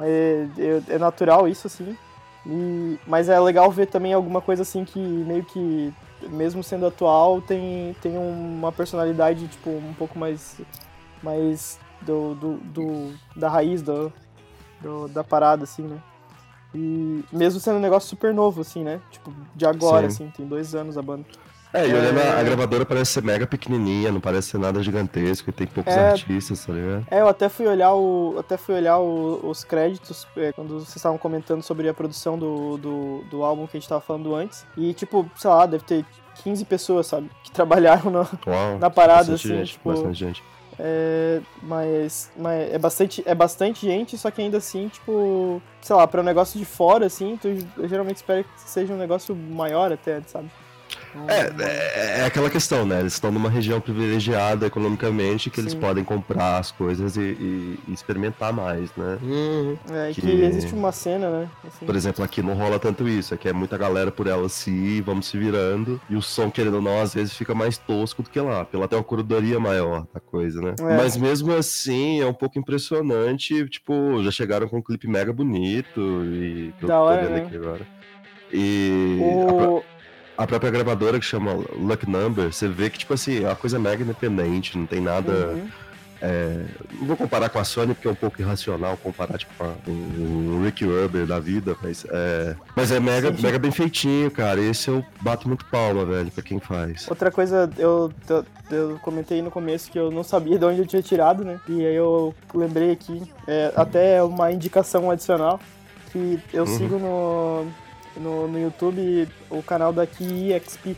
é, 0.00 0.46
é- 0.58 0.94
é 0.94 0.98
natural 0.98 1.48
isso, 1.48 1.66
assim, 1.66 1.96
e, 2.46 2.98
mas 3.06 3.28
é 3.28 3.38
legal 3.38 3.70
ver 3.70 3.86
também 3.86 4.12
alguma 4.12 4.40
coisa, 4.40 4.62
assim, 4.62 4.84
que 4.84 4.98
meio 4.98 5.44
que, 5.44 5.92
mesmo 6.30 6.62
sendo 6.62 6.86
atual, 6.86 7.40
tem, 7.42 7.94
tem 8.00 8.16
uma 8.16 8.72
personalidade, 8.72 9.46
tipo, 9.48 9.70
um 9.70 9.94
pouco 9.98 10.18
mais, 10.18 10.60
mais 11.22 11.78
do, 12.00 12.34
do, 12.34 12.56
do- 12.58 13.14
da 13.36 13.48
raiz 13.48 13.82
do, 13.82 14.12
do- 14.80 15.08
da 15.08 15.22
parada, 15.24 15.64
assim, 15.64 15.82
né. 15.82 15.98
E 16.74 17.24
mesmo 17.32 17.58
sendo 17.60 17.76
um 17.78 17.80
negócio 17.80 18.08
super 18.08 18.32
novo, 18.34 18.60
assim, 18.60 18.84
né? 18.84 19.00
Tipo, 19.10 19.32
de 19.54 19.64
agora, 19.66 20.08
Sim. 20.10 20.24
assim, 20.26 20.32
tem 20.36 20.46
dois 20.46 20.74
anos 20.74 20.98
a 20.98 21.02
banda. 21.02 21.24
É, 21.72 21.86
e 21.86 21.92
olhando 21.92 22.18
a, 22.18 22.22
É. 22.22 22.40
a 22.40 22.42
gravadora 22.42 22.86
parece 22.86 23.12
ser 23.12 23.22
mega 23.22 23.46
pequenininha, 23.46 24.10
não 24.10 24.20
parece 24.20 24.48
ser 24.48 24.58
nada 24.58 24.82
gigantesco, 24.82 25.50
e 25.50 25.52
tem 25.52 25.66
poucos 25.66 25.94
É. 25.94 26.10
artistas, 26.10 26.64
tá 26.64 26.72
ligado? 26.72 27.06
É, 27.10 27.20
eu 27.20 27.28
até 27.28 27.48
fui 27.48 27.66
olhar, 27.66 27.92
o, 27.94 28.36
até 28.38 28.56
fui 28.56 28.74
olhar 28.74 28.98
o- 28.98 29.40
os 29.48 29.64
créditos 29.64 30.26
é, 30.36 30.50
quando 30.52 30.74
vocês 30.80 30.96
estavam 30.96 31.18
comentando 31.18 31.62
sobre 31.62 31.88
a 31.88 31.92
produção 31.94 32.38
do, 32.38 32.78
do, 32.78 33.24
do 33.30 33.42
álbum 33.44 33.66
que 33.66 33.76
a 33.76 33.80
gente 33.80 33.88
tava 33.88 34.00
falando 34.00 34.34
antes. 34.34 34.66
E, 34.76 34.94
tipo, 34.94 35.30
sei 35.36 35.50
lá, 35.50 35.66
deve 35.66 35.84
ter 35.84 36.04
15 36.42 36.64
pessoas, 36.64 37.06
sabe? 37.06 37.30
Que 37.44 37.50
trabalharam 37.52 38.10
no, 38.10 38.18
Uau, 38.46 38.78
Na 38.78 38.88
parada, 38.88 39.32
bastante 39.32 39.46
assim, 39.46 39.56
gente, 39.58 39.72
tipo- 39.72 39.90
bastante 39.92 40.18
gente. 40.18 40.42
É, 40.80 41.40
mas, 41.62 42.30
mas 42.36 42.72
é, 42.72 42.78
bastante, 42.78 43.22
é 43.26 43.34
bastante 43.34 43.84
gente, 43.84 44.16
só 44.16 44.30
que 44.30 44.40
ainda 44.40 44.58
assim, 44.58 44.86
tipo, 44.88 45.60
sei 45.82 45.96
lá, 45.96 46.06
pra 46.06 46.20
um 46.20 46.24
negócio 46.24 46.56
de 46.58 46.64
fora, 46.64 47.06
assim, 47.06 47.36
tu, 47.36 47.48
eu 47.76 47.88
geralmente 47.88 48.16
espero 48.16 48.44
que 48.44 48.50
seja 48.60 48.94
um 48.94 48.96
negócio 48.96 49.34
maior 49.34 49.92
até, 49.92 50.20
sabe? 50.26 50.48
É, 51.26 51.62
é, 51.62 52.20
é 52.20 52.24
aquela 52.24 52.48
questão, 52.50 52.86
né? 52.86 53.00
Eles 53.00 53.14
estão 53.14 53.30
numa 53.32 53.50
região 53.50 53.80
privilegiada 53.80 54.66
economicamente 54.66 55.50
que 55.50 55.60
eles 55.60 55.72
Sim. 55.72 55.80
podem 55.80 56.04
comprar 56.04 56.58
as 56.58 56.70
coisas 56.70 57.16
e, 57.16 57.20
e- 57.20 57.78
e 57.88 57.92
experimentar 57.92 58.52
mais, 58.52 58.94
né? 58.96 59.18
Uhum. 59.22 59.76
É, 59.90 60.12
que... 60.12 60.20
que- 60.20 60.28
existe 60.30 60.74
uma 60.74 60.92
cena, 60.92 61.28
né? 61.30 61.48
assim. 61.66 61.84
Por 61.86 61.96
exemplo, 61.96 62.24
aqui 62.24 62.42
não 62.42 62.54
rola 62.54 62.78
tanto 62.78 63.08
isso, 63.08 63.34
aqui 63.34 63.48
é 63.48 63.52
muita 63.52 63.76
galera 63.76 64.10
por 64.10 64.26
ela 64.26 64.48
se 64.48 65.00
vamos 65.02 65.26
se 65.26 65.38
virando, 65.38 66.00
e 66.08 66.16
o 66.16 66.22
som, 66.22 66.50
querendo 66.50 66.74
ou 66.76 66.82
não, 66.82 67.00
às 67.00 67.14
vezes 67.14 67.34
fica 67.34 67.54
mais 67.54 67.76
tosco 67.78 68.22
do 68.22 68.30
que 68.30 68.40
lá, 68.40 68.64
pela 68.64 68.86
ter 68.88 68.96
uma 68.96 69.04
curadoria 69.04 69.58
maior 69.58 70.06
da 70.12 70.20
coisa, 70.20 70.60
né? 70.60 70.74
É. 70.78 70.96
Mas 70.96 71.16
mesmo 71.16 71.52
assim, 71.54 72.20
é 72.20 72.26
um 72.26 72.34
pouco 72.34 72.58
impressionante, 72.58 73.66
tipo, 73.68 74.22
já 74.22 74.30
chegaram 74.30 74.68
com 74.68 74.78
um 74.78 74.82
clipe 74.82 75.08
mega 75.08 75.32
bonito, 75.32 76.00
e 76.24 76.72
que 76.78 76.84
eu 76.84 76.88
Da 76.88 76.94
tô 76.96 77.02
hora, 77.02 77.22
vendo 77.22 77.30
né? 77.34 77.42
aqui 77.42 77.56
agora. 77.56 77.86
E 78.52 79.18
O... 79.20 79.78
a 79.78 79.97
própria 80.46 80.70
gravadora 80.70 81.18
que 81.18 81.24
chama 81.24 81.52
Luck 81.76 82.08
Number, 82.08 82.52
você 82.52 82.68
vê 82.68 82.88
que, 82.90 82.98
tipo 82.98 83.14
assim, 83.14 83.42
é 83.44 83.46
uma 83.48 83.56
coisa 83.56 83.78
mega 83.78 84.02
independente, 84.02 84.76
não 84.78 84.86
tem 84.86 85.00
nada. 85.00 85.32
Uhum. 85.32 85.68
é, 86.20 86.64
não 86.98 87.06
vou 87.06 87.16
comparar 87.16 87.48
com 87.48 87.60
a 87.60 87.64
Sony, 87.64 87.94
porque 87.94 88.08
é 88.08 88.10
um 88.10 88.14
pouco 88.16 88.40
irracional 88.42 88.96
comparar, 88.96 89.38
tipo, 89.38 89.52
com 89.56 89.62
a- 89.62 89.74
com 89.84 89.92
o 89.92 90.64
Rick 90.64 90.84
Rubber 90.84 91.24
da 91.26 91.38
vida, 91.38 91.76
mas 91.80 92.04
é, 92.10 92.56
mas 92.74 92.90
é 92.90 92.98
mega, 92.98 93.32
Sim. 93.32 93.40
mega 93.40 93.56
bem 93.56 93.70
feitinho, 93.70 94.28
cara. 94.28 94.60
Esse 94.60 94.88
eu 94.88 95.04
bato 95.20 95.46
muito 95.46 95.64
palma, 95.66 96.04
velho, 96.04 96.28
pra 96.32 96.42
quem 96.42 96.58
faz. 96.58 97.06
Outra 97.08 97.30
coisa, 97.30 97.70
eu, 97.78 98.12
eu, 98.28 98.44
eu 98.68 98.98
comentei 99.00 99.40
no 99.42 99.48
começo 99.52 99.92
que 99.92 99.96
eu 99.98 100.10
não 100.10 100.24
sabia 100.24 100.58
de 100.58 100.64
onde 100.64 100.80
eu 100.80 100.86
tinha 100.86 101.02
tirado, 101.02 101.44
né? 101.44 101.60
E 101.68 101.86
aí 101.86 101.94
eu 101.94 102.34
lembrei 102.52 102.90
aqui, 102.90 103.22
é, 103.46 103.72
até 103.76 104.20
uma 104.20 104.50
indicação 104.50 105.08
adicional, 105.12 105.60
que 106.10 106.40
eu 106.52 106.64
Uhum. 106.64 106.78
sigo 106.78 106.98
no, 106.98 107.66
no, 108.18 108.48
no 108.48 108.58
YouTube 108.58 109.28
o 109.50 109.62
canal 109.62 109.92
da 109.92 110.06
KEXP, 110.06 110.96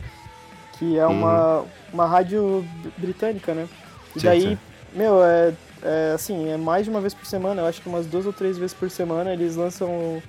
que 0.77 0.97
é 0.97 1.05
uma, 1.05 1.63
uma 1.93 2.05
rádio 2.05 2.65
britânica, 2.97 3.53
né? 3.53 3.67
E. 4.15 4.19
Sim, 4.19 4.25
daí, 4.25 4.41
sim. 4.41 4.57
meu, 4.93 5.23
é, 5.23 5.53
é 5.83 6.11
assim, 6.13 6.49
é 6.49 6.57
mais 6.57 6.85
de 6.85 6.89
uma 6.89 6.99
vez 6.99 7.13
por 7.13 7.25
semana, 7.25 7.61
eu 7.61 7.65
acho 7.65 7.81
que 7.81 7.87
umas 7.87 8.05
duas 8.05 8.25
ou 8.25 8.33
três 8.33 8.57
vezes 8.57 8.73
por 8.73 8.89
semana 8.89 9.31
eles 9.31 9.55
lançam 9.55 10.21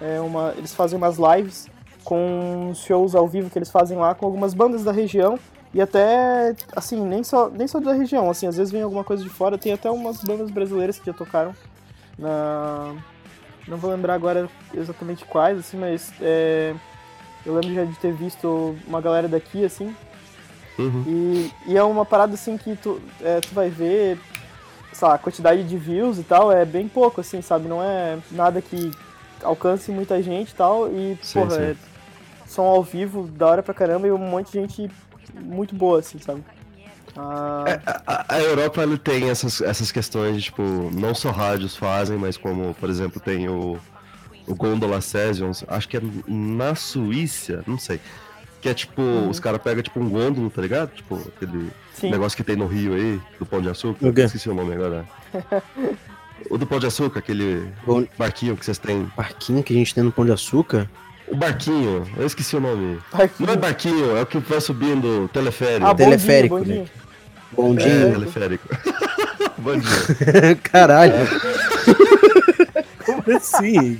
é, 0.00 0.20
uma. 0.20 0.54
Eles 0.56 0.74
fazem 0.74 0.96
umas 0.96 1.16
lives 1.16 1.68
com 2.04 2.72
shows 2.74 3.14
ao 3.14 3.26
vivo 3.26 3.48
que 3.48 3.58
eles 3.58 3.70
fazem 3.70 3.96
lá 3.96 4.14
com 4.14 4.26
algumas 4.26 4.52
bandas 4.52 4.84
da 4.84 4.92
região 4.92 5.38
e 5.72 5.80
até 5.80 6.54
assim, 6.76 7.00
nem 7.00 7.24
só, 7.24 7.48
nem 7.48 7.66
só 7.66 7.80
da 7.80 7.92
região, 7.92 8.30
assim, 8.30 8.46
às 8.46 8.56
vezes 8.56 8.70
vem 8.70 8.82
alguma 8.82 9.02
coisa 9.02 9.24
de 9.24 9.30
fora, 9.30 9.58
tem 9.58 9.72
até 9.72 9.90
umas 9.90 10.22
bandas 10.22 10.50
brasileiras 10.50 10.98
que 10.98 11.06
já 11.06 11.12
tocaram 11.12 11.54
na 12.16 12.94
não 13.66 13.76
vou 13.78 13.90
lembrar 13.90 14.14
agora 14.14 14.48
exatamente 14.74 15.24
quais, 15.24 15.58
assim, 15.58 15.76
mas 15.76 16.12
é, 16.20 16.74
eu 17.44 17.54
lembro 17.54 17.74
já 17.74 17.84
de 17.84 17.94
ter 17.96 18.12
visto 18.12 18.76
uma 18.86 19.00
galera 19.00 19.28
daqui, 19.28 19.64
assim, 19.64 19.94
Uhum. 20.78 21.04
e, 21.06 21.52
e 21.68 21.76
é 21.76 21.82
uma 21.84 22.04
parada 22.04 22.34
assim 22.34 22.56
que 22.58 22.74
tu, 22.76 23.00
é, 23.22 23.40
tu 23.40 23.54
vai 23.54 23.70
ver, 23.70 24.18
sei 24.92 25.06
lá, 25.08 25.14
a 25.14 25.18
quantidade 25.18 25.62
de 25.62 25.76
views 25.76 26.18
e 26.18 26.24
tal 26.24 26.50
é 26.50 26.64
bem 26.64 26.88
pouco, 26.88 27.20
assim, 27.20 27.40
sabe? 27.40 27.68
Não 27.68 27.80
é 27.82 28.18
nada 28.32 28.60
que 28.60 28.90
alcance 29.42 29.92
muita 29.92 30.20
gente 30.20 30.50
e 30.50 30.54
tal. 30.54 30.88
E, 30.92 31.16
Sim, 31.22 31.40
porra, 31.40 31.50
sim. 31.50 31.62
é 31.62 31.76
som 32.48 32.64
ao 32.64 32.82
vivo, 32.82 33.28
da 33.28 33.46
hora 33.46 33.62
pra 33.62 33.72
caramba, 33.72 34.06
e 34.08 34.10
um 34.12 34.18
monte 34.18 34.48
de 34.52 34.60
gente 34.60 34.90
muito 35.32 35.74
boa, 35.76 36.00
assim, 36.00 36.18
sabe? 36.18 36.42
Ah, 37.16 37.64
É, 37.66 37.80
a, 38.06 38.34
a 38.36 38.40
Europa 38.42 38.82
ele 38.82 38.98
tem 38.98 39.30
essas, 39.30 39.60
essas 39.60 39.90
questões 39.92 40.36
de, 40.36 40.42
tipo, 40.42 40.62
não 40.92 41.14
só 41.14 41.30
rádios 41.30 41.76
fazem, 41.76 42.16
mas 42.18 42.36
como, 42.36 42.74
por 42.74 42.88
exemplo, 42.90 43.20
tem 43.20 43.48
o, 43.48 43.78
o 44.46 44.54
Gondola 44.54 45.00
Sessions, 45.00 45.64
acho 45.68 45.88
que 45.88 45.96
é 45.96 46.00
na 46.26 46.74
Suíça, 46.74 47.62
não 47.66 47.78
sei. 47.78 48.00
Que 48.60 48.68
é 48.70 48.74
tipo, 48.74 49.02
os 49.28 49.38
caras 49.38 49.60
pegam 49.60 49.82
tipo 49.82 50.00
um 50.00 50.08
gôndolo, 50.08 50.48
tá 50.48 50.62
ligado? 50.62 50.90
Tipo, 50.94 51.16
aquele 51.36 51.70
sim. 51.92 52.10
negócio 52.10 52.34
que 52.34 52.42
tem 52.42 52.56
no 52.56 52.66
Rio 52.66 52.94
aí, 52.94 53.20
do 53.38 53.44
Pão 53.44 53.60
de 53.60 53.68
Açúcar. 53.68 54.06
O 54.08 54.12
quê? 54.12 54.22
Esqueci 54.22 54.48
o 54.48 54.54
nome 54.54 54.72
agora. 54.74 55.04
o 56.50 56.56
do 56.58 56.66
Pão 56.66 56.78
de 56.78 56.86
Açúcar, 56.86 57.18
aquele 57.18 57.68
Bom, 57.86 58.06
barquinho 58.18 58.56
que 58.56 58.64
vocês 58.64 58.78
têm. 58.78 59.04
parquinho 59.14 59.62
que 59.62 59.72
a 59.72 59.76
gente 59.76 59.94
tem 59.94 60.02
no 60.02 60.10
Pão 60.10 60.24
de 60.24 60.32
Açúcar. 60.32 60.88
O 61.28 61.36
barquinho, 61.36 62.06
eu 62.16 62.26
esqueci 62.26 62.56
o 62.56 62.60
nome. 62.60 62.98
Parquinho. 63.10 63.46
Não 63.46 63.54
é 63.54 63.56
barquinho, 63.56 64.16
é 64.16 64.22
o 64.22 64.26
que 64.26 64.38
vai 64.38 64.60
subindo, 64.60 65.28
teleférico. 65.32 65.86
Ah, 65.86 65.92
bondinho, 65.94 66.08
teleférico, 66.10 66.58
bondinho. 66.58 66.82
né? 66.82 66.88
Bondinho. 67.54 67.90
é, 67.90 68.08
é. 68.08 68.12
teleférico. 68.12 68.68
Bandinho. 69.58 70.56
Caralho. 70.62 71.14
Como 73.04 73.36
assim? 73.36 73.98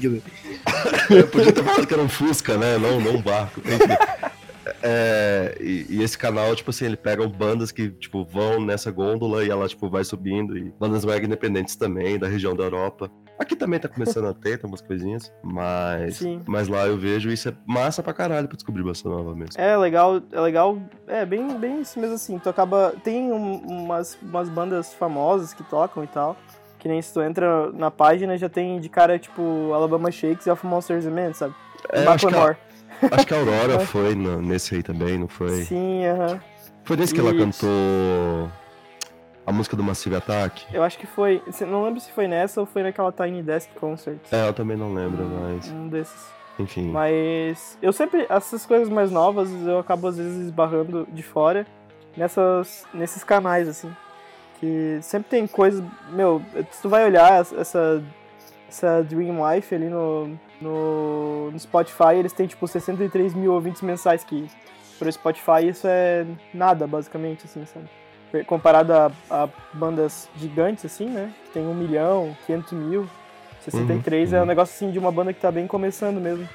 Eu 1.11 1.27
podia 1.29 1.53
ter 1.53 1.65
falado 1.65 1.87
que 1.87 1.95
era 1.95 2.03
um 2.03 2.09
Fusca, 2.09 2.57
né? 2.57 2.79
Não, 2.79 3.01
não 3.01 3.17
um 3.17 3.23
barco. 3.23 3.61
É, 4.83 5.57
e, 5.61 5.87
e 5.89 6.03
esse 6.03 6.17
canal, 6.17 6.55
tipo 6.55 6.71
assim, 6.71 6.85
ele 6.85 6.97
pega 6.97 7.27
bandas 7.27 7.73
que, 7.73 7.91
tipo, 7.91 8.25
vão 8.25 8.61
nessa 8.61 8.91
gôndola 8.91 9.43
e 9.45 9.51
ela, 9.51 9.67
tipo, 9.67 9.89
vai 9.89 10.05
subindo. 10.05 10.57
E 10.57 10.73
bandas 10.79 11.05
mega 11.05 11.25
independentes 11.25 11.77
também, 11.77 12.19
da 12.19 12.29
região 12.29 12.55
da 12.55 12.65
Europa. 12.65 13.11
Aqui 13.39 13.57
também 13.57 13.81
tá 13.81 13.89
começando 13.89 14.27
a 14.29 14.33
ter, 14.33 14.59
tem 14.59 14.69
umas 14.71 14.81
coisinhas. 14.81 15.33
Mas, 15.43 16.19
Sim. 16.19 16.41
mas 16.47 16.69
lá 16.69 16.87
eu 16.87 16.97
vejo 16.97 17.31
isso 17.31 17.49
é 17.49 17.55
massa 17.67 18.03
pra 18.03 18.13
caralho 18.13 18.47
pra 18.47 18.55
descobrir 18.57 18.83
bossa 18.85 19.09
nova 19.09 19.35
mesmo. 19.35 19.61
É 19.61 19.77
legal, 19.77 20.21
é 20.31 20.41
legal, 20.41 20.79
é 21.09 21.27
bem, 21.27 21.49
bem 21.59 21.81
isso 21.81 21.99
mesmo 21.99 22.15
assim. 22.15 22.39
Tu 22.39 22.49
acaba. 22.49 22.95
Tem 23.03 23.33
um- 23.33 23.57
umas, 23.67 24.17
umas 24.23 24.49
bandas 24.49 24.95
famosas 24.95 25.53
que 25.53 25.63
tocam 25.65 26.05
e 26.05 26.07
tal. 26.07 26.37
Que 26.79 26.87
nem 26.89 27.01
se 27.03 27.13
tu 27.15 27.23
entra 27.23 27.73
na 27.73 27.91
página 27.91 28.37
já 28.37 28.49
tem 28.49 28.79
de 28.79 28.89
cara 28.89 29.19
tipo 29.19 29.73
Alabama 29.73 30.11
Shakes 30.11 30.47
e 30.47 30.51
Of 30.51 30.65
Monsters 30.67 31.07
and 31.07 31.11
Men, 31.13 31.33
sabe? 31.33 31.55
É, 31.91 32.07
acho, 32.07 32.27
que 32.29 32.35
a, 32.35 32.39
Macklemore. 32.39 32.57
acho 33.11 33.27
que 33.27 33.35
a 33.35 33.39
Aurora 33.39 33.81
foi 33.81 34.15
no- 34.15 34.41
nesse 34.43 34.75
aí 34.77 34.83
também, 34.83 35.19
não 35.19 35.27
foi? 35.29 35.65
Sim, 35.65 36.07
aham. 36.07 36.41
Foi 36.85 36.97
nesse 36.99 37.15
que 37.15 37.21
ela 37.21 37.31
Isso. 37.35 37.39
cantou 37.67 38.51
a 39.47 39.53
música 39.53 39.77
do 39.77 39.83
Massive 39.83 40.17
Attack? 40.17 40.67
Eu 40.73 40.83
acho 40.83 40.99
que 40.99 41.07
foi. 41.07 41.43
Não 41.67 41.85
lembro 41.85 42.01
se 42.01 42.11
foi 42.13 42.27
nessa 42.27 42.61
ou 42.61 42.67
foi 42.67 42.83
naquela 42.83 43.13
Tiny 43.13 43.43
Desk 43.43 43.71
Concert. 43.75 44.19
É, 44.33 44.49
eu 44.49 44.53
também 44.53 44.77
não 44.77 44.93
lembro, 44.95 45.25
mas. 45.25 45.69
Um 45.71 45.89
desses. 45.89 46.33
Enfim. 46.59 46.91
Mas 46.91 47.79
eu 47.83 47.93
sempre. 47.93 48.27
Essas 48.29 48.65
coisas 48.65 48.89
mais 48.89 49.11
novas 49.11 49.51
eu 49.67 49.79
acabo 49.79 50.09
às 50.09 50.17
vezes 50.17 50.47
esbarrando 50.47 51.07
de 51.13 51.23
fora 51.23 51.67
nessas, 52.17 52.87
nesses 52.95 53.25
canais, 53.25 53.69
assim. 53.69 53.95
Que 54.61 54.99
sempre 55.03 55.29
tem 55.29 55.47
coisas. 55.47 55.85
Meu, 56.11 56.41
se 56.71 56.81
tu 56.81 56.89
vai 56.89 57.05
olhar 57.05 57.41
essa, 57.41 58.03
essa 58.69 59.03
Dream 59.03 59.37
Life 59.53 59.75
ali 59.75 59.89
no, 59.89 60.39
no, 60.61 61.51
no 61.51 61.59
Spotify, 61.59 62.15
eles 62.17 62.33
têm 62.33 62.47
tipo 62.47 62.67
63 62.67 63.35
mil 63.35 63.53
ouvintes 63.53 63.83
mensais 63.83 64.25
que 64.25 64.49
pro 64.99 65.11
Spotify 65.13 65.69
isso 65.69 65.87
é 65.87 66.25
nada, 66.53 66.87
basicamente, 66.87 67.45
assim, 67.45 67.67
sabe? 67.67 67.89
Comparado 68.43 68.93
a, 68.93 69.13
a 69.31 69.49
bandas 69.73 70.29
gigantes, 70.37 70.85
assim, 70.85 71.07
né? 71.09 71.33
Que 71.47 71.53
tem 71.53 71.67
1 71.67 71.75
milhão, 71.75 72.37
500 72.47 72.73
mil. 72.73 73.09
63 73.65 74.33
é 74.33 74.37
um 74.37 74.41
uhum. 74.41 74.47
negócio 74.47 74.75
assim 74.75 74.91
de 74.91 74.99
uma 74.99 75.11
banda 75.11 75.33
que 75.33 75.41
tá 75.41 75.51
bem 75.51 75.67
começando 75.67 76.21
mesmo. 76.21 76.49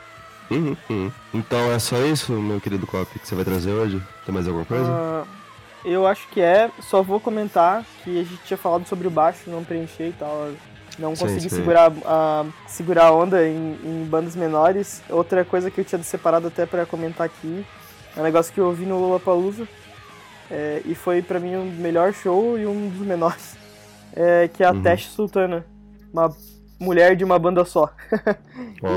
Uhum, 0.51 0.75
uhum. 0.89 1.11
Então 1.33 1.71
é 1.71 1.79
só 1.79 1.97
isso, 2.05 2.33
meu 2.33 2.59
querido 2.59 2.87
Cop, 2.87 3.07
que 3.19 3.27
você 3.27 3.35
vai 3.35 3.45
trazer 3.45 3.71
hoje? 3.71 4.01
Tem 4.25 4.33
mais 4.33 4.47
alguma 4.47 4.65
coisa? 4.65 4.89
Ah, 4.89 5.23
Eu 5.85 6.07
acho 6.07 6.27
que 6.29 6.41
é, 6.41 6.69
só 6.81 7.01
vou 7.01 7.19
comentar 7.19 7.85
que 8.03 8.19
a 8.19 8.23
gente 8.23 8.41
tinha 8.43 8.57
falado 8.57 8.87
sobre 8.87 9.07
o 9.07 9.11
baixo, 9.11 9.49
não 9.49 9.63
preencher 9.63 10.09
e 10.09 10.13
tal. 10.13 10.51
Não 10.97 11.15
Sim, 11.15 11.23
consegui 11.23 11.49
sim. 11.49 11.55
segurar 11.55 11.91
a, 12.05 12.45
segurar 12.67 13.05
a 13.05 13.11
onda 13.11 13.47
em, 13.47 13.79
em 13.83 14.05
bandas 14.09 14.35
menores. 14.35 15.01
Outra 15.09 15.45
coisa 15.45 15.71
que 15.71 15.79
eu 15.79 15.85
tinha 15.85 16.01
separado 16.03 16.47
até 16.47 16.65
pra 16.65 16.85
comentar 16.85 17.25
aqui 17.25 17.65
é 18.17 18.19
um 18.19 18.23
negócio 18.23 18.53
que 18.53 18.59
eu 18.59 18.65
ouvi 18.65 18.85
no 18.85 18.99
Lollapalooza 18.99 19.67
é, 20.49 20.81
e 20.85 20.95
foi 20.95 21.21
pra 21.21 21.39
mim 21.39 21.55
o 21.55 21.65
melhor 21.65 22.13
show 22.13 22.57
e 22.57 22.65
um 22.65 22.89
dos 22.89 23.05
menores, 23.05 23.57
é, 24.15 24.47
que 24.47 24.63
é 24.63 24.67
a 24.67 24.71
Uhum. 24.71 24.81
Tesh 24.81 25.07
Sultana, 25.09 25.65
uma 26.11 26.35
mulher 26.79 27.15
de 27.15 27.23
uma 27.23 27.37
banda 27.37 27.65
só. 27.65 27.91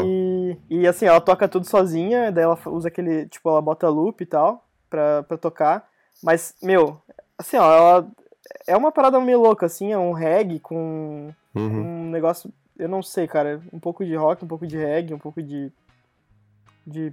E, 0.04 0.56
e 0.70 0.86
assim, 0.86 1.06
ela 1.06 1.20
toca 1.20 1.48
tudo 1.48 1.66
sozinha, 1.66 2.30
daí 2.30 2.44
ela 2.44 2.56
usa 2.66 2.86
aquele, 2.86 3.26
tipo, 3.26 3.48
ela 3.48 3.60
bota 3.60 3.88
loop 3.88 4.22
e 4.22 4.26
tal 4.26 4.64
pra, 4.88 5.24
pra 5.24 5.36
tocar. 5.36 5.88
Mas, 6.22 6.54
meu, 6.62 7.02
assim, 7.36 7.56
ó, 7.56 7.64
ela 7.64 8.08
é 8.66 8.76
uma 8.76 8.92
parada 8.92 9.18
meio 9.20 9.40
louca, 9.40 9.66
assim, 9.66 9.92
é 9.92 9.98
um 9.98 10.12
reggae 10.12 10.60
com 10.60 11.32
uhum. 11.52 12.06
um 12.06 12.10
negócio, 12.10 12.52
eu 12.78 12.88
não 12.88 13.02
sei, 13.02 13.26
cara, 13.26 13.60
um 13.72 13.80
pouco 13.80 14.04
de 14.04 14.14
rock, 14.14 14.44
um 14.44 14.48
pouco 14.48 14.66
de 14.66 14.76
reggae, 14.76 15.14
um 15.14 15.18
pouco 15.18 15.42
de, 15.42 15.72
de 16.86 17.12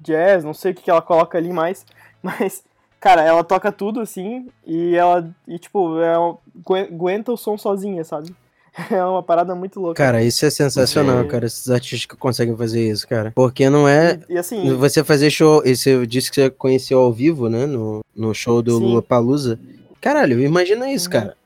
jazz, 0.00 0.42
não 0.42 0.54
sei 0.54 0.72
o 0.72 0.74
que, 0.74 0.82
que 0.82 0.90
ela 0.90 1.02
coloca 1.02 1.38
ali 1.38 1.52
mais, 1.52 1.86
mas, 2.22 2.64
cara, 3.00 3.22
ela 3.22 3.42
toca 3.44 3.70
tudo, 3.72 4.00
assim, 4.00 4.48
e 4.66 4.94
ela, 4.96 5.28
e 5.46 5.58
tipo, 5.58 5.98
é, 6.00 6.14
aguen- 6.14 6.88
aguenta 6.92 7.32
o 7.32 7.36
som 7.36 7.56
sozinha, 7.58 8.04
sabe? 8.04 8.34
É 8.92 9.02
uma 9.04 9.22
parada 9.24 9.56
muito 9.56 9.80
louca. 9.80 9.94
Cara, 10.00 10.22
isso 10.22 10.46
é 10.46 10.50
sensacional, 10.50 11.22
Sim. 11.22 11.28
cara. 11.28 11.46
Esses 11.46 11.68
artistas 11.68 12.06
que 12.06 12.14
conseguem 12.16 12.56
fazer 12.56 12.88
isso, 12.88 13.08
cara. 13.08 13.32
Porque 13.34 13.68
não 13.68 13.88
é. 13.88 14.20
E, 14.28 14.34
e 14.34 14.38
assim, 14.38 14.72
Você 14.76 15.02
fazer 15.02 15.30
show. 15.30 15.62
e 15.64 15.74
Você 15.74 16.06
disse 16.06 16.30
que 16.30 16.36
você 16.36 16.48
conheceu 16.50 17.00
ao 17.00 17.12
vivo, 17.12 17.48
né? 17.48 17.66
No, 17.66 18.04
no 18.14 18.32
show 18.32 18.62
do. 18.62 18.78
Lula 18.78 19.02
Palusa. 19.02 19.58
Caralho, 20.00 20.40
imagina 20.40 20.88
isso, 20.92 21.06
Uhum. 21.06 21.12
cara. 21.12 21.36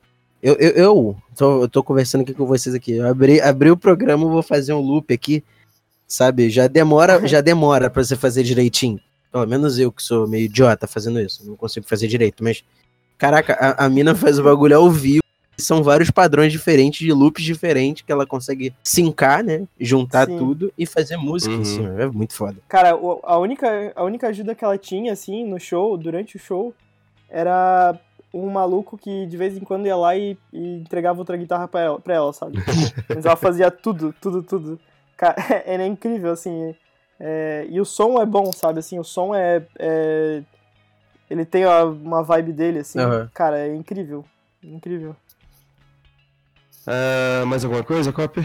Eu, 0.43 0.55
eu, 0.57 0.71
eu, 0.73 1.17
tô, 1.35 1.63
eu 1.63 1.69
tô 1.71 1.83
conversando 1.83 2.21
aqui 2.21 2.35
com 2.35 2.45
vocês 2.45 2.75
aqui. 2.75 2.97
Eu 2.97 3.09
abri, 3.09 3.41
abri 3.41 3.71
o 3.71 3.79
programa, 3.79 4.27
vou 4.29 4.43
fazer 4.43 4.75
um 4.75 4.81
loop 4.81 5.15
aqui. 5.15 5.43
Sabe? 6.07 6.51
Já 6.51 6.67
demora, 6.67 7.19
já 7.27 7.41
demora 7.41 7.89
pra 7.89 8.05
você 8.05 8.15
fazer 8.15 8.43
direitinho. 8.43 9.01
Pelo 9.33 9.47
menos 9.47 9.79
eu 9.79 9.91
que 9.91 10.03
sou 10.03 10.29
meio 10.29 10.45
idiota 10.45 10.87
fazendo 10.87 11.19
isso. 11.19 11.45
Não 11.49 11.57
consigo 11.57 11.87
fazer 11.89 12.07
direito. 12.07 12.45
Mas, 12.45 12.63
caraca, 13.17 13.55
a, 13.55 13.87
a 13.87 13.89
mina 13.89 14.15
faz 14.15 14.39
o 14.39 14.45
bagulho 14.45 14.77
ao 14.77 14.91
vivo. 14.91 15.23
São 15.59 15.83
vários 15.83 16.11
padrões 16.11 16.51
diferentes, 16.53 16.99
de 17.01 17.13
loops 17.13 17.43
diferentes, 17.45 18.03
que 18.03 18.11
ela 18.13 18.27
consegue 18.27 18.75
sincar, 18.83 19.43
né? 19.45 19.67
Juntar 19.79 20.27
Sim. 20.27 20.37
tudo 20.39 20.73
e 20.77 20.85
fazer 20.87 21.17
música 21.17 21.55
Uhum. 21.55 21.61
em 21.61 21.65
cima. 21.65 22.03
É 22.03 22.07
muito 22.07 22.35
foda. 22.35 22.57
Cara, 22.69 22.91
a 23.23 23.39
única, 23.39 23.93
a 23.95 24.03
única 24.05 24.29
ajuda 24.29 24.55
que 24.55 24.65
ela 24.65 24.77
tinha, 24.77 25.13
assim, 25.13 25.45
no 25.47 25.59
show, 25.61 25.97
durante 25.97 26.37
o 26.37 26.39
show, 26.41 26.75
era 27.29 27.99
um 28.35 28.49
maluco 28.51 28.97
que 28.99 29.27
de 29.27 29.37
vez 29.37 29.57
em 29.57 29.61
quando 29.61 29.87
ia 29.87 29.95
lá 29.97 30.17
e, 30.17 30.37
e 30.53 30.77
entregava 30.79 31.19
outra 31.19 31.37
guitarra 31.37 31.69
pra 31.69 31.81
ela, 31.81 32.01
pra 32.01 32.15
ela 32.15 32.33
sabe? 32.33 32.55
Mas 33.15 33.25
ela 33.25 33.37
fazia 33.37 33.71
tudo, 33.71 34.15
tudo, 34.21 34.43
tudo. 34.43 34.81
Cara, 35.17 35.37
era 35.67 35.87
incrível, 35.87 36.33
assim. 36.33 36.75
É, 37.25 37.65
e 37.71 37.81
o 37.81 37.85
som 37.85 38.21
é 38.21 38.27
bom, 38.27 38.51
sabe? 38.53 38.81
Assim, 38.81 38.99
o 38.99 39.05
som 39.05 39.33
é. 39.35 39.65
é- 39.79 40.43
ele 41.31 41.45
tem 41.47 41.63
a- 41.65 41.85
uma 41.85 42.23
vibe 42.23 42.53
dele, 42.53 42.81
assim. 42.81 42.99
Aham. 42.99 43.31
Cara, 43.33 43.59
é 43.59 43.75
incrível. 43.75 44.25
Incrível. 44.63 45.15
É, 46.87 47.45
mais 47.45 47.65
alguma 47.65 47.85
coisa, 47.85 48.13
Cop? 48.13 48.45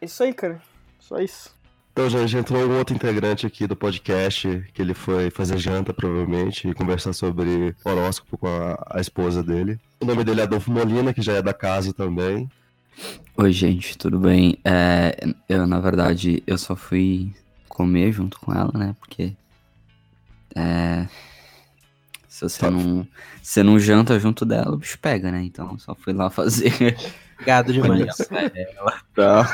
Isso 0.00 0.22
aí, 0.22 0.32
cara. 0.32 0.60
Só 0.98 1.18
isso. 1.18 1.54
Então, 1.92 2.08
gente, 2.08 2.36
entrou 2.36 2.64
um 2.64 2.78
outro 2.78 2.94
integrante 2.94 3.46
aqui 3.46 3.66
do 3.66 3.74
podcast, 3.76 4.64
que 4.72 4.80
ele 4.80 4.94
foi 4.94 5.30
fazer 5.30 5.58
janta, 5.58 5.92
provavelmente, 5.92 6.68
e 6.68 6.74
conversar 6.74 7.12
sobre 7.12 7.74
horóscopo 7.84 8.38
com 8.38 8.46
a, 8.46 8.78
a 8.98 9.00
esposa 9.00 9.42
dele. 9.42 9.78
O 10.00 10.04
nome 10.06 10.22
dele 10.24 10.40
é 10.40 10.44
Adolfo 10.44 10.70
Molina, 10.70 11.12
que 11.12 11.20
já 11.20 11.34
é 11.34 11.42
da 11.42 11.52
casa 11.52 11.92
também. 11.92 12.48
Oi, 13.36 13.52
gente, 13.52 13.98
tudo 13.98 14.18
bem? 14.18 14.58
É, 14.64 15.16
eu, 15.48 15.66
na 15.66 15.80
verdade, 15.80 16.42
eu 16.46 16.56
só 16.56 16.76
fui 16.76 17.32
comer 17.78 18.10
junto 18.10 18.40
com 18.40 18.52
ela, 18.52 18.72
né? 18.74 18.96
Porque. 18.98 19.32
É. 20.56 21.06
Se 22.28 22.40
você 22.48 22.58
Tá. 22.58 22.70
não. 22.70 23.06
Você 23.40 23.62
não 23.62 23.78
janta 23.78 24.18
junto 24.18 24.44
dela, 24.44 24.74
o 24.74 24.78
bicho 24.78 24.98
pega, 24.98 25.30
né? 25.30 25.44
Então 25.44 25.78
só 25.78 25.94
fui 25.94 26.12
lá 26.12 26.28
fazer. 26.28 26.96
Gado 27.46 27.72
demais. 27.72 28.16
Tal. 29.14 29.44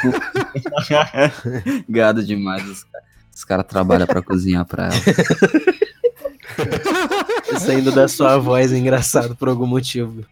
Gado 1.86 2.24
demais. 2.24 2.66
Os, 2.66 2.86
os 3.34 3.44
caras 3.44 3.66
trabalham 3.66 4.06
pra 4.06 4.22
cozinhar 4.22 4.64
pra 4.64 4.86
ela. 4.86 4.94
Saindo 7.60 7.92
da 7.92 8.08
sua 8.08 8.38
voz 8.38 8.72
é 8.72 8.78
engraçado 8.78 9.36
por 9.36 9.48
algum 9.48 9.66
motivo. 9.66 10.24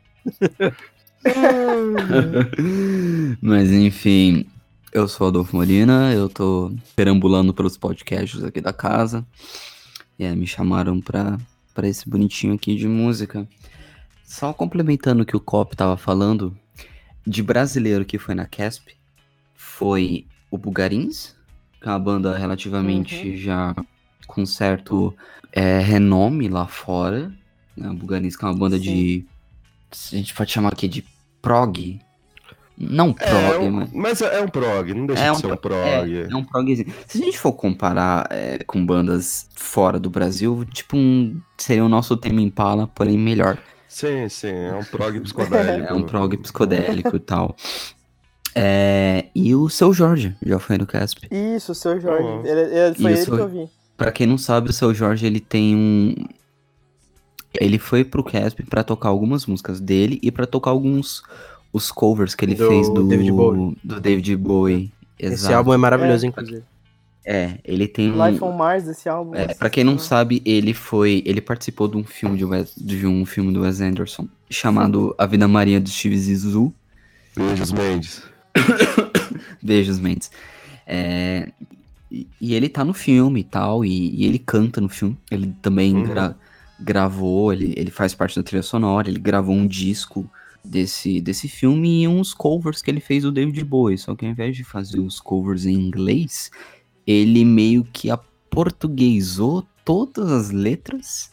Mas 3.43 3.71
enfim, 3.71 4.47
eu 4.93 5.09
sou 5.09 5.29
Adolfo 5.29 5.57
Molina, 5.57 6.13
eu 6.13 6.29
tô 6.29 6.71
perambulando 6.95 7.55
pelos 7.55 7.79
podcasts 7.79 8.45
aqui 8.45 8.61
da 8.61 8.73
casa. 8.75 9.27
E 10.19 10.27
aí 10.27 10.37
me 10.37 10.47
chamaram 10.47 11.01
pra, 11.01 11.39
pra 11.75 11.89
esse 11.89 12.09
bonitinho 12.09 12.55
aqui 12.55 12.77
de 12.77 12.87
música. 12.87 13.49
Só 14.23 14.53
complementando 14.53 15.23
o 15.23 15.27
que 15.27 15.37
o 15.37 15.41
Cop 15.41 15.75
tava 15.75 15.97
falando, 15.97 16.57
de 17.27 17.43
brasileiro 17.43 18.05
que 18.05 18.19
foi 18.19 18.35
na 18.35 18.47
Casp, 18.47 18.89
foi 19.55 20.27
o 20.51 20.59
Bugarins, 20.59 21.35
que 21.81 21.89
é 21.89 21.91
uma 21.91 21.99
banda 21.99 22.37
relativamente 22.37 23.37
já 23.39 23.75
com 24.27 24.45
certo 24.45 25.15
é, 25.51 25.79
renome 25.79 26.49
lá 26.49 26.67
fora. 26.67 27.33
Né? 27.75 27.89
O 27.89 27.95
Bugarins 27.95 28.37
que 28.37 28.45
é 28.45 28.49
uma 28.49 28.57
banda 28.57 28.77
Sim. 28.77 28.83
de. 28.83 29.27
A 29.91 30.17
gente 30.17 30.35
pode 30.35 30.53
chamar 30.53 30.73
aqui 30.73 30.87
de 30.87 31.05
prog. 31.41 31.99
Não 32.79 33.15
É, 33.21 33.29
prog, 33.51 33.65
um- 33.67 33.71
mas. 33.71 33.93
mas 33.93 34.21
é 34.23 34.41
um 34.41 34.49
prog, 34.49 34.95
não 34.95 35.07
deixa 35.07 35.23
É 35.23 35.27
de 35.27 35.31
um 35.33 35.35
ser 35.35 35.47
um 35.47 35.51
pro- 35.51 35.59
prog. 35.59 36.17
É, 36.17 36.29
é 36.33 36.37
um 36.37 36.43
progzinho. 36.45 36.93
Se 37.07 37.21
a 37.21 37.25
gente 37.25 37.39
for 37.39 37.53
comparar 37.53 38.27
é, 38.31 38.59
com 38.67 38.85
bandas 38.85 39.49
fora 39.55 40.01
do 40.01 40.09
Brasil, 40.11 40.65
tipo, 40.73 40.97
um, 40.97 41.41
seria 41.59 41.85
o 41.85 41.89
nosso 41.89 42.17
tema 42.17 42.41
Impala, 42.41 42.89
porém 42.89 43.19
melhor. 43.19 43.59
Sim, 43.89 44.27
sim, 44.31 44.49
é 44.49 44.75
um 44.75 44.85
prog 44.85 45.21
psicodélico. 45.21 45.87
É 45.93 45.93
um 45.95 46.03
prog 46.03 46.37
psicodélico 46.39 47.15
e 47.17 47.21
tal. 47.21 47.55
É, 48.55 49.27
e 49.35 49.55
o 49.55 49.69
Seu 49.69 49.93
Jorge 49.93 50.35
já 50.45 50.59
foi 50.59 50.77
no 50.79 50.87
Casp. 50.87 51.25
Isso, 51.31 51.73
o 51.73 51.75
seu 51.75 52.01
Jorge. 52.01 52.27
Uhum. 52.27 52.45
Ele- 52.47 52.61
ele- 52.75 52.95
foi 52.95 53.13
Isso. 53.13 53.31
ele 53.31 53.37
que 53.37 53.43
eu 53.43 53.49
vi. 53.49 53.71
Pra 53.97 54.11
quem 54.13 54.27
não 54.27 54.37
sabe, 54.39 54.71
o 54.71 54.73
Seu 54.73 54.93
Jorge, 54.95 55.27
ele 55.27 55.41
tem 55.41 55.77
um... 55.77 56.15
Ele 57.61 57.79
foi 57.79 58.03
pro 58.05 58.25
Casp 58.25 58.61
pra 58.69 58.83
tocar 58.83 59.11
algumas 59.11 59.45
músicas 59.47 59.79
dele 59.81 60.19
e 60.23 60.31
pra 60.33 60.47
tocar 60.47 60.71
alguns... 60.71 61.23
Os 61.73 61.91
covers 61.91 62.35
que 62.35 62.45
ele 62.45 62.55
Do 62.55 62.69
fez 62.69 62.89
do 62.89 63.03
David 63.09 63.33
Bowie. 63.33 63.77
do 63.83 64.01
David 64.01 64.37
Bowie. 64.37 64.93
Esse 65.19 65.35
Exato. 65.35 65.55
álbum 65.57 65.73
é 65.73 65.77
maravilhoso, 65.77 66.27
É. 66.27 66.29
inclusive. 66.29 66.63
É, 67.25 67.59
ele 67.65 67.87
tem. 67.87 68.11
Life 68.11 68.43
on 68.43 68.53
Mars 68.53 68.85
desse 68.85 69.09
álbum. 69.09 69.35
É, 69.37 69.55
pra 69.55 69.71
quem 69.71 69.85
não 69.85 69.93
nossa, 69.93 70.07
sabe, 70.07 70.43
ele 70.45 70.75
foi. 70.75 71.23
Ele 71.25 71.41
participou 71.41 71.87
de 71.87 71.97
um 71.97 72.03
filme 72.05 72.37
de, 72.37 72.45
Wes, 72.45 72.73
de 72.77 73.07
um 73.07 73.25
filme 73.25 73.53
do 73.53 73.61
Wes 73.63 73.81
Anderson 73.81 74.27
chamado 74.51 75.15
A 75.17 75.25
Vida 75.25 75.47
Maria 75.47 75.81
de 75.81 75.89
Steve 75.89 76.19
Zissou. 76.19 76.75
Beijos, 77.37 77.71
Mendes. 77.73 78.23
Beijos, 79.63 79.99
Mendes. 80.01 80.31
É, 80.87 81.51
e, 82.11 82.27
e 82.41 82.55
ele 82.55 82.69
tá 82.69 82.85
no 82.85 82.93
filme 82.93 83.41
e 83.41 83.45
tal, 83.45 83.85
e, 83.85 84.15
e 84.17 84.25
ele 84.27 84.39
canta 84.39 84.81
no 84.81 84.89
filme. 84.89 85.17
Ele 85.31 85.55
também 85.63 85.95
Uhum. 85.95 86.03
gra- 86.05 86.35
gravou, 86.81 87.53
ele, 87.53 87.73
ele 87.77 87.91
faz 87.91 88.15
parte 88.15 88.37
da 88.37 88.43
trilha 88.43 88.63
sonora, 88.63 89.09
ele 89.09 89.21
gravou 89.21 89.55
um 89.55 89.67
disco 89.67 90.29
desse, 90.65 91.21
desse 91.21 91.49
filme 91.49 92.03
e 92.03 92.09
uns 92.09 92.33
covers 92.35 92.81
que 92.83 92.91
ele 92.91 93.01
fez 93.01 93.23
do 93.23 93.33
David 93.33 93.65
Bowie. 93.65 93.99
Só 93.99 94.15
que 94.15 94.25
ao 94.25 94.31
invés 94.31 94.57
de 94.57 94.65
fazer 94.65 95.01
os 95.01 95.21
covers 95.21 95.67
em 95.67 95.75
inglês, 95.75 96.51
ele 97.07 97.45
meio 97.45 97.85
que 97.85 98.11
aportuguesou 98.11 99.67
todas 99.85 100.31
as 100.31 100.51
letras 100.51 101.33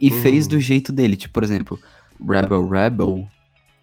e, 0.00 0.08
e 0.08 0.10
fez 0.22 0.46
do 0.46 0.60
jeito 0.60 0.92
dele. 0.92 1.16
Tipo, 1.16 1.34
por 1.34 1.42
exemplo, 1.44 1.78
Rebel 2.20 2.68
Rebel, 2.68 3.28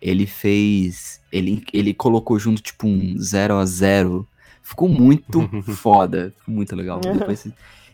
ele 0.01 0.25
fez. 0.25 1.21
Ele, 1.31 1.63
ele 1.73 1.93
colocou 1.93 2.39
junto, 2.39 2.61
tipo, 2.61 2.87
um 2.87 3.17
0 3.19 3.55
a 3.55 3.65
0 3.65 4.27
Ficou 4.61 4.89
muito 4.89 5.49
foda. 5.75 6.33
Ficou 6.39 6.53
muito 6.53 6.75
legal. 6.75 6.99
Depois, 7.01 7.47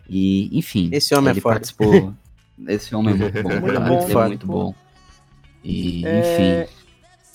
e, 0.10 0.50
enfim. 0.58 0.90
Esse 0.92 1.14
homem 1.16 1.30
é 1.30 1.34
ele 1.34 1.42
foda. 1.42 1.56
participou. 1.56 2.14
Esse 2.68 2.96
homem 2.96 3.16
é 3.16 3.18
muito 3.18 3.44
bom, 3.44 3.50
Muito 3.50 3.66
cara. 3.66 3.80
bom, 3.80 4.04
Ele 4.04 4.18
é 4.18 4.28
muito 4.28 4.48
bom. 4.48 4.76
E, 5.64 6.06
É, 6.06 6.20
enfim. 6.20 6.74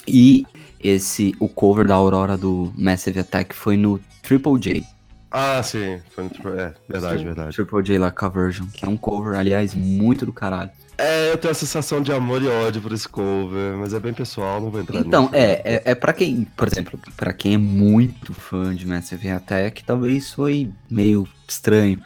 E 0.06 0.46
esse, 0.80 1.34
o 1.40 1.48
cover 1.48 1.86
da 1.86 1.94
Aurora 1.94 2.36
do 2.36 2.72
Massive 2.76 3.20
Attack 3.20 3.54
foi 3.54 3.76
no 3.76 4.00
Triple 4.22 4.58
J. 4.58 4.84
Ah, 5.30 5.62
sim. 5.62 6.00
Foi 6.14 6.24
no- 6.24 6.30
É, 6.58 6.72
verdade, 6.88 7.18
Sim. 7.18 7.24
verdade. 7.26 7.54
Triple 7.56 7.82
J 7.82 7.98
La 7.98 8.10
Version, 8.32 8.66
que 8.72 8.84
é 8.84 8.88
um 8.88 8.96
cover, 8.96 9.38
aliás, 9.38 9.74
muito 9.74 10.24
do 10.24 10.32
caralho. 10.32 10.70
É, 10.96 11.30
eu 11.30 11.38
tenho 11.38 11.52
a 11.52 11.54
sensação 11.54 12.00
de 12.02 12.10
amor 12.12 12.42
e 12.42 12.48
ódio 12.48 12.80
por 12.80 12.92
esse 12.92 13.08
cover, 13.08 13.76
mas 13.76 13.92
é 13.94 14.00
bem 14.00 14.12
pessoal, 14.14 14.60
não 14.60 14.70
vou 14.70 14.80
entrar 14.80 14.98
Então, 14.98 15.24
nisso. 15.24 15.34
é, 15.36 15.60
é, 15.64 15.82
é 15.90 15.94
para 15.94 16.12
quem, 16.12 16.44
por 16.56 16.66
exemplo, 16.66 16.98
pra 17.16 17.32
quem 17.32 17.54
é 17.54 17.58
muito 17.58 18.32
fã 18.32 18.74
de 18.74 18.86
Massive 18.86 19.28
Attack, 19.30 19.84
talvez 19.84 20.32
foi 20.32 20.70
meio 20.90 21.28
estranho. 21.46 22.00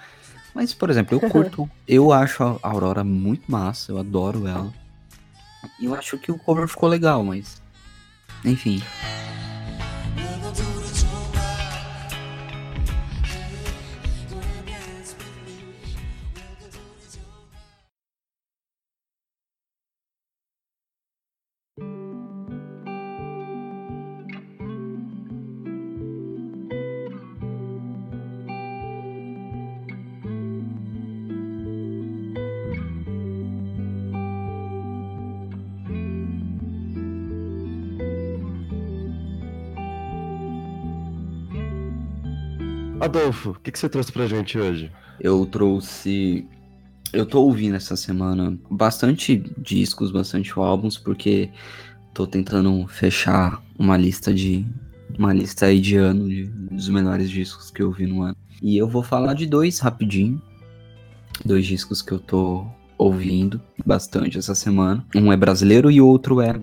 Mas, 0.55 0.75
por 0.75 0.91
exemplo, 0.91 1.17
eu 1.17 1.21
curto, 1.31 1.71
eu 1.89 2.13
acho 2.13 2.43
a 2.43 2.59
Aurora 2.63 3.03
muito 3.05 3.45
massa, 3.51 3.93
eu 3.93 3.99
adoro 3.99 4.47
ela. 4.47 4.73
Eu 5.81 5.95
acho 5.95 6.19
que 6.19 6.31
o 6.31 6.39
cover 6.39 6.69
ficou 6.69 6.89
legal, 6.89 7.23
mas. 7.25 7.63
Enfim. 8.45 8.83
Adolfo, 43.13 43.51
o 43.51 43.55
que, 43.61 43.71
que 43.71 43.79
você 43.79 43.91
trouxe 43.91 44.11
pra 44.11 44.27
gente 44.27 44.59
hoje? 44.59 44.91
Eu 45.21 45.45
trouxe. 45.45 46.47
Eu 47.13 47.27
tô 47.27 47.43
ouvindo 47.43 47.77
essa 47.77 47.95
semana 47.95 48.59
bastante 48.71 49.37
discos, 49.59 50.11
bastante 50.11 50.51
álbuns, 50.57 50.97
porque 50.97 51.51
tô 52.15 52.27
tentando 52.27 52.87
fechar 52.89 53.63
uma 53.79 53.99
lista 53.99 54.33
de. 54.33 54.65
Uma 55.19 55.35
lista 55.35 55.67
aí 55.67 55.79
de 55.79 55.97
ano 55.97 56.27
de, 56.27 56.45
dos 56.45 56.89
melhores 56.89 57.29
discos 57.29 57.71
que 57.71 57.83
eu 57.83 57.89
ouvi 57.89 58.07
no 58.07 58.23
ano. 58.23 58.37
E 58.63 58.79
eu 58.79 58.89
vou 58.89 59.03
falar 59.03 59.35
de 59.35 59.45
dois 59.45 59.79
rapidinho. 59.79 60.41
Dois 61.45 61.67
discos 61.67 62.01
que 62.01 62.13
eu 62.13 62.19
tô 62.19 62.65
ouvindo 62.97 63.61
bastante 63.85 64.39
essa 64.39 64.55
semana. 64.55 65.05
Um 65.15 65.31
é 65.31 65.37
brasileiro 65.37 65.91
e 65.91 66.01
o 66.01 66.07
outro 66.07 66.41
é 66.41 66.59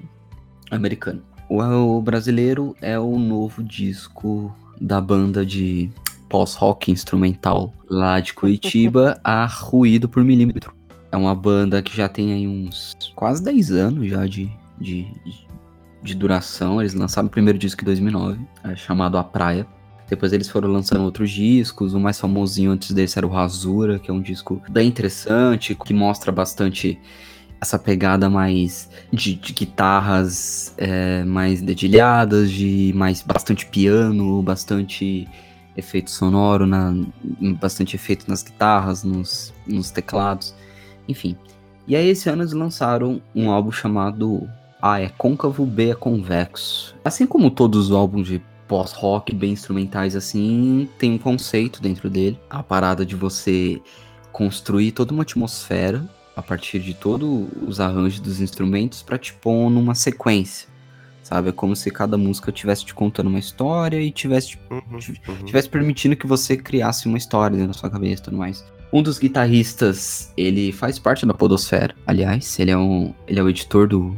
americano. 0.72 1.22
O 1.47 2.02
brasileiro 2.02 2.76
é 2.82 2.97
o 2.97 3.20
novo 3.20 3.64
disco 3.64 4.52
da 4.82 5.00
banda 5.00 5.45
de 5.45 5.91
pós-rock 6.30 6.91
instrumental 6.91 7.73
lá 7.89 8.19
de 8.19 8.34
Curitiba 8.34 9.19
a 9.23 9.45
Ruído 9.45 10.07
por 10.07 10.23
Milímetro. 10.23 10.73
É 11.11 11.17
uma 11.17 11.34
banda 11.34 11.82
que 11.82 11.95
já 11.95 12.07
tem 12.07 12.32
aí 12.32 12.47
uns 12.47 12.95
quase 13.15 13.43
10 13.43 13.71
anos 13.71 14.07
já 14.07 14.25
de, 14.27 14.49
de, 14.80 15.07
de 16.03 16.13
duração. 16.13 16.80
Eles 16.80 16.93
lançaram 16.93 17.27
o 17.27 17.32
primeiro 17.32 17.57
disco 17.57 17.82
em 17.82 17.86
2009, 17.86 18.39
é 18.63 18.75
chamado 18.75 19.17
A 19.17 19.23
Praia. 19.23 19.65
Depois 20.07 20.34
eles 20.34 20.49
foram 20.49 20.71
lançando 20.71 21.03
outros 21.03 21.32
discos. 21.32 21.93
O 21.93 21.99
mais 21.99 22.19
famosinho 22.19 22.71
antes 22.71 22.91
desse 22.91 23.17
era 23.17 23.27
o 23.27 23.30
Rasura, 23.30 23.99
que 23.99 24.09
é 24.09 24.13
um 24.13 24.21
disco 24.21 24.61
bem 24.69 24.88
interessante, 24.88 25.75
que 25.75 25.93
mostra 25.93 26.32
bastante 26.32 26.99
essa 27.61 27.77
pegada 27.77 28.30
mais 28.30 28.89
de, 29.11 29.36
de 29.36 29.53
guitarras 29.53 30.73
é, 30.77 31.23
mais 31.23 31.61
dedilhadas, 31.61 32.49
de 32.51 32.91
mais 32.95 33.21
bastante 33.21 33.65
piano, 33.65 34.41
bastante 34.41 35.27
efeito 35.80 36.11
sonoro, 36.11 36.65
na, 36.65 36.93
bastante 37.59 37.95
efeito 37.95 38.25
nas 38.27 38.43
guitarras, 38.43 39.03
nos, 39.03 39.53
nos 39.65 39.91
teclados, 39.91 40.53
enfim. 41.07 41.36
E 41.88 41.95
aí 41.95 42.07
esse 42.07 42.30
ano 42.30 42.43
eles 42.43 42.53
lançaram 42.53 43.21
um 43.36 43.49
álbum 43.49 43.71
chamado 43.71 44.47
A 44.82 44.99
é 45.01 45.09
côncavo, 45.09 45.65
B 45.65 45.89
é 45.89 45.95
convexo. 45.95 46.95
Assim 47.03 47.25
como 47.25 47.49
todos 47.49 47.88
os 47.88 47.91
álbuns 47.91 48.27
de 48.27 48.41
pós-rock 48.67 49.34
bem 49.34 49.53
instrumentais 49.53 50.15
assim, 50.15 50.88
tem 50.99 51.13
um 51.13 51.17
conceito 51.17 51.82
dentro 51.82 52.09
dele, 52.09 52.39
a 52.47 52.61
parada 52.61 53.03
de 53.03 53.15
você 53.15 53.82
construir 54.32 54.91
toda 54.91 55.11
uma 55.11 55.23
atmosfera 55.23 56.07
a 56.36 56.41
partir 56.41 56.80
de 56.80 56.93
todos 56.93 57.47
os 57.67 57.80
arranjos 57.80 58.19
dos 58.19 58.39
instrumentos 58.39 59.01
para 59.01 59.17
te 59.17 59.34
pôr 59.34 59.69
numa 59.69 59.95
sequência 59.95 60.69
sabe? 61.30 61.49
É 61.49 61.51
como 61.51 61.75
se 61.75 61.91
cada 61.91 62.17
música 62.17 62.51
tivesse 62.51 62.84
te 62.86 62.93
contando 62.93 63.27
uma 63.27 63.38
história 63.38 64.01
e 64.01 64.11
tivesse, 64.11 64.57
uhum, 64.71 64.82
uhum. 64.91 65.45
tivesse 65.45 65.69
permitindo 65.69 66.15
que 66.15 66.25
você 66.25 66.57
criasse 66.57 67.07
uma 67.07 67.17
história 67.17 67.55
dentro 67.55 67.73
da 67.73 67.80
sua 67.80 67.89
cabeça 67.89 68.21
e 68.21 68.25
tudo 68.25 68.38
mais. 68.38 68.65
Um 68.91 69.03
dos 69.03 69.19
guitarristas, 69.19 70.34
ele 70.36 70.71
faz 70.71 70.97
parte 70.97 71.23
da 71.23 71.34
Podosfera, 71.34 71.93
aliás, 72.07 72.59
ele 72.59 72.71
é, 72.71 72.77
um, 72.77 73.13
ele 73.27 73.39
é 73.39 73.43
o 73.43 73.47
editor 73.47 73.88
do, 73.88 74.17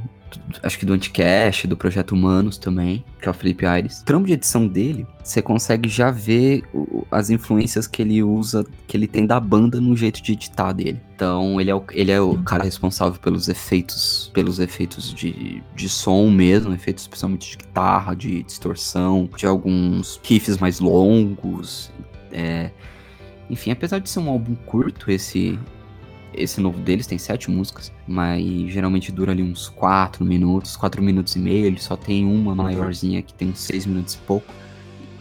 acho 0.63 0.77
que 0.79 0.85
do 0.85 0.93
Anticast, 0.93 1.67
do 1.67 1.77
Projeto 1.77 2.13
Humanos 2.13 2.57
também, 2.57 3.03
que 3.21 3.27
é 3.27 3.31
o 3.31 3.33
Felipe 3.33 3.65
Aires. 3.65 4.01
O 4.01 4.05
trampo 4.05 4.27
de 4.27 4.33
edição 4.33 4.67
dele, 4.67 5.05
você 5.23 5.41
consegue 5.41 5.89
já 5.89 6.11
ver 6.11 6.63
as 7.09 7.29
influências 7.29 7.87
que 7.87 8.01
ele 8.01 8.21
usa, 8.23 8.65
que 8.87 8.95
ele 8.95 9.07
tem 9.07 9.25
da 9.25 9.39
banda 9.39 9.79
no 9.79 9.95
jeito 9.95 10.21
de 10.21 10.33
editar 10.33 10.71
dele. 10.73 10.99
Então, 11.15 11.59
ele 11.61 11.69
é 11.69 11.75
o, 11.75 11.83
ele 11.91 12.11
é 12.11 12.19
o 12.19 12.37
cara 12.43 12.63
responsável 12.63 13.19
pelos 13.19 13.47
efeitos, 13.47 14.31
pelos 14.33 14.59
efeitos 14.59 15.13
de, 15.13 15.61
de 15.75 15.89
som 15.89 16.29
mesmo, 16.29 16.73
efeitos 16.73 17.03
especialmente 17.03 17.51
de 17.51 17.57
guitarra, 17.57 18.15
de 18.15 18.43
distorção, 18.43 19.29
de 19.37 19.45
alguns 19.45 20.19
riffs 20.23 20.57
mais 20.57 20.79
longos. 20.79 21.91
É... 22.31 22.71
Enfim, 23.49 23.71
apesar 23.71 23.99
de 23.99 24.09
ser 24.09 24.19
um 24.19 24.29
álbum 24.29 24.55
curto, 24.55 25.11
esse 25.11 25.59
esse 26.33 26.61
novo 26.61 26.79
deles 26.79 27.07
tem 27.07 27.17
sete 27.17 27.51
músicas, 27.51 27.91
mas 28.07 28.43
geralmente 28.71 29.11
dura 29.11 29.31
ali 29.31 29.43
uns 29.43 29.67
quatro 29.69 30.23
minutos, 30.23 30.75
quatro 30.77 31.01
minutos 31.01 31.35
e 31.35 31.39
meio. 31.39 31.65
Ele 31.65 31.79
só 31.79 31.95
tem 31.95 32.25
uma 32.25 32.55
maiorzinha 32.55 33.21
que 33.21 33.33
tem 33.33 33.49
uns 33.49 33.59
seis 33.59 33.85
minutos 33.85 34.13
e 34.15 34.17
pouco. 34.19 34.51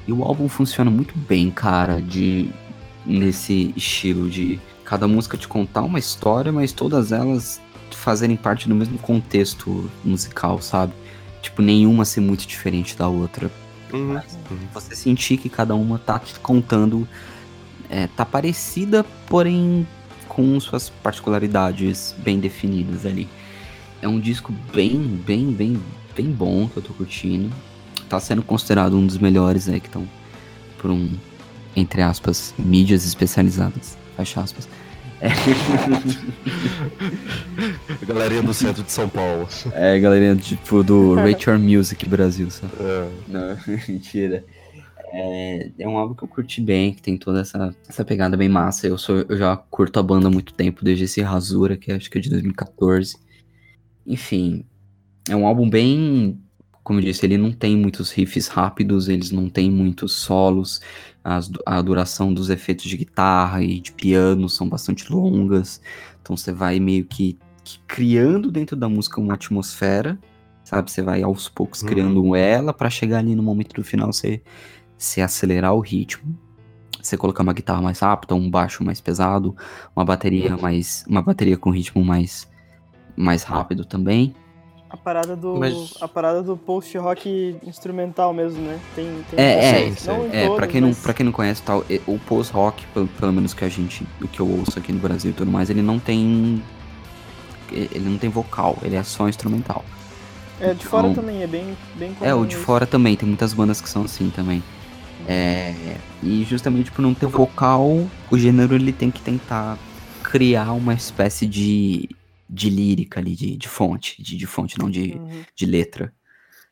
E 0.06 0.12
o 0.12 0.22
álbum 0.22 0.48
funciona 0.48 0.90
muito 0.90 1.16
bem, 1.16 1.50
cara, 1.50 2.00
de 2.00 2.50
nesse 3.04 3.72
estilo 3.76 4.28
de 4.28 4.60
cada 4.84 5.08
música 5.08 5.36
te 5.36 5.48
contar 5.48 5.82
uma 5.82 5.98
história, 5.98 6.52
mas 6.52 6.72
todas 6.72 7.12
elas 7.12 7.60
fazerem 7.90 8.36
parte 8.36 8.68
do 8.68 8.74
mesmo 8.74 8.98
contexto 8.98 9.90
musical, 10.04 10.60
sabe? 10.60 10.92
Tipo, 11.42 11.62
nenhuma 11.62 12.04
ser 12.04 12.20
muito 12.20 12.46
diferente 12.46 12.96
da 12.96 13.08
outra. 13.08 13.50
Uhum. 13.92 14.14
uhum. 14.14 14.58
Você 14.72 14.94
sentir 14.94 15.36
que 15.38 15.48
cada 15.48 15.74
uma 15.74 15.98
tá 15.98 16.18
te 16.18 16.38
contando. 16.38 17.06
É, 17.88 18.06
tá 18.06 18.24
parecida, 18.24 19.04
porém 19.26 19.84
com 20.30 20.58
suas 20.60 20.88
particularidades 20.88 22.14
bem 22.18 22.38
definidas 22.38 23.04
ali. 23.04 23.28
É 24.00 24.06
um 24.06 24.20
disco 24.20 24.54
bem, 24.72 24.96
bem, 25.26 25.50
bem, 25.50 25.82
bem 26.16 26.26
bom 26.26 26.68
que 26.68 26.76
eu 26.76 26.82
tô 26.82 26.94
curtindo. 26.94 27.50
Tá 28.08 28.20
sendo 28.20 28.40
considerado 28.40 28.96
um 28.96 29.04
dos 29.04 29.18
melhores 29.18 29.68
aí 29.68 29.80
que 29.80 29.88
estão 29.88 30.08
por 30.78 30.92
um, 30.92 31.10
entre 31.74 32.00
aspas, 32.00 32.54
mídias 32.56 33.04
especializadas. 33.04 33.98
Fecha 34.16 34.40
aspas. 34.40 34.68
É. 35.20 35.30
galerinha 38.06 38.42
do 38.42 38.54
centro 38.54 38.84
de 38.84 38.92
São 38.92 39.08
Paulo. 39.08 39.48
É, 39.72 39.98
galerinha 39.98 40.36
tipo 40.36 40.84
do 40.84 41.16
Your 41.18 41.58
Music 41.58 42.08
Brasil, 42.08 42.50
sabe? 42.52 42.72
É. 42.80 43.08
Não, 43.26 43.58
mentira. 43.88 44.44
É, 45.12 45.70
é 45.78 45.88
um 45.88 45.98
álbum 45.98 46.14
que 46.14 46.22
eu 46.22 46.28
curti 46.28 46.60
bem, 46.60 46.94
que 46.94 47.02
tem 47.02 47.16
toda 47.16 47.40
essa, 47.40 47.74
essa 47.88 48.04
pegada 48.04 48.36
bem 48.36 48.48
massa. 48.48 48.86
Eu, 48.86 48.96
sou, 48.96 49.24
eu 49.28 49.36
já 49.36 49.56
curto 49.56 49.98
a 49.98 50.02
banda 50.02 50.28
há 50.28 50.30
muito 50.30 50.54
tempo, 50.54 50.84
desde 50.84 51.04
esse 51.04 51.20
Rasura, 51.20 51.76
que 51.76 51.90
acho 51.90 52.10
que 52.10 52.18
é 52.18 52.20
de 52.20 52.30
2014. 52.30 53.16
Enfim, 54.06 54.64
é 55.28 55.34
um 55.34 55.46
álbum 55.46 55.68
bem. 55.68 56.40
Como 56.82 56.98
eu 56.98 57.04
disse, 57.04 57.26
ele 57.26 57.36
não 57.36 57.52
tem 57.52 57.76
muitos 57.76 58.10
riffs 58.10 58.48
rápidos, 58.48 59.08
eles 59.08 59.30
não 59.30 59.48
tem 59.48 59.70
muitos 59.70 60.14
solos. 60.14 60.80
As, 61.22 61.50
a 61.66 61.82
duração 61.82 62.32
dos 62.32 62.48
efeitos 62.48 62.86
de 62.86 62.96
guitarra 62.96 63.62
e 63.62 63.80
de 63.80 63.92
piano 63.92 64.48
são 64.48 64.68
bastante 64.68 65.12
longas. 65.12 65.80
Então 66.22 66.36
você 66.36 66.52
vai 66.52 66.80
meio 66.80 67.04
que, 67.04 67.38
que 67.64 67.78
criando 67.86 68.50
dentro 68.50 68.76
da 68.76 68.88
música 68.88 69.20
uma 69.20 69.34
atmosfera, 69.34 70.18
sabe? 70.64 70.90
Você 70.90 71.02
vai 71.02 71.22
aos 71.22 71.48
poucos 71.48 71.82
uhum. 71.82 71.88
criando 71.88 72.36
ela 72.36 72.72
para 72.72 72.88
chegar 72.88 73.18
ali 73.18 73.34
no 73.34 73.42
momento 73.42 73.74
do 73.74 73.84
final 73.84 74.12
você 74.12 74.42
você 75.00 75.22
acelerar 75.22 75.74
o 75.74 75.80
ritmo, 75.80 76.38
você 77.02 77.16
colocar 77.16 77.42
uma 77.42 77.54
guitarra 77.54 77.80
mais 77.80 77.98
rápida, 78.00 78.34
um 78.34 78.50
baixo 78.50 78.84
mais 78.84 79.00
pesado, 79.00 79.56
uma 79.96 80.04
bateria 80.04 80.56
mais, 80.56 81.04
uma 81.08 81.22
bateria 81.22 81.56
com 81.56 81.70
ritmo 81.70 82.04
mais 82.04 82.48
mais 83.16 83.42
rápido 83.42 83.84
também. 83.84 84.34
A 84.88 84.96
parada 84.96 85.36
do 85.36 85.56
Mas... 85.56 85.94
a 86.00 86.08
parada 86.08 86.42
do 86.42 86.56
post 86.56 86.96
rock 86.98 87.56
instrumental 87.64 88.32
mesmo, 88.34 88.60
né? 88.62 88.78
Tem, 88.94 89.06
tem 89.30 89.38
é, 89.38 89.86
é, 89.86 89.94
não 90.04 90.26
é, 90.32 90.56
para 90.56 90.66
quem 90.66 90.80
mas... 90.80 90.96
não 90.96 91.02
para 91.02 91.14
quem 91.14 91.24
não 91.24 91.32
conhece 91.32 91.62
tal, 91.62 91.84
o 92.06 92.18
post 92.18 92.52
rock, 92.52 92.84
pelo, 92.88 93.06
pelo 93.06 93.32
menos 93.32 93.54
que 93.54 93.64
a 93.64 93.68
gente, 93.68 94.06
o 94.20 94.28
que 94.28 94.40
eu 94.40 94.48
ouço 94.48 94.78
aqui 94.78 94.92
no 94.92 94.98
Brasil 94.98 95.30
e 95.30 95.34
tudo 95.34 95.50
mais, 95.50 95.70
ele 95.70 95.82
não 95.82 95.98
tem 95.98 96.62
ele 97.72 98.08
não 98.08 98.18
tem 98.18 98.28
vocal, 98.28 98.76
ele 98.82 98.96
é 98.96 99.02
só 99.02 99.28
instrumental. 99.28 99.84
É, 100.60 100.74
de 100.74 100.84
fora 100.84 101.08
então, 101.08 101.22
também 101.22 101.42
é 101.42 101.46
bem 101.46 101.76
bem 101.94 102.14
É, 102.20 102.34
o 102.34 102.44
de 102.44 102.56
fora 102.56 102.84
também, 102.84 103.16
tem 103.16 103.26
muitas 103.26 103.54
bandas 103.54 103.80
que 103.80 103.88
são 103.88 104.02
assim 104.02 104.28
também. 104.28 104.62
É, 105.26 105.96
e 106.22 106.44
justamente 106.44 106.90
por 106.90 107.02
não 107.02 107.14
ter 107.14 107.26
vocal, 107.26 108.08
o 108.30 108.38
gênero 108.38 108.74
ele 108.74 108.92
tem 108.92 109.10
que 109.10 109.20
tentar 109.20 109.78
criar 110.22 110.72
uma 110.72 110.94
espécie 110.94 111.46
de, 111.46 112.08
de 112.48 112.70
lírica 112.70 113.20
ali, 113.20 113.34
de, 113.34 113.56
de 113.56 113.68
fonte, 113.68 114.22
de, 114.22 114.36
de 114.36 114.46
fonte, 114.46 114.78
não 114.78 114.90
de, 114.90 115.12
uhum. 115.12 115.44
de 115.54 115.66
letra. 115.66 116.12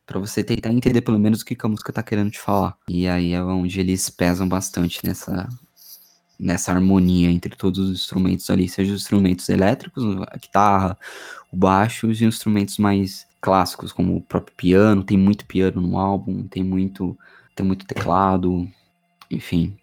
para 0.07 0.19
você 0.19 0.43
tentar 0.43 0.73
entender 0.73 1.01
pelo 1.01 1.19
menos 1.19 1.43
o 1.43 1.45
que, 1.45 1.57
a 1.61 1.69
música 1.69 1.93
tá 1.93 2.03
querendo 2.03 2.31
te 2.31 2.39
falar. 2.39 2.77
E 2.89 3.07
aí 3.09 3.33
é 3.33 3.43
onde 3.43 3.81
eles 3.81 4.11
pesam 4.11 4.49
bastante 4.49 5.01
nessa, 5.05 5.49
nessa 6.39 6.73
harmonia 6.73 7.31
entre 7.31 7.57
todos 7.57 7.79
os 7.79 8.01
instrumentos 8.01 8.49
ali, 8.51 8.69
seja 8.69 8.93
os 8.93 9.03
instrumentos 9.03 9.49
elétricos, 9.49 10.05
a 10.29 10.37
guitarra, 10.37 10.99
o 11.53 11.57
baixo 11.57 12.07
e 12.07 12.11
os 12.11 12.23
instrumentos 12.23 12.79
mais 12.79 13.27
clássicos, 13.41 13.93
como 13.93 14.17
o 14.17 14.21
próprio 14.21 14.55
piano, 14.57 15.05
tem 15.05 15.17
muito 15.17 15.47
piano 15.47 15.81
no 15.81 15.99
álbum, 15.99 16.47
tem 16.47 16.63
muito, 16.63 17.17
tem 17.59 17.67
muito 17.67 17.85
teclado, 17.87 18.67
enfim. 19.31 19.77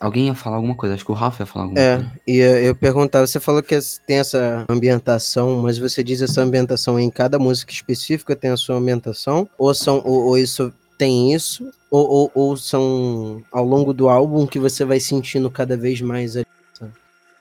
Alguém 0.00 0.26
ia 0.26 0.34
falar 0.34 0.56
alguma 0.56 0.74
coisa, 0.74 0.94
acho 0.94 1.04
que 1.04 1.10
o 1.12 1.14
Rafa 1.14 1.42
ia 1.42 1.46
falar 1.46 1.64
alguma 1.66 1.80
É, 1.80 1.96
coisa. 1.96 2.12
e 2.26 2.36
eu, 2.38 2.56
eu 2.58 2.74
perguntava, 2.76 3.26
você 3.26 3.38
falou 3.38 3.62
que 3.62 3.76
tem 4.06 4.18
essa 4.18 4.64
ambientação, 4.68 5.62
mas 5.62 5.78
você 5.78 6.02
diz 6.02 6.20
essa 6.22 6.40
ambientação 6.42 6.98
em 6.98 7.08
cada 7.10 7.38
música 7.38 7.72
específica 7.72 8.34
tem 8.34 8.50
a 8.50 8.56
sua 8.56 8.76
ambientação? 8.76 9.48
Ou 9.58 9.72
são 9.74 10.00
ou, 10.04 10.26
ou 10.26 10.38
isso 10.38 10.72
tem 10.98 11.32
isso? 11.32 11.70
Ou, 11.90 12.08
ou, 12.08 12.30
ou 12.34 12.56
são 12.56 13.42
ao 13.52 13.64
longo 13.64 13.92
do 13.92 14.08
álbum 14.08 14.46
que 14.46 14.58
você 14.58 14.84
vai 14.84 14.98
sentindo 14.98 15.48
cada 15.50 15.76
vez 15.76 16.00
mais 16.00 16.34
essa, 16.36 16.90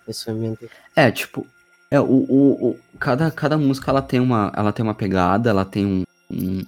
essa 0.08 0.32
ambientação? 0.32 0.70
É, 0.96 1.10
tipo, 1.12 1.46
é, 1.90 2.00
o, 2.00 2.04
o, 2.06 2.70
o- 2.70 2.80
cada, 3.00 3.32
cada 3.32 3.58
música 3.58 3.90
ela 3.90 4.02
tem 4.04 4.20
uma, 4.20 4.52
ela 4.56 4.72
tem 4.72 4.84
uma 4.84 4.94
pegada, 4.96 5.50
ela 5.50 5.66
tem 5.66 5.84
um- 5.86 6.04
um- 6.32 6.66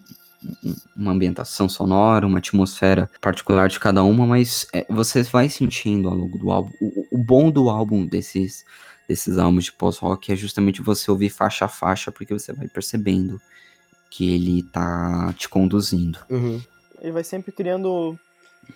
uma 0.96 1.12
ambientação 1.12 1.68
sonora, 1.70 2.28
uma 2.28 2.38
atmosfera 2.40 3.10
particular 3.22 3.70
de 3.70 3.80
cada 3.80 4.04
uma, 4.04 4.26
mas 4.26 4.68
é, 4.74 4.86
você 4.90 5.24
vai 5.24 5.50
sentindo 5.50 6.10
ao 6.10 6.16
longo 6.16 6.38
do 6.38 6.52
álbum. 6.52 6.72
O, 6.80 7.06
o- 7.12 7.18
bom 7.18 7.50
do 7.52 7.70
álbum 7.70 8.06
desses, 8.06 8.66
desses 9.08 9.38
álbuns 9.38 9.66
de 9.66 9.74
pós-rock 9.74 10.32
é 10.32 10.36
justamente 10.36 10.82
você 10.82 11.10
ouvir 11.10 11.30
faixa 11.30 11.66
a 11.66 11.70
faixa, 11.70 12.12
porque 12.12 12.34
você 12.34 12.54
vai 12.54 12.68
percebendo 12.68 13.40
que 14.10 14.34
ele 14.34 14.64
tá 14.64 15.34
te 15.38 15.50
conduzindo. 15.50 16.20
Uhum. 16.30 16.62
Ele 17.02 17.12
vai 17.12 17.24
sempre 17.24 17.52
criando 17.52 18.18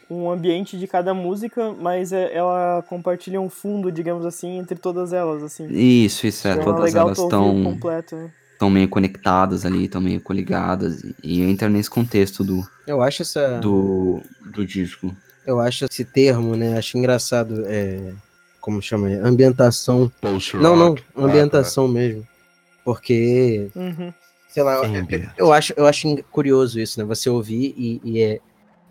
um 0.10 0.30
ambiente 0.30 0.78
de 0.78 0.88
cada 0.88 1.14
música, 1.14 1.74
mas 1.74 2.12
é- 2.12 2.34
ela 2.36 2.84
compartilha 2.90 3.40
um 3.40 3.50
fundo, 3.50 3.92
digamos 3.92 4.26
assim, 4.26 4.58
entre 4.58 4.78
todas 4.78 5.14
elas, 5.14 5.44
assim. 5.44 5.68
Isso, 5.70 6.28
isso, 6.28 6.48
é, 6.48 6.54
Então 6.54 6.66
todas 6.66 6.86
legal 6.86 7.08
elas 7.08 7.20
estão 7.20 7.64
completo, 7.64 8.16
né? 8.16 8.32
Estão 8.58 8.70
meio 8.72 8.90
conectadas 8.90 9.66
ali, 9.66 9.86
estão 9.86 10.02
meio 10.02 10.20
coligadas, 10.20 11.04
e 11.24 11.42
entra 11.44 11.70
nesse 11.70 11.90
contexto 11.90 12.44
do, 12.44 12.68
Eu 12.88 13.02
acho 13.02 13.22
essa. 13.22 13.60
do, 13.60 14.20
do 14.52 14.66
disco. 14.66 15.16
Eu 15.46 15.60
acho 15.62 15.86
esse 15.86 16.04
termo, 16.04 16.56
né? 16.56 16.78
Acho 16.78 16.98
engraçado. 16.98 17.64
É, 17.68 18.12
como 18.60 18.82
chama? 18.82 19.08
Ambientação. 19.24 20.12
Post 20.20 20.58
Não, 20.58 20.76
não, 20.76 20.96
ambientação 21.16 21.88
mesmo. 21.88 22.28
Porque, 22.84 23.70
Uhum. 23.76 24.12
sei 24.50 24.64
lá, 24.64 24.86
Ambient. 24.86 25.30
eu 25.38 25.54
acho, 25.54 25.74
eu 25.78 25.86
acho 25.86 26.22
curioso 26.32 26.80
isso, 26.80 27.00
né? 27.00 27.06
Você 27.06 27.30
ouvir 27.30 27.74
e, 27.78 28.02
e 28.04 28.22
é. 28.22 28.40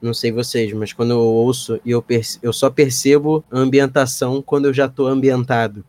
Não 0.06 0.14
sei 0.14 0.30
vocês, 0.30 0.72
mas 0.72 0.92
quando 0.92 1.10
eu 1.10 1.18
ouço 1.18 1.80
e 1.84 1.90
eu, 1.90 2.04
eu 2.40 2.52
só 2.52 2.70
percebo 2.70 3.44
a 3.50 3.58
ambientação 3.58 4.40
quando 4.40 4.66
eu 4.66 4.72
já 4.72 4.88
tô 4.88 5.06
ambientado. 5.08 5.84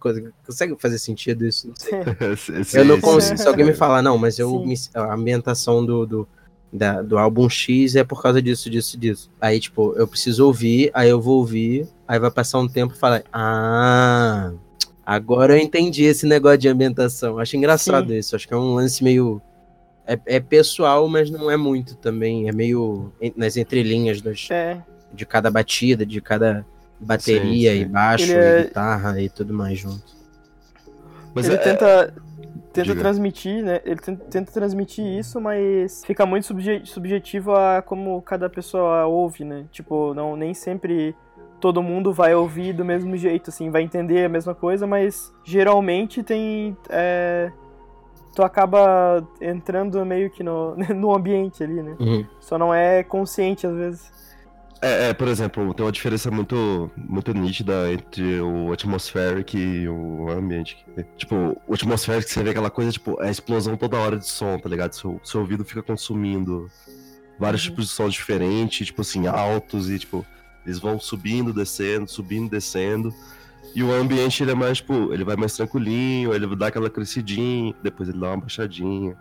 Consegue 0.46 0.76
fazer 0.80 0.98
sentido 0.98 1.46
isso? 1.46 1.68
Não 1.68 1.76
sei. 1.76 2.00
Esse- 2.60 2.80
Eu 2.80 2.84
não 2.86 3.00
consigo. 3.00 3.38
Se 3.38 3.48
alguém 3.48 3.66
me 3.66 3.74
falar, 3.74 4.02
não, 4.02 4.18
mas 4.18 4.40
eu 4.40 4.50
Sim. 4.50 4.66
me- 4.66 4.76
a 4.96 5.14
ambientação 5.14 5.86
do, 5.86 6.06
do, 6.06 6.28
da- 6.74 7.02
do 7.04 7.18
álbum 7.18 7.48
X 7.48 7.96
é 7.96 8.04
por 8.04 8.22
causa 8.22 8.42
disso, 8.42 8.70
disso, 8.70 8.98
disso. 8.98 9.30
Aí, 9.40 9.60
tipo, 9.60 9.94
eu 9.96 10.08
preciso 10.08 10.46
ouvir, 10.46 10.90
aí 10.94 11.10
eu 11.10 11.22
vou 11.22 11.38
ouvir, 11.38 11.88
aí 12.08 12.18
vai 12.18 12.32
passar 12.32 12.58
um 12.60 12.68
tempo 12.68 12.94
e 12.96 12.98
falar, 12.98 13.24
ah, 13.32 14.52
agora 15.06 15.56
eu 15.58 15.62
entendi 15.64 16.04
esse 16.06 16.26
negócio 16.26 16.58
de 16.58 16.68
ambientação. 16.70 17.38
Acho 17.38 17.56
engraçado 17.56 18.14
isso. 18.14 18.36
Acho 18.36 18.48
que 18.48 18.54
é 18.54 18.58
um 18.58 18.74
lance 18.74 19.04
meio. 19.04 19.40
É, 20.08 20.18
é 20.38 20.40
pessoal, 20.40 21.08
mas 21.10 21.30
não 21.30 21.52
é 21.52 21.58
muito 21.58 21.96
também. 21.96 22.48
É 22.48 22.52
meio 22.54 23.12
nas 23.36 23.58
entrelinhas 23.58 24.22
das, 24.22 24.48
É, 24.50 24.82
de 25.14 25.26
cada 25.26 25.52
batida, 25.52 26.06
de 26.06 26.22
cada 26.22 26.66
bateria 27.00 27.72
Sim, 27.74 27.78
sim. 27.78 27.82
e 27.82 27.86
baixo 27.86 28.24
Ele 28.24 28.34
e 28.34 28.38
é- 28.38 28.64
guitarra 28.64 29.22
e 29.22 29.30
tudo 29.30 29.54
mais 29.54 29.78
junto. 29.78 30.04
Mas 31.36 31.46
ele 31.46 31.56
é- 31.56 31.60
tenta, 31.60 32.14
tenta 32.74 32.88
Diga. 32.90 33.00
transmitir, 33.02 33.64
né? 33.64 33.82
Ele 33.86 34.00
tenta, 34.00 34.26
tenta 34.26 34.52
transmitir 34.52 35.06
isso, 35.06 35.40
mas 35.42 36.04
fica 36.06 36.26
muito 36.26 36.48
subje- 36.48 36.82
subjetivo 36.86 37.52
a 37.54 37.82
como 37.82 38.22
cada 38.22 38.50
pessoa 38.50 39.06
ouve, 39.06 39.44
né? 39.44 39.66
Tipo, 39.72 40.14
não, 40.14 40.36
nem 40.36 40.54
sempre 40.54 41.14
todo 41.60 41.84
mundo 41.84 42.14
vai 42.14 42.34
ouvir 42.34 42.72
do 42.74 42.86
mesmo 42.86 43.16
jeito, 43.18 43.50
assim, 43.50 43.70
vai 43.70 43.82
entender 43.82 44.26
a 44.26 44.30
mesma 44.30 44.56
coisa, 44.56 44.88
mas 44.88 45.34
geralmente 45.44 46.24
tem. 46.24 46.76
Tu 48.38 48.44
acaba 48.44 49.28
entrando 49.42 50.06
meio 50.06 50.30
que 50.30 50.44
no, 50.44 50.76
no 50.96 51.16
ambiente 51.16 51.64
ali, 51.64 51.82
né? 51.82 51.96
Uhum. 52.00 52.24
Só 52.40 52.56
não 52.56 52.72
é 52.72 53.02
consciente 53.02 53.66
às 53.66 53.74
vezes. 53.74 54.18
É, 54.80 55.10
é, 55.10 55.14
por 55.16 55.28
exemplo, 55.28 55.74
tem 55.74 55.84
uma 55.84 55.92
diferença 55.92 56.30
muito, 56.30 56.92
muito 56.96 57.34
nítida 57.34 57.92
entre 57.92 58.40
o 58.40 58.72
atmospheric 58.72 59.58
e 59.58 59.90
o 59.90 60.30
ambiente. 60.30 60.86
Tipo, 61.16 61.60
o 61.68 61.74
atmospheric 61.74 62.30
você 62.30 62.44
vê 62.44 62.52
aquela 62.52 62.70
coisa, 62.70 62.92
tipo, 62.92 63.20
é 63.20 63.28
a 63.28 63.32
explosão 63.32 63.76
toda 63.76 63.98
hora 63.98 64.20
de 64.20 64.28
som, 64.28 64.60
tá 64.60 64.70
ligado? 64.70 64.94
Seu, 64.94 65.20
seu 65.24 65.42
ouvido 65.42 65.66
fica 65.66 65.82
consumindo 65.82 66.70
vários 67.40 67.64
Uhum. 67.64 67.72
tipos 67.72 67.86
de 67.86 67.92
sons 67.92 68.14
diferentes, 68.14 68.86
tipo 68.86 69.02
assim, 69.02 69.26
altos 69.26 69.90
e, 69.90 69.98
tipo, 69.98 70.24
eles 70.64 70.78
vão 70.78 71.00
subindo, 71.00 71.52
descendo, 71.52 72.08
subindo, 72.08 72.48
descendo. 72.52 73.12
E 73.78 73.84
o 73.84 73.92
ambiente, 73.94 74.42
ele 74.42 74.50
é 74.50 74.56
mais, 74.56 74.78
tipo, 74.78 75.14
ele 75.14 75.24
vai 75.24 75.36
mais 75.36 75.56
tranquilinho, 75.56 76.34
ele 76.34 76.56
dá 76.56 76.66
aquela 76.66 76.90
crescidinha, 76.90 77.76
depois 77.84 78.10
ele 78.10 78.18
dá 78.18 78.30
uma 78.30 78.38
baixadinha. 78.38 79.16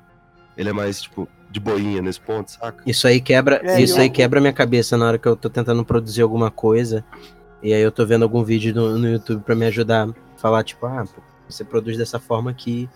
Ele 0.57 0.71
é 0.71 0.73
mais, 0.73 1.03
tipo, 1.03 1.29
de 1.51 1.61
boinha 1.61 2.01
nesse 2.01 2.19
ponto, 2.19 2.51
saca? 2.53 2.83
Isso 2.87 3.07
aí 3.07 3.21
quebra, 3.21 3.61
É, 3.63 3.79
isso 3.83 3.99
eu- 3.99 4.01
aí 4.01 4.09
quebra 4.09 4.41
minha 4.41 4.55
cabeça 4.55 4.97
na 4.97 5.09
hora 5.09 5.19
que 5.19 5.29
eu 5.29 5.37
tô 5.37 5.51
tentando 5.51 5.85
produzir 5.85 6.23
alguma 6.23 6.51
coisa. 6.51 7.05
E 7.63 7.75
aí 7.75 7.83
eu 7.83 7.93
tô 7.93 8.07
vendo 8.07 8.23
algum 8.23 8.43
vídeo 8.43 8.75
no, 8.75 8.97
no 8.99 9.07
YouTube 9.07 9.43
pra 9.43 9.55
me 9.55 9.67
ajudar 9.67 10.09
a 10.09 10.15
falar, 10.39 10.65
tipo, 10.65 10.87
ah, 10.87 11.05
pô, 11.05 11.21
você 11.47 11.63
produz 11.63 11.99
dessa 11.99 12.19
forma 12.19 12.51
aqui, 12.51 12.89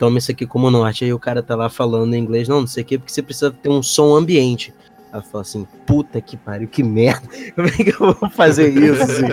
toma 0.00 0.18
isso 0.18 0.32
aqui 0.32 0.44
como 0.48 0.68
norte. 0.68 1.04
Aí 1.04 1.12
o 1.12 1.18
cara 1.20 1.44
tá 1.44 1.54
lá 1.54 1.68
falando 1.68 2.12
em 2.14 2.18
inglês, 2.18 2.48
não, 2.48 2.62
não 2.62 2.66
sei 2.66 2.82
o 2.82 2.86
quê, 2.86 2.98
porque 2.98 3.12
você 3.12 3.22
precisa 3.22 3.52
ter 3.52 3.68
um 3.68 3.84
som 3.84 4.16
ambiente. 4.16 4.74
Ela 5.14 5.22
fala 5.22 5.42
assim, 5.42 5.64
puta 5.86 6.20
que 6.20 6.36
pariu, 6.36 6.66
que 6.66 6.82
merda. 6.82 7.28
Como 7.54 7.68
é 7.68 7.70
que 7.70 7.90
eu 7.90 8.12
vou 8.14 8.28
fazer 8.30 8.68
isso? 8.76 9.00
assim? 9.00 9.26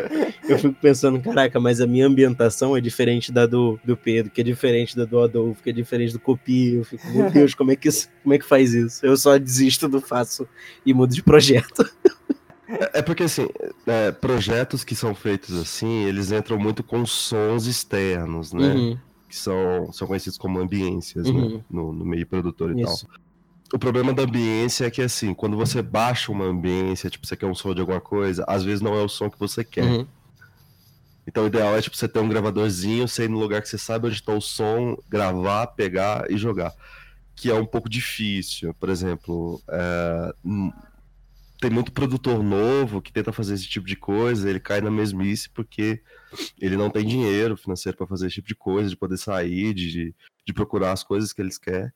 Eu 0.48 0.60
fico 0.60 0.76
pensando, 0.80 1.20
caraca, 1.20 1.60
mas 1.60 1.82
a 1.82 1.88
minha 1.88 2.06
ambientação 2.06 2.78
é 2.78 2.82
diferente 2.82 3.32
da 3.32 3.48
do, 3.48 3.80
do 3.84 3.98
Pedro, 3.98 4.32
que 4.32 4.42
é 4.42 4.44
diferente 4.44 4.96
da 4.96 5.06
do 5.06 5.20
Adolfo, 5.20 5.64
que 5.64 5.72
é 5.72 5.74
diferente 5.74 6.14
do 6.14 6.20
Copi. 6.20 6.76
Eu 6.76 6.84
fico, 6.86 7.08
meu 7.10 7.30
Deus, 7.34 7.56
como 7.56 7.72
é 7.72 7.76
que, 7.76 7.90
isso, 7.90 8.08
como 8.22 8.36
é 8.36 8.38
que 8.38 8.46
faz 8.46 8.74
isso? 8.76 9.04
Eu 9.04 9.18
só 9.18 9.38
desisto 9.40 9.88
do 9.90 10.00
faço 10.00 10.48
e 10.86 10.94
mudo 10.94 11.14
de 11.16 11.24
projeto. 11.24 11.84
É 12.74 13.00
é 13.00 13.02
porque, 13.02 13.24
assim, 13.24 13.50
é, 13.86 14.14
projetos 14.14 14.86
que 14.86 14.96
são 14.96 15.14
feitos 15.14 15.60
assim, 15.60 16.06
eles 16.06 16.32
entram 16.32 16.58
muito 16.58 16.82
com 16.82 17.06
sons 17.06 17.66
externos, 17.66 18.54
né? 18.54 18.74
Uhum, 18.74 18.98
Que 19.28 19.36
são, 19.36 19.92
são 19.92 20.08
conhecidos 20.08 20.38
como 20.38 20.58
ambiências, 20.58 21.28
Uhum. 21.28 21.50
né? 21.58 21.62
No, 21.70 21.92
no 21.92 22.06
meio 22.06 22.26
produtor 22.26 22.72
e 22.72 22.82
Isso. 22.82 23.06
tal. 23.06 23.16
O 23.74 23.80
problema 23.80 24.14
da 24.14 24.24
ambiência 24.24 24.86
é 24.86 24.92
que, 24.92 25.02
assim, 25.02 25.34
quando 25.34 25.56
você 25.56 25.82
baixa 25.82 26.32
uma 26.32 26.46
ambiência, 26.46 27.10
tipo, 27.10 27.26
você 27.26 27.38
quer 27.38 27.46
um 27.46 27.56
som 27.56 27.74
de 27.74 27.82
alguma 27.82 28.02
coisa, 28.02 28.44
às 28.48 28.64
vezes 28.64 28.82
não 28.82 28.94
é 28.94 29.02
o 29.02 29.08
som 29.08 29.30
que 29.30 29.40
você 29.40 29.64
quer. 29.64 29.86
uhum. 29.86 30.08
Então 31.26 31.44
o 31.44 31.48
ideal 31.48 31.76
é, 31.76 31.82
tipo, 31.82 31.96
você 31.96 32.08
ter 32.08 32.20
um 32.20 32.28
gravadorzinho, 32.28 33.08
você 33.08 33.26
ir 33.26 33.30
no 33.30 33.40
lugar 33.40 33.62
que 33.62 33.70
você 33.70 33.78
sabe 33.78 34.08
onde 34.08 34.16
está 34.16 34.34
o 34.34 34.42
som, 34.42 34.98
gravar, 35.08 35.68
pegar 35.68 36.30
e 36.30 36.38
jogar. 36.38 36.74
Que 37.36 37.50
é 37.50 37.54
um 37.54 37.66
pouco 37.66 37.88
difícil. 37.88 38.74
Por 38.74 38.90
exemplo, 38.90 39.62
é, 39.70 40.34
tem 41.62 41.70
muito 41.70 41.92
produtor 41.92 42.44
novo 42.44 43.02
que 43.02 43.14
tenta 43.14 43.32
fazer 43.32 43.54
esse 43.54 43.68
tipo 43.68 43.86
de 43.86 43.96
coisa, 43.96 44.50
ele 44.50 44.60
cai 44.60 44.82
na 44.82 44.90
mesmice 44.90 45.50
porque 45.50 46.02
ele 46.60 46.76
não 46.76 46.90
tem 46.90 47.06
dinheiro 47.06 47.56
financeiro 47.56 47.98
para 47.98 48.08
fazer 48.08 48.28
esse 48.28 48.36
tipo 48.36 48.48
de 48.48 48.56
coisa, 48.56 48.90
de 48.90 48.98
poder 48.98 49.18
sair, 49.18 49.74
de, 49.74 50.14
de 50.46 50.54
procurar 50.54 50.92
as 50.92 51.04
coisas 51.04 51.32
que 51.32 51.42
eles 51.42 51.58
querem. 51.58 51.92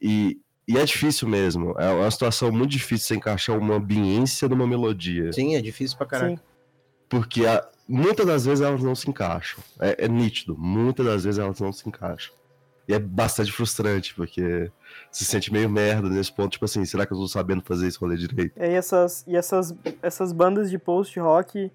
E, 0.00 0.40
e 0.66 0.78
é 0.78 0.84
difícil 0.84 1.28
mesmo. 1.28 1.74
É 1.78 1.88
uma 1.90 2.10
situação 2.10 2.50
muito 2.52 2.70
difícil 2.70 3.06
você 3.08 3.14
encaixar 3.16 3.58
uma 3.58 3.74
ambiência 3.74 4.48
numa 4.48 4.66
melodia. 4.66 5.32
Sim, 5.32 5.56
é 5.56 5.60
difícil 5.60 5.96
pra 5.96 6.06
caraca. 6.06 6.30
Sim. 6.36 6.38
Porque 7.08 7.44
a- 7.46 7.66
muitas 7.88 8.24
das 8.26 8.44
vezes 8.46 8.64
elas 8.64 8.82
não 8.82 8.94
se 8.94 9.08
encaixam. 9.10 9.62
É, 9.80 10.04
é 10.04 10.08
nítido. 10.08 10.56
Muitas 10.56 11.04
das 11.04 11.24
vezes 11.24 11.38
elas 11.38 11.60
não 11.60 11.72
se 11.72 11.86
encaixam. 11.88 12.32
E 12.88 12.94
é 12.94 12.98
bastante 12.98 13.52
frustrante, 13.52 14.14
porque 14.14 14.70
se 15.10 15.24
sente 15.24 15.52
meio 15.52 15.68
merda 15.70 16.08
nesse 16.08 16.32
ponto. 16.32 16.52
Tipo 16.52 16.64
assim, 16.64 16.84
será 16.84 17.06
que 17.06 17.12
eu 17.12 17.16
tô 17.18 17.28
sabendo 17.28 17.62
fazer 17.62 17.86
esse 17.86 17.98
rolê 17.98 18.16
direito? 18.16 18.52
É, 18.56 18.72
E 18.72 18.74
essas, 18.74 19.24
e 19.26 19.36
essas, 19.36 19.74
essas 20.02 20.32
bandas 20.32 20.68
de 20.70 20.78
post-rock, 20.78 21.70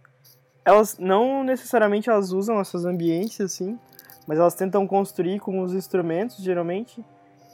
elas 0.65 0.97
não 0.99 1.43
necessariamente 1.45 2.09
elas 2.09 2.31
usam 2.33 2.59
essas 2.59 2.83
ambiências, 2.83 3.53
assim, 3.53 3.79
mas 4.27 4.38
elas 4.38 4.53
tentam 4.53 4.85
construir 4.85 5.39
com 5.39 5.61
os 5.61 5.73
instrumentos, 5.73 6.38
geralmente. 6.43 7.03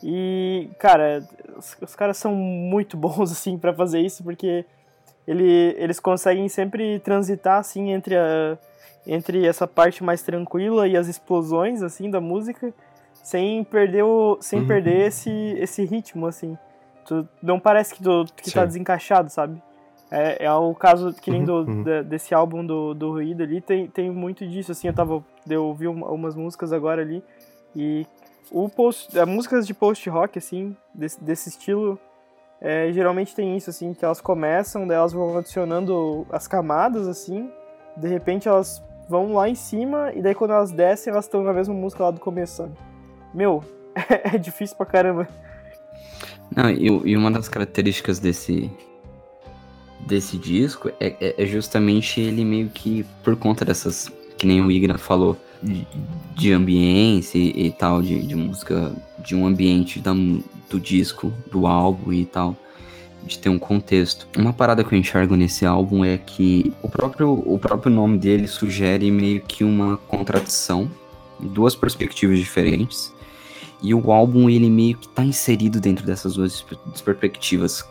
E, 0.04 0.70
cara, 0.78 1.26
os, 1.58 1.78
os 1.82 1.96
caras 1.96 2.18
são 2.18 2.36
muito 2.36 2.98
bons, 2.98 3.32
assim, 3.32 3.58
pra 3.58 3.74
fazer 3.74 4.02
isso, 4.02 4.24
porque 4.24 4.66
ele, 5.28 5.74
eles 5.78 6.00
conseguem 6.00 6.50
sempre 6.50 7.00
transitar, 7.00 7.60
assim, 7.60 7.92
entre, 7.92 8.16
a, 8.18 8.58
entre 9.08 9.48
essa 9.48 9.66
parte 9.66 10.04
mais 10.04 10.22
tranquila 10.22 10.88
e 10.88 10.98
as 10.98 11.08
explosões, 11.08 11.82
assim, 11.82 12.10
da 12.12 12.20
música, 12.20 12.74
sem 13.24 13.64
perder, 13.64 14.04
o, 14.04 14.38
sem 14.42 14.60
Uhum. 14.60 14.66
perder 14.68 15.08
esse, 15.08 15.30
esse 15.58 15.86
ritmo, 15.86 16.28
assim. 16.28 16.58
Tu, 17.06 17.28
não 17.42 17.60
parece 17.60 17.96
que, 17.96 18.04
tu, 18.04 18.26
que 18.36 18.52
tá 18.52 18.66
desencaixado, 18.66 19.30
sabe? 19.30 19.62
É, 20.12 20.46
é 20.46 20.52
o 20.54 20.76
caso 20.76 21.14
que 21.14 21.32
nem 21.32 21.40
Uhum, 21.42 21.46
do, 21.46 21.72
uhum. 21.72 21.84
da- 21.84 22.02
desse 22.02 22.36
álbum 22.36 22.66
do, 22.66 22.94
do 22.94 23.12
Ruído 23.12 23.42
ali, 23.42 23.62
tem, 23.62 23.88
tem 23.88 24.12
muito 24.12 24.46
disso, 24.46 24.72
assim, 24.74 24.88
eu 24.88 24.94
tava, 24.94 25.24
eu 25.50 25.66
ouvi 25.66 25.88
uma- 25.88 26.08
umas 26.12 26.36
músicas 26.36 26.72
agora 26.74 27.02
ali, 27.02 27.24
e 27.76 28.06
o 28.52 28.70
post, 28.70 29.18
as 29.18 29.28
músicas 29.28 29.66
de 29.68 29.74
post-rock, 29.74 30.38
assim, 30.38 30.76
desse, 30.94 31.24
desse 31.24 31.50
estilo, 31.50 32.00
é, 32.62 32.92
geralmente 32.94 33.36
tem 33.36 33.58
isso, 33.58 33.70
assim, 33.70 33.94
que 33.94 34.04
elas 34.06 34.22
começam, 34.22 34.88
daí 34.88 34.98
elas 34.98 35.14
vão 35.14 35.38
adicionando 35.38 36.26
as 36.32 36.48
camadas, 36.48 37.08
assim, 37.08 37.50
de 37.98 38.08
repente 38.08 38.48
elas 38.48 38.84
vão 39.10 39.34
lá 39.34 39.50
em 39.50 39.56
cima, 39.56 40.12
e 40.16 40.22
daí 40.22 40.34
quando 40.34 40.52
elas 40.52 40.72
descem, 40.72 41.12
elas 41.12 41.26
estão 41.26 41.44
na 41.44 41.54
mesma 41.54 41.74
música 41.74 42.04
lá 42.04 42.12
do 42.12 42.20
começo? 42.20 42.72
Meu, 43.34 43.64
é 44.34 44.38
difícil 44.38 44.76
pra 44.78 44.86
caramba. 44.86 45.28
Não, 46.56 46.70
e, 46.70 46.86
e 47.12 47.18
uma 47.18 47.32
das 47.32 47.50
características 47.50 48.20
desse 48.20 48.72
desse 50.06 50.38
disco 50.38 50.90
é, 51.00 51.16
é- 51.20 51.44
é 51.44 51.46
justamente 51.46 52.20
ele 52.20 52.44
meio 52.44 52.70
que 52.70 53.06
por 53.24 53.38
conta 53.38 53.64
dessas 53.64 54.12
que 54.38 54.46
nem 54.46 54.62
o 54.62 54.70
Igra 54.70 54.98
falou 54.98 55.38
de, 55.64 55.88
de 56.36 56.52
ambiência 56.52 57.38
e, 57.38 57.68
e 57.68 57.72
tal 57.72 58.02
de, 58.02 58.26
de 58.26 58.36
música 58.36 58.92
de 59.24 59.36
um 59.36 59.46
ambiente 59.46 60.00
da, 60.00 60.14
do 60.70 60.80
disco 60.80 61.32
do 61.52 61.66
álbum 61.66 62.12
e 62.12 62.26
tal 62.26 62.56
de 63.26 63.40
ter 63.40 63.50
um 63.50 63.58
contexto 63.60 64.28
uma 64.38 64.52
parada 64.52 64.84
que 64.84 64.94
eu 64.94 65.00
enxergo 65.00 65.36
nesse 65.36 65.66
álbum 65.66 66.04
é 66.04 66.18
que 66.18 66.74
o 66.82 66.90
próprio 66.90 67.32
o 67.46 67.58
próprio 67.58 67.92
nome 67.92 68.18
dele 68.18 68.48
sugere 68.48 69.10
meio 69.10 69.42
que 69.42 69.64
uma 69.64 69.98
contradição 69.98 70.92
duas 71.40 71.76
perspectivas 71.76 72.38
diferentes 72.38 73.14
e 73.84 73.94
o 73.94 74.14
álbum, 74.14 74.50
ele 74.50 74.70
meio 74.70 74.98
que 74.98 75.10
tá 75.10 75.26
inserido 75.26 75.82
dentro 75.82 76.06
dessas 76.06 76.36
duas 76.36 76.62
perspe- 76.62 77.04
perspectivas. 77.04 77.84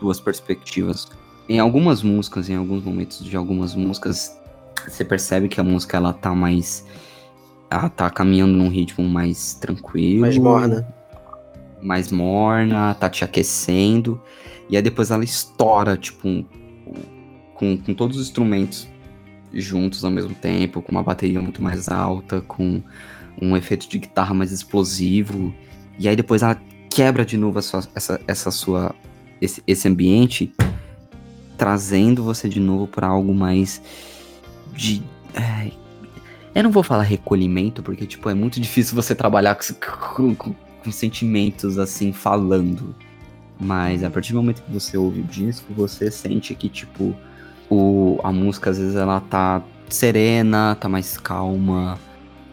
Duas 0.00 0.20
perspectivas. 0.20 1.08
Em 1.48 1.58
algumas 1.58 2.04
músicas, 2.04 2.48
em 2.48 2.54
alguns 2.54 2.84
momentos 2.84 3.22
de 3.24 3.36
algumas 3.36 3.74
músicas, 3.74 4.38
você 4.86 5.04
percebe 5.04 5.48
que 5.48 5.60
a 5.60 5.64
música, 5.64 5.96
ela 5.96 6.12
tá 6.12 6.32
mais... 6.32 6.86
Ela 7.70 7.88
tá 7.88 8.10
caminhando 8.10 8.52
num 8.52 8.68
ritmo 8.68 9.08
mais 9.08 9.54
tranquilo. 9.54 10.22
Mais 10.22 10.36
morna. 10.36 10.88
Mais 11.80 12.10
morna, 12.10 12.94
tá 12.94 13.08
te 13.08 13.24
aquecendo. 13.24 14.20
E 14.68 14.76
aí 14.76 14.82
depois 14.82 15.10
ela 15.10 15.24
estoura, 15.24 15.96
tipo, 15.96 16.26
um- 16.28 16.44
com, 17.54 17.76
com 17.76 17.94
todos 17.94 18.16
os 18.16 18.26
instrumentos 18.26 18.88
juntos 19.52 20.04
ao 20.04 20.10
mesmo 20.10 20.34
tempo, 20.34 20.80
com 20.82 20.90
uma 20.92 21.02
bateria 21.02 21.40
muito 21.40 21.62
mais 21.62 21.88
alta, 21.88 22.40
com 22.40 22.82
um 23.40 23.56
efeito 23.56 23.88
de 23.88 23.98
guitarra 23.98 24.34
mais 24.34 24.50
explosivo. 24.52 25.54
E 25.98 26.08
aí 26.08 26.16
depois 26.16 26.42
ela 26.42 26.60
quebra 26.88 27.24
de 27.24 27.36
novo 27.36 27.60
sua- 27.62 27.82
essa, 27.94 28.20
essa 28.26 28.50
sua, 28.50 28.94
esse, 29.40 29.62
esse 29.66 29.86
ambiente, 29.88 30.52
trazendo 31.56 32.22
você 32.22 32.48
de 32.48 32.58
novo 32.60 32.86
para 32.86 33.06
algo 33.06 33.34
mais 33.34 33.82
de. 34.74 35.02
ai, 35.34 35.72
eu 36.54 36.62
não 36.62 36.70
vou 36.70 36.82
falar 36.82 37.02
recolhimento, 37.04 37.82
porque 37.82 38.06
tipo, 38.06 38.28
é 38.28 38.34
muito 38.34 38.60
difícil 38.60 38.94
você 38.94 39.14
trabalhar 39.14 39.56
com, 39.56 40.34
com- 40.34 40.54
com 40.84 40.92
sentimentos 40.92 41.78
assim, 41.78 42.12
falando. 42.12 42.94
Mas 43.58 44.02
a 44.02 44.08
partir 44.10 44.32
do 44.32 44.36
momento 44.40 44.62
que 44.62 44.72
você 44.72 44.96
ouve 44.96 45.20
o 45.20 45.24
disco, 45.24 45.72
você 45.74 46.10
sente 46.10 46.54
que, 46.54 46.68
tipo, 46.68 47.14
o, 47.68 48.18
a 48.24 48.32
música 48.32 48.70
às 48.70 48.78
vezes 48.78 48.96
ela 48.96 49.20
tá 49.20 49.62
serena, 49.88 50.74
tá 50.80 50.88
mais 50.88 51.18
calma, 51.18 51.98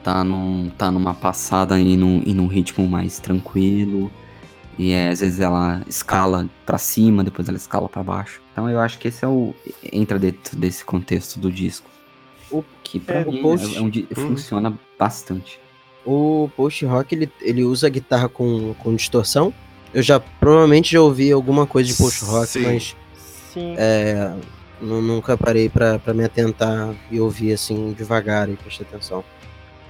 tá, 0.03 0.23
num, 0.23 0.69
tá 0.77 0.91
numa 0.91 1.13
passada 1.13 1.79
e 1.79 1.95
num, 1.95 2.21
e 2.25 2.33
num 2.33 2.47
ritmo 2.47 2.85
mais 2.87 3.19
tranquilo. 3.19 4.11
E 4.77 4.91
é, 4.91 5.09
às 5.09 5.21
vezes 5.21 5.39
ela 5.39 5.81
escala 5.87 6.47
pra 6.65 6.77
cima, 6.77 7.23
depois 7.23 7.47
ela 7.47 7.57
escala 7.57 7.87
pra 7.89 8.03
baixo. 8.03 8.41
Então 8.51 8.69
eu 8.69 8.79
acho 8.79 8.99
que 8.99 9.07
esse 9.07 9.23
é 9.23 9.27
o. 9.27 9.55
entra 9.91 10.19
dentro 10.19 10.55
desse 10.57 10.83
contexto 10.85 11.39
do 11.39 11.51
disco. 11.51 11.89
O, 12.51 12.63
Que 12.83 12.99
pra 12.99 13.19
É, 13.19 13.25
o 13.25 13.31
mim 13.31 13.41
post- 13.41 13.75
é 13.75 13.81
um 13.81 13.89
di- 13.89 14.07
Uhum. 14.17 14.29
funciona 14.29 14.73
bastante. 14.97 15.59
o 16.05 16.49
post-rock, 16.55 17.13
ele, 17.13 17.29
ele 17.41 17.63
usa 17.65 17.89
guitarra 17.89 18.29
com, 18.29 18.73
com 18.75 18.95
distorção. 18.95 19.53
Eu 19.93 20.01
já, 20.01 20.19
provavelmente 20.19 20.93
já 20.93 21.01
ouvi 21.01 21.31
alguma 21.31 21.67
coisa 21.67 21.89
de 21.91 21.97
post-rock, 21.97 22.47
Sim. 22.47 22.61
mas 22.63 22.95
Sim. 23.53 23.75
é, 23.77 24.33
nu- 24.79 25.01
nunca 25.01 25.35
parei 25.37 25.67
pra, 25.67 25.99
pra 25.99 26.13
me 26.13 26.23
atentar 26.23 26.95
e 27.11 27.19
ouvir 27.19 27.51
assim 27.51 27.91
devagar 27.91 28.47
e 28.49 28.55
prestar 28.55 28.83
atenção. 28.85 29.21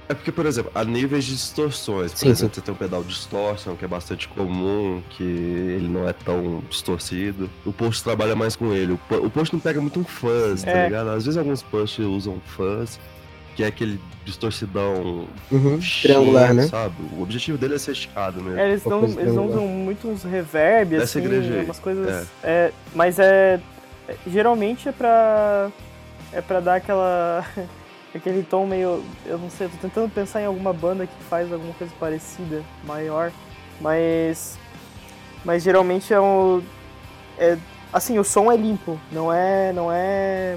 É 0.08 0.14
porque, 0.14 0.32
por 0.32 0.46
exemplo, 0.46 0.70
há 0.74 0.82
níveis 0.84 1.24
de 1.24 1.32
distorções. 1.32 2.12
Por 2.12 2.18
Sim, 2.18 2.30
exemplo, 2.30 2.54
você 2.54 2.60
tem 2.62 2.72
um 2.72 2.76
pedal 2.76 3.02
de 3.02 3.08
distorção, 3.10 3.76
que 3.76 3.84
é 3.84 3.88
bastante 3.88 4.26
comum, 4.28 5.02
que 5.10 5.22
ele 5.22 5.86
não 5.86 6.08
é 6.08 6.12
tão 6.14 6.62
distorcido. 6.70 7.50
O 7.66 7.72
post 7.72 8.02
trabalha 8.02 8.34
mais 8.34 8.56
com 8.56 8.72
ele. 8.72 8.92
O, 8.92 9.28
post 9.30 9.52
não 9.54 9.60
pega 9.60 9.80
muito 9.82 10.00
um 10.00 10.04
fuzz, 10.04 10.62
tá 10.62 10.70
É. 10.70 10.84
ligado? 10.86 11.10
Às 11.10 11.26
vezes 11.26 11.36
alguns 11.36 11.62
posts 11.62 12.02
usam 12.04 12.40
fuzz, 12.46 12.98
que 13.54 13.62
é 13.62 13.66
aquele 13.66 14.00
distorcidão 14.24 15.26
Uhum, 15.50 15.78
cheio, 15.80 16.14
triangular, 16.14 16.54
né? 16.54 16.62
sabe? 16.68 16.94
O 17.12 17.22
objetivo 17.22 17.58
dele 17.58 17.74
é 17.74 17.78
ser 17.78 17.92
esticado 17.92 18.42
mesmo. 18.42 18.58
É, 18.58 18.70
eles, 18.70 18.84
eles 18.86 19.14
triangular. 19.14 19.46
usam 19.50 19.66
muitos 19.68 20.22
reverb, 20.22 20.96
Dessa 20.98 21.18
assim, 21.18 21.60
umas 21.64 21.78
coisas. 21.78 22.26
É, 22.42 22.72
mas 22.94 23.18
é. 23.18 23.60
é- 24.08 24.14
Geralmente 24.26 24.88
é 24.88 24.92
pra. 24.92 25.68
É 26.32 26.40
pra 26.40 26.60
dar 26.60 26.76
aquela. 26.76 27.44
aquele 28.14 28.42
tom 28.42 28.66
meio. 28.66 29.04
Eu 29.26 29.38
não 29.38 29.50
sei, 29.50 29.66
eu 29.66 29.70
tô 29.70 29.76
tentando 29.78 30.10
pensar 30.10 30.40
em 30.40 30.46
alguma 30.46 30.72
banda 30.72 31.06
que 31.06 31.24
faz 31.24 31.52
alguma 31.52 31.72
coisa 31.74 31.92
parecida, 31.98 32.62
maior. 32.84 33.32
Mas. 33.80 34.58
Mas 35.44 35.62
geralmente 35.62 36.12
é 36.12 36.20
um. 36.20 36.62
É, 37.38 37.56
assim, 37.92 38.18
o 38.18 38.24
som 38.24 38.50
é 38.50 38.56
limpo, 38.56 38.98
não 39.12 39.32
é. 39.32 39.72
Não 39.72 39.92
é. 39.92 40.56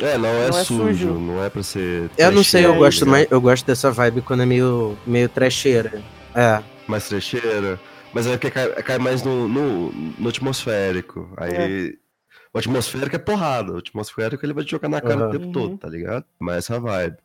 É, 0.00 0.16
não 0.16 0.28
é, 0.28 0.48
Não 0.48 0.58
é 0.58 0.64
sujo, 0.64 0.86
sujo. 0.86 1.12
não 1.14 1.44
é 1.44 1.50
pra 1.50 1.62
ser. 1.62 2.10
Eu 2.16 2.30
não 2.30 2.44
sei, 2.44 2.64
eu 2.64 2.76
gosto 2.76 3.04
né? 3.04 3.10
mais, 3.10 3.26
eu 3.30 3.40
gosto 3.40 3.66
dessa 3.66 3.90
vibe 3.90 4.22
quando 4.22 4.44
é 4.44 4.46
meio, 4.46 4.96
meio 5.04 5.28
trecheira. 5.28 6.02
É, 6.34 6.62
mais 6.86 7.08
trecheira. 7.08 7.80
Mas 8.12 8.26
é 8.26 8.30
porque 8.30 8.50
cai, 8.50 8.68
cai 8.82 8.98
mais 8.98 9.22
no, 9.22 9.48
no, 9.48 9.92
no 9.92 10.28
atmosférico. 10.28 11.28
Aí. 11.36 11.98
O 12.52 12.58
atmosférico 12.58 13.16
é 13.16 13.18
porrada. 13.18 13.72
O 13.72 13.78
atmosférico 13.78 14.44
ele 14.44 14.52
vai 14.52 14.64
te 14.64 14.70
jogar 14.70 14.88
na 14.88 15.00
cara 15.00 15.20
Aham. 15.20 15.28
o 15.28 15.30
tempo 15.30 15.46
Uhum. 15.46 15.52
todo, 15.52 15.78
tá 15.78 15.88
ligado? 15.88 16.24
Mas 16.38 16.56
essa 16.58 16.80
vibe. 16.80 17.16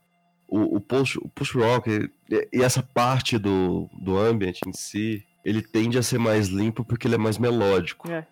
O, 0.47 0.77
o 0.77 0.81
post, 0.81 1.17
o 1.17 1.29
post 1.29 1.57
rock 1.57 1.89
e, 2.29 2.49
e 2.53 2.61
essa 2.61 2.83
parte 2.83 3.37
do, 3.37 3.89
do 3.93 4.17
ambient 4.17 4.59
em 4.67 4.73
si, 4.73 5.25
ele 5.43 5.61
tende 5.61 5.97
a 5.97 6.03
ser 6.03 6.17
mais 6.17 6.47
limpo 6.47 6.83
porque 6.85 7.07
ele 7.07 7.15
é 7.15 7.17
mais 7.17 7.37
melódico. 7.37 8.09
É. 8.11 8.25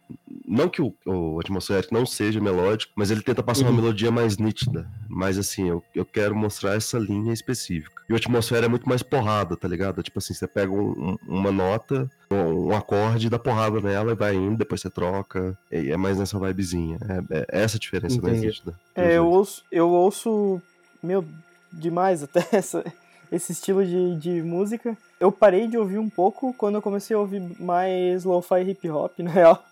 Não 0.48 0.70
que 0.70 0.82
o, 0.82 0.94
o 1.06 1.40
atmosférico 1.40 1.94
não 1.94 2.06
seja 2.06 2.40
melódico, 2.40 2.92
mas 2.96 3.12
ele 3.12 3.22
tenta 3.22 3.42
passar 3.44 3.66
Uhum. 3.66 3.72
uma 3.72 3.82
melodia 3.82 4.12
mais 4.12 4.38
nítida. 4.38 4.88
Mas 5.10 5.38
assim, 5.38 5.70
eu, 5.70 5.84
eu 5.96 6.06
quero 6.06 6.36
mostrar 6.36 6.76
essa 6.76 6.98
linha 6.98 7.34
específica. 7.34 8.02
E 8.10 8.14
o 8.14 8.16
atmosfera 8.16 8.66
é 8.66 8.70
muito 8.70 8.88
mais 8.88 9.02
porrada, 9.04 9.56
tá 9.56 9.68
ligado? 9.68 10.02
Tipo 10.04 10.20
assim, 10.20 10.34
você 10.34 10.48
pega 10.48 10.72
um- 10.72 11.12
um- 11.12 11.18
uma 11.40 11.52
nota, 11.52 12.10
um, 12.30 12.70
um 12.70 12.76
acorde, 12.76 13.30
dá 13.30 13.40
porrada 13.40 13.80
nela 13.80 14.12
e 14.12 14.16
vai 14.16 14.36
indo, 14.36 14.58
depois 14.58 14.82
você 14.82 14.90
troca. 14.90 15.58
E 15.72 15.90
é 15.92 15.98
mais 15.98 16.18
nessa 16.18 16.38
vibezinha. 16.40 16.98
É, 17.30 17.38
é 17.58 17.64
essa 17.64 17.78
a 17.78 17.80
diferença 17.80 18.22
mais 18.22 18.34
Entendi. 18.38 18.48
nítida. 18.48 18.74
É, 18.96 19.18
eu 19.18 19.28
ouço, 19.28 19.64
eu 19.72 19.90
ouço, 19.90 20.62
meu, 21.02 21.24
demais 21.72 22.24
até 22.24 22.46
essa, 22.52 22.84
esse 23.32 23.52
estilo 23.52 23.86
de, 23.86 24.16
de 24.18 24.42
música. 24.42 24.98
Eu 25.20 25.32
parei 25.32 25.68
de 25.68 25.78
ouvir 25.78 25.98
um 25.98 26.10
pouco 26.10 26.54
quando 26.58 26.76
eu 26.76 26.82
comecei 26.82 27.16
a 27.16 27.20
ouvir 27.20 27.42
mais 27.60 28.26
lo-fi 28.26 28.62
hip 28.62 28.90
hop, 28.90 29.18
na 29.20 29.32
real. 29.32 29.64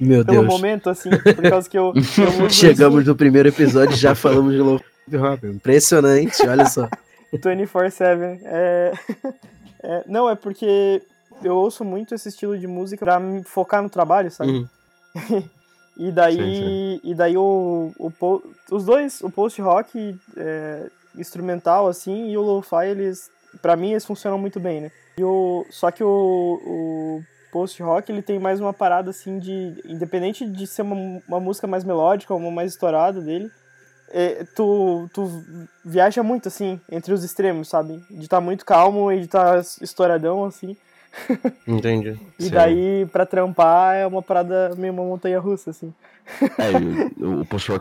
meu 0.00 0.24
Pelo 0.24 0.42
Deus. 0.42 0.46
momento, 0.46 0.90
assim, 0.90 1.10
por 1.10 1.48
causa 1.48 1.68
que 1.68 1.78
eu, 1.78 1.92
eu 1.94 2.50
Chegamos 2.50 3.04
no 3.06 3.14
primeiro 3.14 3.48
episódio 3.48 3.94
e 3.94 3.98
já 3.98 4.14
falamos 4.14 4.52
de 4.52 4.58
lo 4.58 4.80
hip 5.06 5.16
hop. 5.16 5.44
Impressionante, 5.44 6.46
olha 6.46 6.66
só. 6.66 6.88
24-7. 7.32 8.40
É... 8.44 8.92
é, 9.82 10.04
não, 10.06 10.28
é 10.28 10.34
porque 10.34 11.02
eu 11.42 11.54
ouço 11.54 11.84
muito 11.84 12.14
esse 12.14 12.28
estilo 12.28 12.58
de 12.58 12.66
música 12.66 13.04
pra 13.04 13.20
me 13.20 13.42
focar 13.44 13.82
no 13.82 13.90
trabalho, 13.90 14.30
sabe? 14.30 14.50
Uhum. 14.50 14.68
E 15.98 16.12
daí, 16.12 16.36
Sim, 16.36 17.00
E 17.02 17.14
daí 17.14 17.36
o, 17.36 17.90
o 17.98 18.12
os 18.70 18.84
dois, 18.84 19.22
o 19.22 19.30
post-rock 19.30 20.18
é, 20.36 20.90
instrumental, 21.16 21.86
assim, 21.86 22.30
e 22.30 22.36
o 22.38 22.42
lo-fi, 22.42 22.86
eles, 22.88 23.30
pra 23.62 23.76
mim, 23.76 23.90
eles 23.90 24.04
funcionam 24.04 24.38
muito 24.38 24.60
bem, 24.60 24.80
né? 24.80 24.90
E 25.18 25.24
o, 25.24 25.64
só 25.70 25.90
que 25.90 26.04
o, 26.04 26.60
o 26.64 27.22
post-rock, 27.50 28.10
ele 28.10 28.22
tem 28.22 28.38
mais 28.38 28.60
uma 28.60 28.72
parada, 28.72 29.10
assim, 29.10 29.38
de... 29.38 29.80
Independente 29.84 30.46
de 30.46 30.66
ser 30.66 30.82
uma, 30.82 31.22
uma 31.26 31.40
música 31.40 31.66
mais 31.66 31.84
melódica, 31.84 32.34
uma 32.34 32.50
mais 32.50 32.72
estourada 32.72 33.20
dele, 33.20 33.50
é, 34.10 34.44
tu, 34.54 35.08
tu 35.12 35.28
viaja 35.84 36.22
muito, 36.22 36.48
assim, 36.48 36.80
entre 36.90 37.12
os 37.12 37.24
extremos, 37.24 37.68
sabe? 37.68 38.02
De 38.10 38.22
estar 38.24 38.40
muito 38.40 38.64
calmo 38.64 39.10
e 39.10 39.18
de 39.18 39.24
estar 39.24 39.60
estouradão, 39.80 40.44
assim. 40.44 40.76
Entendi. 41.66 42.18
E 42.38 42.44
Sim. 42.44 42.50
daí, 42.50 43.06
pra 43.06 43.26
trampar, 43.26 43.96
é 43.96 44.06
uma 44.06 44.22
parada 44.22 44.74
meio 44.76 44.92
uma 44.92 45.04
montanha-russa, 45.04 45.70
assim. 45.70 45.92
É, 46.58 46.72
e 46.72 47.22
o, 47.24 47.40
o 47.40 47.46
post 47.46 47.72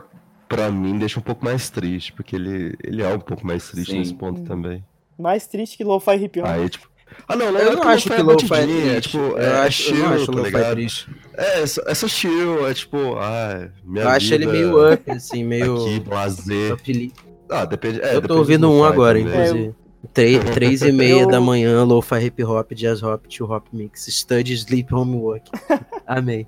pra 0.47 0.69
mim 0.71 0.97
deixa 0.97 1.19
um 1.19 1.23
pouco 1.23 1.43
mais 1.43 1.69
triste, 1.69 2.13
porque 2.13 2.35
ele, 2.35 2.75
ele 2.83 3.01
é 3.01 3.07
um 3.13 3.19
pouco 3.19 3.45
mais 3.45 3.67
triste 3.69 3.91
Sim. 3.91 3.99
nesse 3.99 4.13
ponto 4.13 4.41
também. 4.43 4.83
Mais 5.17 5.47
triste 5.47 5.77
que 5.77 5.83
lo-fi 5.83 6.15
hip 6.15 6.39
hop. 6.41 6.47
Aí, 6.47 6.67
tipo, 6.69 6.89
Ah, 7.27 7.35
não, 7.35 7.51
não 7.51 7.59
Eu 7.59 7.71
é 7.71 7.75
não 7.75 7.81
que 7.81 7.87
acho 7.87 8.09
que 8.09 8.13
é 8.13 8.21
lo-fi 8.21 8.45
é 8.45 8.47
batidinha, 8.49 8.85
é 8.85 8.91
triste. 8.93 9.09
tipo, 9.11 9.23
Eu 9.23 9.37
é 9.37 9.59
acho, 9.59 9.89
eu 9.91 9.95
chill, 9.95 10.05
acho 10.07 10.25
tá 10.25 10.31
lo-fi 10.33 10.43
ligado? 10.51 10.71
triste. 10.75 11.09
É, 11.37 11.61
essa, 11.61 11.83
essa 11.87 12.07
chill, 12.07 12.67
é 12.67 12.73
tipo, 12.73 12.97
ah, 13.17 13.69
minha 13.83 14.03
Eu 14.05 14.09
acho 14.09 14.33
ele 14.33 14.45
vida 14.45 14.51
meio 14.57 14.93
up, 14.93 15.11
assim, 15.11 15.43
meio. 15.43 15.75
Aqui, 15.75 16.03
lazer. 16.09 16.73
up- 16.73 17.13
Ah, 17.49 17.63
depende. 17.65 18.01
é, 18.01 18.15
eu 18.15 18.21
tô 18.21 18.27
do 18.27 18.37
ouvindo 18.39 18.69
um 18.71 18.83
agora, 18.83 19.17
também. 19.19 19.33
inclusive. 19.33 19.75
Três, 20.13 20.43
três 20.51 20.81
e 20.81 20.91
meia 20.93 21.21
Eu- 21.21 21.27
da 21.27 21.39
manhã, 21.39 21.83
lo-fi 21.83 22.25
hip 22.25 22.43
hop, 22.43 22.71
jazz 22.73 23.01
hop, 23.01 23.25
chill 23.29 23.47
hop 23.49 23.65
mix, 23.71 24.05
study, 24.07 24.53
sleep, 24.53 24.93
homework. 24.93 25.49
Amei. 26.05 26.45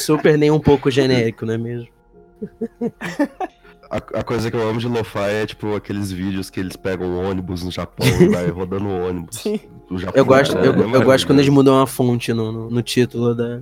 Super 0.00 0.36
nem 0.36 0.50
um 0.50 0.60
pouco 0.60 0.90
genérico, 0.90 1.46
não 1.46 1.54
é 1.54 1.58
mesmo? 1.58 1.88
A, 3.90 3.96
a 3.96 4.22
coisa 4.24 4.50
que 4.50 4.56
eu 4.56 4.68
amo 4.68 4.80
de 4.80 4.88
lo-fi 4.88 5.18
é 5.42 5.46
tipo 5.46 5.74
aqueles 5.76 6.10
vídeos 6.10 6.50
que 6.50 6.58
eles 6.58 6.74
pegam 6.74 7.06
um 7.06 7.28
ônibus 7.30 7.62
no 7.62 7.70
Japão 7.70 8.06
e 8.06 8.28
vai 8.28 8.48
rodando 8.50 8.86
o 8.86 9.08
ônibus. 9.08 9.36
Sim. 9.38 9.60
do 9.88 9.98
Japão, 9.98 10.14
Eu 10.16 10.24
gosto, 10.24 10.58
é, 10.58 10.66
eu, 10.66 10.72
é 10.72 10.96
eu 10.96 11.02
gosto 11.02 11.26
quando 11.26 11.38
eles 11.38 11.50
mudam 11.50 11.80
a 11.80 11.86
fonte 11.86 12.32
no, 12.32 12.50
no, 12.50 12.70
no 12.70 12.82
título 12.82 13.34
da. 13.34 13.60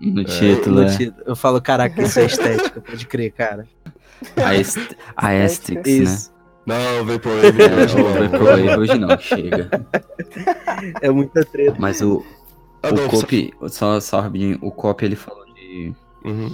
No 0.00 0.24
título, 0.24 0.76
no 0.76 0.82
é. 0.84 0.96
título. 0.96 1.22
Eu 1.26 1.36
falo, 1.36 1.60
caraca, 1.60 2.02
isso 2.02 2.18
é 2.18 2.24
estética, 2.24 2.80
pode 2.80 3.06
crer, 3.06 3.30
cara. 3.32 3.68
A, 4.36 4.54
est 4.56 4.78
a 5.16 5.28
Asterix, 5.44 5.86
né? 5.86 5.92
Isso. 5.92 6.34
Não, 6.66 7.04
vem 7.04 7.18
pro 7.18 7.30
ele 7.32 7.62
É, 7.62 7.84
hoje, 7.84 7.94
o 7.94 7.98
não. 7.98 8.28
Vaporwave 8.30 8.76
hoje 8.78 8.98
não, 8.98 9.18
chega. 9.18 9.70
É 11.02 11.10
muita 11.10 11.44
treta. 11.44 11.76
Mas 11.78 12.00
o, 12.00 12.24
Ah, 12.82 12.88
o 12.88 12.94
não, 12.94 13.08
Cop, 13.08 13.54
só, 13.68 14.00
só 14.00 14.20
rapidinho, 14.20 14.58
o 14.62 14.70
Cop 14.70 15.04
ele 15.04 15.16
falou 15.16 15.44
de 15.54 15.92
Uhum. 16.24 16.50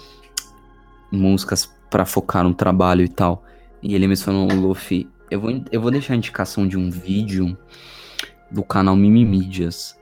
Músicas 1.10 1.70
pra 1.90 2.04
focar 2.04 2.44
no 2.44 2.54
trabalho 2.54 3.02
e 3.02 3.08
tal. 3.08 3.44
E 3.82 3.94
ele 3.94 4.06
mencionou 4.06 4.50
o 4.50 4.54
Luffy. 4.54 5.08
Eu 5.30 5.40
vou, 5.40 5.64
eu 5.70 5.80
vou 5.80 5.90
deixar 5.90 6.14
a 6.14 6.16
indicação 6.16 6.66
de 6.66 6.76
um 6.76 6.90
vídeo 6.90 7.56
do 8.50 8.62
canal 8.62 8.96
Mimimídias 8.96 9.98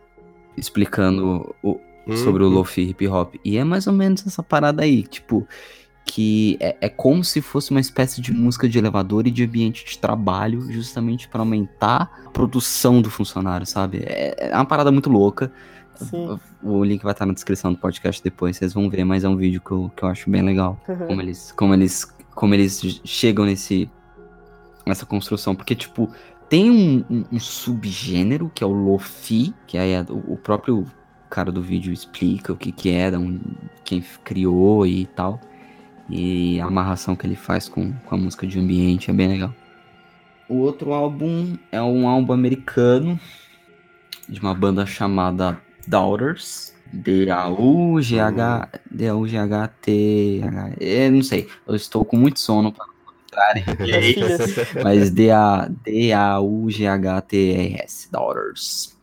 explicando 0.56 1.54
o, 1.62 1.78
sobre 2.16 2.42
o 2.42 2.46
Uhum. 2.46 2.54
Lofi 2.54 2.82
hip 2.82 3.06
hop. 3.06 3.34
E 3.44 3.58
é 3.58 3.64
mais 3.64 3.86
ou 3.86 3.92
menos 3.92 4.26
essa 4.26 4.42
parada 4.42 4.82
aí, 4.82 5.02
tipo, 5.02 5.46
que 6.04 6.56
é, 6.58 6.76
é 6.80 6.88
como 6.88 7.22
se 7.22 7.40
fosse 7.42 7.70
uma 7.70 7.80
espécie 7.80 8.20
de 8.20 8.32
música 8.32 8.68
de 8.68 8.78
elevador 8.78 9.26
e 9.26 9.30
de 9.30 9.44
ambiente 9.44 9.84
de 9.84 9.98
trabalho, 9.98 10.72
justamente 10.72 11.28
para 11.28 11.40
aumentar 11.40 12.10
a 12.26 12.30
produção 12.30 13.02
do 13.02 13.10
funcionário, 13.10 13.66
sabe? 13.66 14.02
É, 14.06 14.48
é 14.50 14.54
uma 14.54 14.64
parada 14.64 14.90
muito 14.90 15.10
louca. 15.10 15.52
Sim. 16.04 16.38
O 16.62 16.82
link 16.84 17.02
vai 17.02 17.12
estar 17.12 17.26
na 17.26 17.32
descrição 17.34 17.72
do 17.72 17.78
podcast 17.78 18.22
depois, 18.22 18.56
vocês 18.56 18.72
vão 18.72 18.88
ver, 18.88 19.04
mas 19.04 19.24
é 19.24 19.28
um 19.28 19.36
vídeo 19.36 19.60
que 19.60 19.70
eu, 19.72 19.90
que 19.96 20.02
eu 20.02 20.08
acho 20.08 20.30
bem 20.30 20.42
legal. 20.42 20.80
Como 21.06 21.20
eles, 21.22 21.52
como 21.52 21.74
eles, 21.74 22.04
como 22.34 22.54
eles 22.54 23.00
chegam 23.04 23.44
nesse, 23.44 23.90
nessa 24.86 25.04
construção. 25.04 25.54
Porque, 25.54 25.74
tipo, 25.74 26.10
tem 26.48 26.70
um, 26.70 27.04
um- 27.10 27.24
um 27.32 27.40
subgênero 27.40 28.50
que 28.54 28.62
é 28.62 28.66
o 28.66 28.72
Lofi, 28.72 29.52
que 29.66 29.76
aí 29.76 29.92
é 29.92 30.02
o, 30.08 30.32
o 30.34 30.36
próprio 30.36 30.86
cara 31.28 31.52
do 31.52 31.60
vídeo 31.60 31.92
explica 31.92 32.52
o 32.52 32.56
que 32.56 32.72
que 32.72 32.90
é, 32.90 33.10
um- 33.18 33.40
quem 33.84 34.02
criou 34.24 34.86
e 34.86 35.04
tal. 35.06 35.40
E 36.08 36.58
a 36.60 36.64
amarração 36.66 37.14
que 37.14 37.26
ele 37.26 37.36
faz 37.36 37.68
com, 37.68 37.92
com 37.92 38.14
a 38.14 38.18
música 38.18 38.46
de 38.46 38.58
ambiente 38.58 39.10
é 39.10 39.14
bem 39.14 39.28
legal. 39.28 39.54
O 40.48 40.54
outro 40.56 40.94
álbum 40.94 41.58
é 41.70 41.82
um 41.82 42.08
álbum 42.08 42.32
americano 42.32 43.20
de 44.26 44.40
uma 44.40 44.54
banda 44.54 44.86
chamada 44.86 45.60
Daughters. 45.88 46.72
D-A-U-G-H. 46.92 48.68
D-A-U-G-H-T. 48.90 50.40
Eu 50.80 51.12
não 51.12 51.22
sei. 51.22 51.48
Eu 51.66 51.74
estou 51.76 52.04
com 52.04 52.16
muito 52.16 52.40
sono 52.40 52.72
para 52.72 52.86
não 52.86 52.94
entrarem. 53.24 53.64
Filhas. 53.76 54.38
Mas 54.82 55.10
D-A- 55.10 55.68
D-A-U-G-H-T-R-S. 56.88 58.08
Daughters. 58.10 58.96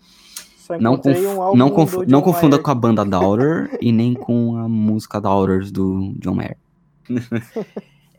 Não, 0.80 0.98
conf- 0.98 1.18
um 1.20 1.56
não, 1.56 1.70
conf- 1.70 2.08
não 2.08 2.22
confunda 2.24 2.56
Mayer. 2.56 2.64
com 2.64 2.72
a 2.72 2.76
banda 2.76 3.06
Daughter 3.06 3.78
e 3.80 3.92
nem 3.92 4.16
com 4.16 4.58
a 4.58 4.68
música 4.68 5.22
Daughters 5.22 5.70
do 5.72 6.16
John 6.20 6.34
Mayer. 6.34 6.58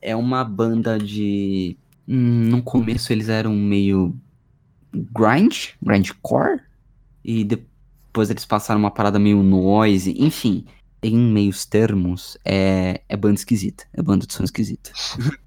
é 0.00 0.14
uma 0.14 0.44
banda 0.44 0.96
de. 0.98 1.76
Hum, 2.08 2.48
no 2.50 2.62
começo 2.62 3.12
eles 3.12 3.28
eram 3.28 3.52
meio 3.52 4.14
grind, 4.94 5.70
grindcore, 5.82 6.60
e 7.24 7.42
depois 7.42 7.66
eles 8.24 8.44
passaram 8.44 8.80
uma 8.80 8.90
parada 8.90 9.18
meio 9.18 9.42
noise, 9.42 10.14
enfim. 10.18 10.64
Em 11.02 11.16
meios 11.16 11.64
termos, 11.64 12.36
é, 12.44 13.00
é 13.08 13.16
banda 13.16 13.34
esquisita. 13.34 13.84
É 13.92 14.02
banda 14.02 14.26
de 14.26 14.32
som 14.32 14.44
esquisita. 14.44 14.90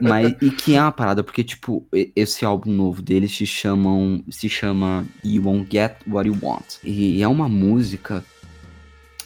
Mas, 0.00 0.34
e 0.42 0.50
que 0.50 0.74
é 0.74 0.82
uma 0.82 0.92
parada, 0.92 1.22
porque, 1.22 1.44
tipo, 1.44 1.86
esse 2.14 2.44
álbum 2.44 2.72
novo 2.72 3.00
deles 3.00 3.34
se 3.34 3.46
chamam, 3.46 4.22
se 4.28 4.48
chama 4.48 5.06
You 5.24 5.44
Won't 5.44 5.68
Get 5.70 5.96
What 6.06 6.28
You 6.28 6.36
Want. 6.42 6.78
E 6.82 7.22
é 7.22 7.28
uma 7.28 7.48
música, 7.48 8.24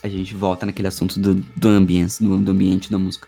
a 0.02 0.08
gente 0.08 0.34
volta 0.34 0.66
naquele 0.66 0.88
assunto 0.88 1.18
do, 1.18 1.34
do 1.34 1.68
ambiente, 1.68 2.22
do, 2.22 2.36
do 2.36 2.52
ambiente 2.52 2.90
da 2.90 2.98
música. 2.98 3.26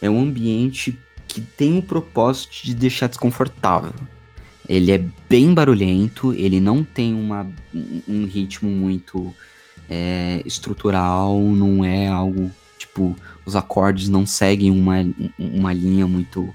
É 0.00 0.08
um 0.08 0.20
ambiente 0.20 0.98
que 1.26 1.40
tem 1.40 1.78
o 1.78 1.82
propósito 1.82 2.64
de 2.64 2.74
deixar 2.74 3.08
desconfortável. 3.08 3.92
Ele 4.68 4.92
é 4.92 5.02
bem 5.28 5.54
barulhento, 5.54 6.32
ele 6.34 6.60
não 6.60 6.84
tem 6.84 7.14
uma, 7.14 7.46
um- 8.06 8.26
ritmo 8.26 8.68
muito 8.70 9.34
é, 9.88 10.42
estrutural, 10.44 11.40
não 11.40 11.82
é 11.84 12.06
algo, 12.08 12.50
tipo, 12.76 13.16
os 13.46 13.56
acordes 13.56 14.08
não 14.08 14.26
seguem 14.26 14.70
uma, 14.70 14.96
uma 15.38 15.72
linha 15.72 16.06
muito 16.06 16.52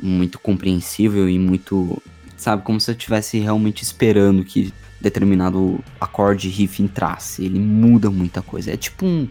muito 0.00 0.38
compreensível 0.38 1.28
e 1.28 1.38
muito, 1.38 2.00
sabe, 2.36 2.62
como 2.62 2.80
se 2.80 2.90
eu 2.90 2.94
estivesse 2.94 3.38
realmente 3.38 3.82
esperando 3.82 4.44
que 4.44 4.72
determinado 5.00 5.82
acorde 6.00 6.48
riff 6.48 6.82
entrasse. 6.82 7.44
Ele 7.44 7.58
muda 7.58 8.10
muita 8.10 8.40
coisa. 8.42 8.70
É 8.72 8.76
tipo 8.76 9.04
um 9.04 9.28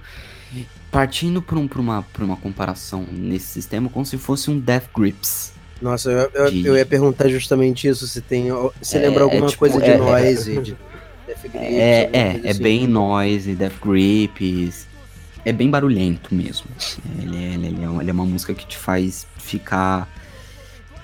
partindo 0.91 1.41
por, 1.41 1.57
um, 1.57 1.67
uma, 1.77 2.05
uma 2.19 2.37
comparação 2.37 3.05
nesse 3.11 3.47
sistema, 3.47 3.89
como 3.89 4.05
se 4.05 4.17
fosse 4.17 4.49
um 4.49 4.59
Death 4.59 4.89
Grips. 4.95 5.53
Nossa, 5.81 6.09
eu, 6.11 6.31
eu, 6.33 6.51
De- 6.51 6.65
eu 6.65 6.77
ia 6.77 6.85
perguntar 6.85 7.27
justamente 7.29 7.87
isso, 7.87 8.07
se 8.07 8.21
tem. 8.21 8.47
Se 8.81 8.97
É, 8.97 9.01
lembra 9.01 9.23
alguma 9.23 9.45
é 9.45 9.49
tipo, 9.49 9.59
coisa 9.59 9.79
de 9.79 9.89
é- 9.91 9.97
noise, 9.97 10.61
de 10.61 10.77
Death 11.27 11.41
Grips, 11.41 11.55
É, 11.55 12.09
é, 12.13 12.31
coisa 12.33 12.47
é 12.47 12.51
assim. 12.51 12.63
bem 12.63 12.87
noise, 12.87 13.55
Death 13.55 13.79
Grips. 13.83 14.87
É 15.45 15.53
bem 15.53 15.69
barulhento 15.69 16.33
mesmo. 16.35 16.65
Ele 17.21 17.37
é, 17.37 17.53
ele 17.53 17.67
é, 17.83 18.01
ele 18.01 18.09
é 18.09 18.13
uma 18.13 18.25
música 18.25 18.53
que 18.53 18.65
te 18.65 18.77
faz 18.77 19.25
ficar 19.37 20.09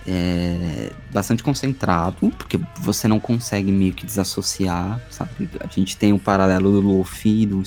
é, 0.05 0.91
bastante 1.11 1.41
concentrado, 1.43 2.29
porque 2.37 2.59
você 2.81 3.07
não 3.07 3.19
consegue 3.19 3.71
meio 3.71 3.93
que 3.93 4.05
desassociar, 4.05 4.99
sabe? 5.09 5.49
A 5.61 5.67
gente 5.67 5.95
tem 5.95 6.11
o 6.11 6.19
paralelo 6.19 6.71
do 6.73 6.81
Lofi 6.81 7.45
do, 7.45 7.63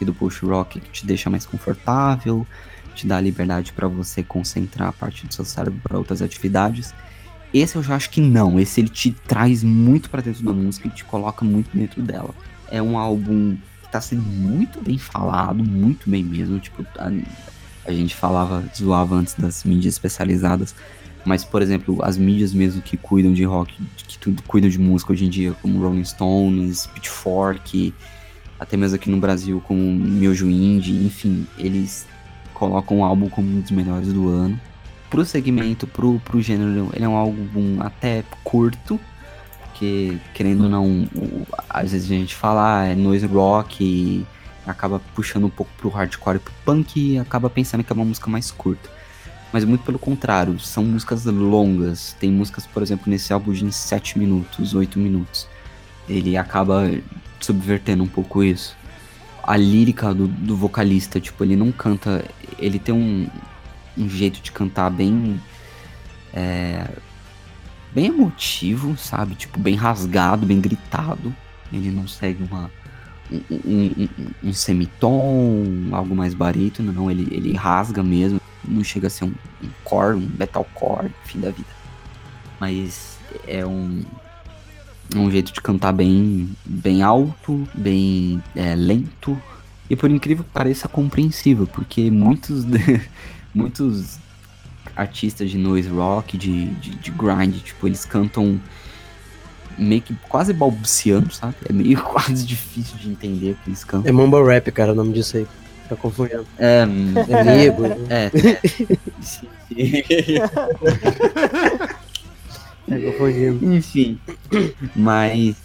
e 0.00 0.04
do 0.04 0.14
Push 0.14 0.40
Rock 0.40 0.80
que 0.80 0.90
te 0.90 1.06
deixa 1.06 1.28
mais 1.28 1.44
confortável, 1.44 2.46
te 2.96 3.06
dá 3.06 3.20
liberdade 3.20 3.72
para 3.72 3.86
você 3.86 4.22
concentrar 4.22 4.88
a 4.88 4.92
parte 4.92 5.26
do 5.26 5.34
seu 5.34 5.44
cérebro 5.44 5.80
para 5.82 5.98
outras 5.98 6.22
atividades. 6.22 6.94
Esse 7.52 7.76
eu 7.76 7.82
já 7.82 7.94
acho 7.94 8.10
que 8.10 8.20
não. 8.20 8.58
Esse 8.58 8.80
ele 8.80 8.88
te 8.88 9.12
traz 9.12 9.62
muito 9.62 10.10
pra 10.10 10.20
dentro 10.20 10.42
da 10.42 10.52
música 10.52 10.88
e 10.88 10.90
te 10.90 11.04
coloca 11.04 11.44
muito 11.44 11.76
dentro 11.76 12.02
dela. 12.02 12.34
É 12.70 12.82
um 12.82 12.98
álbum 12.98 13.56
que 13.82 13.92
tá 13.92 14.00
sendo 14.00 14.22
muito 14.22 14.80
bem 14.82 14.98
falado, 14.98 15.62
muito 15.62 16.08
bem 16.10 16.24
mesmo. 16.24 16.58
Tipo, 16.58 16.84
a, 16.98 17.12
a 17.84 17.92
gente 17.92 18.14
falava, 18.14 18.64
zoava 18.76 19.14
antes 19.14 19.34
das 19.34 19.62
mídias 19.62 19.94
especializadas. 19.94 20.74
Mas, 21.24 21.44
por 21.44 21.60
exemplo, 21.60 21.98
as 22.02 22.16
mídias 22.16 22.52
mesmo 22.52 22.80
que 22.80 22.96
cuidam 22.96 23.32
de 23.32 23.44
rock, 23.44 23.74
que 23.96 24.18
tudo, 24.18 24.42
cuidam 24.42 24.70
de 24.70 24.78
música 24.78 25.12
hoje 25.12 25.26
em 25.26 25.28
dia, 25.28 25.52
como 25.60 25.80
Rolling 25.80 26.04
Stones, 26.04 26.86
Pitchfork, 26.86 27.92
até 28.58 28.76
mesmo 28.76 28.96
aqui 28.96 29.10
no 29.10 29.18
Brasil, 29.18 29.62
como 29.66 29.80
Miojo 29.80 30.48
Indie, 30.48 31.04
enfim, 31.04 31.46
eles 31.58 32.06
colocam 32.56 33.00
o 33.00 33.04
álbum 33.04 33.28
como 33.28 33.48
um 33.48 33.60
dos 33.60 33.70
melhores 33.70 34.12
do 34.12 34.28
ano 34.28 34.58
pro 35.10 35.24
segmento, 35.24 35.86
pro, 35.86 36.20
pro 36.20 36.42
gênero, 36.42 36.90
ele 36.92 37.04
é 37.04 37.08
um 37.08 37.16
álbum 37.16 37.80
até 37.80 38.24
curto, 38.44 39.00
porque, 39.62 40.18
querendo 40.34 40.64
ou 40.64 40.70
não, 40.70 41.08
às 41.68 41.92
vezes 41.92 42.10
a 42.10 42.14
gente 42.14 42.34
fala, 42.34 42.80
ah, 42.80 42.84
é 42.86 42.94
noise 42.94 43.26
rock, 43.26 43.82
e 43.84 44.26
acaba 44.66 45.00
puxando 45.14 45.44
um 45.44 45.50
pouco 45.50 45.70
pro 45.76 45.88
hardcore 45.88 46.36
e 46.36 46.40
pro 46.40 46.52
punk, 46.64 47.00
e 47.00 47.18
acaba 47.18 47.48
pensando 47.48 47.84
que 47.84 47.92
é 47.92 47.94
uma 47.94 48.04
música 48.04 48.28
mais 48.28 48.50
curta. 48.50 48.90
Mas 49.52 49.64
muito 49.64 49.84
pelo 49.84 49.98
contrário, 49.98 50.58
são 50.58 50.84
músicas 50.84 51.24
longas. 51.24 52.14
Tem 52.18 52.30
músicas, 52.30 52.66
por 52.66 52.82
exemplo, 52.82 53.04
nesse 53.08 53.32
álbum 53.32 53.52
de 53.52 53.72
7 53.72 54.18
minutos, 54.18 54.74
8 54.74 54.98
minutos. 54.98 55.48
Ele 56.08 56.36
acaba 56.36 56.90
subvertendo 57.40 58.02
um 58.02 58.08
pouco 58.08 58.42
isso. 58.42 58.76
A 59.42 59.56
lírica 59.56 60.12
do, 60.12 60.26
do 60.26 60.56
vocalista, 60.56 61.20
tipo, 61.20 61.44
ele 61.44 61.54
não 61.54 61.70
canta. 61.70 62.24
Ele 62.58 62.78
tem 62.78 62.94
um, 62.94 63.28
um 63.96 64.08
jeito 64.08 64.40
de 64.40 64.52
cantar 64.52 64.90
bem. 64.90 65.40
É, 66.32 66.86
bem 67.94 68.06
emotivo, 68.06 68.96
sabe? 68.96 69.34
Tipo, 69.34 69.58
bem 69.58 69.74
rasgado, 69.74 70.44
bem 70.46 70.60
gritado. 70.60 71.34
Ele 71.72 71.90
não 71.90 72.06
segue 72.06 72.42
uma. 72.44 72.70
Um, 73.32 73.40
um, 73.64 73.92
um- 74.44 74.48
um 74.50 74.52
semitom, 74.52 75.88
algo 75.92 76.14
mais 76.14 76.32
barítono, 76.34 76.92
não. 76.92 77.10
Ele, 77.10 77.26
ele 77.30 77.52
rasga 77.54 78.02
mesmo. 78.02 78.40
Não 78.64 78.84
chega 78.84 79.06
a 79.06 79.10
ser 79.10 79.24
um, 79.24 79.32
um 79.62 79.68
core, 79.84 80.16
um 80.16 80.30
metalcore, 80.38 81.10
fim 81.24 81.40
da 81.40 81.50
vida. 81.50 81.68
Mas 82.60 83.18
é 83.46 83.64
um. 83.66 84.02
É 85.14 85.18
um 85.18 85.30
jeito 85.30 85.52
de 85.52 85.60
cantar 85.60 85.92
bem, 85.92 86.50
bem 86.64 87.02
alto, 87.02 87.66
bem 87.74 88.42
é, 88.56 88.74
lento. 88.74 89.40
E 89.88 89.94
por 89.96 90.10
incrível 90.10 90.44
que 90.44 90.50
pareça, 90.50 90.88
compreensível, 90.88 91.66
porque 91.66 92.10
muitos, 92.10 92.64
muitos 93.54 94.18
artistas 94.96 95.50
de 95.50 95.58
noise 95.58 95.88
rock, 95.88 96.36
de, 96.36 96.66
de, 96.66 96.90
de 96.96 97.10
grind, 97.10 97.54
tipo, 97.62 97.86
eles 97.86 98.04
cantam 98.04 98.60
meio 99.78 100.00
que 100.02 100.14
quase 100.28 100.52
balbuciando, 100.52 101.32
sabe? 101.32 101.54
É 101.68 101.72
meio 101.72 102.00
quase 102.02 102.44
difícil 102.44 102.96
de 102.98 103.08
entender 103.10 103.52
o 103.52 103.54
que 103.56 103.68
eles 103.70 103.84
cantam. 103.84 104.08
É 104.08 104.12
mumble 104.12 104.42
rap, 104.44 104.70
cara, 104.72 104.92
o 104.92 104.94
nome 104.94 105.12
disso 105.12 105.36
aí. 105.36 105.46
Tá 105.88 105.94
confundindo. 105.94 106.44
É, 106.58 106.80
É 107.28 107.40
amigo. 107.40 107.86
é, 107.86 108.24
é. 108.24 108.30
Sim, 109.20 109.46
sim. 109.70 110.38
Tá 112.88 112.98
confundindo. 113.00 113.74
Enfim. 113.74 114.18
Mas. 114.94 115.56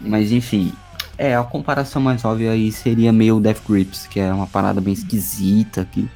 Mas 0.00 0.30
enfim. 0.32 0.72
É, 1.16 1.36
a 1.36 1.44
comparação 1.44 2.02
mais 2.02 2.24
óbvia 2.24 2.52
aí 2.52 2.72
seria 2.72 3.12
meio 3.12 3.38
Death 3.38 3.62
Grips, 3.68 4.06
que 4.06 4.18
é 4.18 4.32
uma 4.32 4.46
parada 4.46 4.80
bem 4.80 4.92
esquisita, 4.92 5.84
que, 5.90 6.08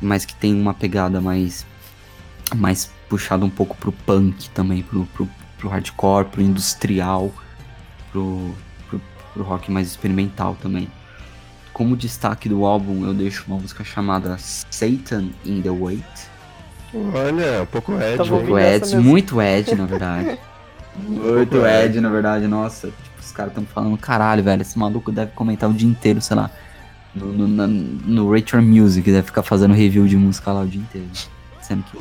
mas 0.00 0.24
que 0.24 0.34
tem 0.34 0.54
uma 0.54 0.72
pegada 0.72 1.20
mais. 1.20 1.66
mais 2.54 2.90
puxada 3.08 3.44
um 3.44 3.50
pouco 3.50 3.76
pro 3.76 3.92
punk 3.92 4.48
também, 4.50 4.82
pro, 4.82 5.04
pro, 5.06 5.28
pro 5.58 5.68
hardcore, 5.68 6.26
pro 6.26 6.40
industrial, 6.40 7.32
pro, 8.10 8.54
pro, 8.88 9.00
pro 9.34 9.42
rock 9.42 9.70
mais 9.70 9.88
experimental 9.88 10.56
também. 10.60 10.88
Como 11.72 11.96
destaque 11.96 12.48
do 12.48 12.64
álbum, 12.64 13.04
eu 13.06 13.12
deixo 13.12 13.44
uma 13.46 13.58
música 13.58 13.84
chamada 13.84 14.36
Satan 14.38 15.30
in 15.44 15.60
the 15.60 15.70
Wait. 15.70 16.04
Olha, 16.92 17.62
um 17.62 17.66
pouco 17.66 17.92
Ed, 18.00 18.30
Muito 18.30 18.58
essa 18.58 18.96
Ed, 18.96 19.04
muito 19.04 19.40
Ed, 19.40 19.74
na 19.76 19.86
verdade. 19.86 20.38
muito 20.98 21.50
Pouco 21.50 21.66
Ed, 21.66 22.00
na 22.00 22.08
verdade, 22.08 22.46
nossa. 22.46 22.90
Os 23.20 23.32
caras 23.32 23.52
tão 23.52 23.64
falando, 23.64 23.96
caralho, 23.98 24.42
velho, 24.42 24.62
esse 24.62 24.78
maluco 24.78 25.12
deve 25.12 25.32
comentar 25.32 25.68
o 25.68 25.72
dia 25.72 25.88
inteiro, 25.88 26.20
sei 26.20 26.36
lá. 26.36 26.50
No, 27.14 27.26
no, 27.26 27.48
na- 27.48 27.66
no 27.66 28.32
Rachel 28.32 28.62
Music, 28.62 29.10
deve 29.10 29.26
ficar 29.26 29.42
fazendo 29.42 29.74
review 29.74 30.06
de 30.06 30.16
música 30.16 30.52
lá 30.52 30.62
o 30.62 30.66
dia 30.66 30.80
inteiro. 30.80 31.08
Sendo 31.60 31.82
que. 31.84 31.98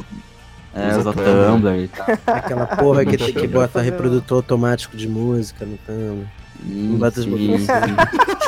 É, 0.74 0.96
Usa 0.98 1.12
Tumblr. 1.14 1.84
E 1.84 1.88
tal. 1.88 2.08
Aquela 2.36 2.66
porra 2.68 3.06
que 3.06 3.18
tem 3.18 3.34
que 3.34 3.48
bota 3.48 3.68
fazendo. 3.70 3.92
reprodutor 3.92 4.38
automático 4.38 4.96
de 4.96 5.08
música 5.08 5.66
no 5.66 5.78
Tumblr. 5.78 6.28
Sim, 7.24 7.30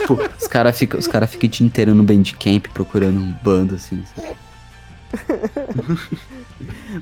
tipo, 0.01 0.19
os 0.39 0.47
caras 0.47 0.78
ficam 0.78 0.99
cara 1.01 1.26
fica 1.26 1.45
o 1.45 1.49
dia 1.49 1.65
inteiro 1.65 1.95
no 1.95 2.03
Bandcamp 2.03 2.67
procurando 2.74 3.19
um 3.19 3.34
bando 3.43 3.76
assim. 3.76 4.03
sabe? 4.15 4.36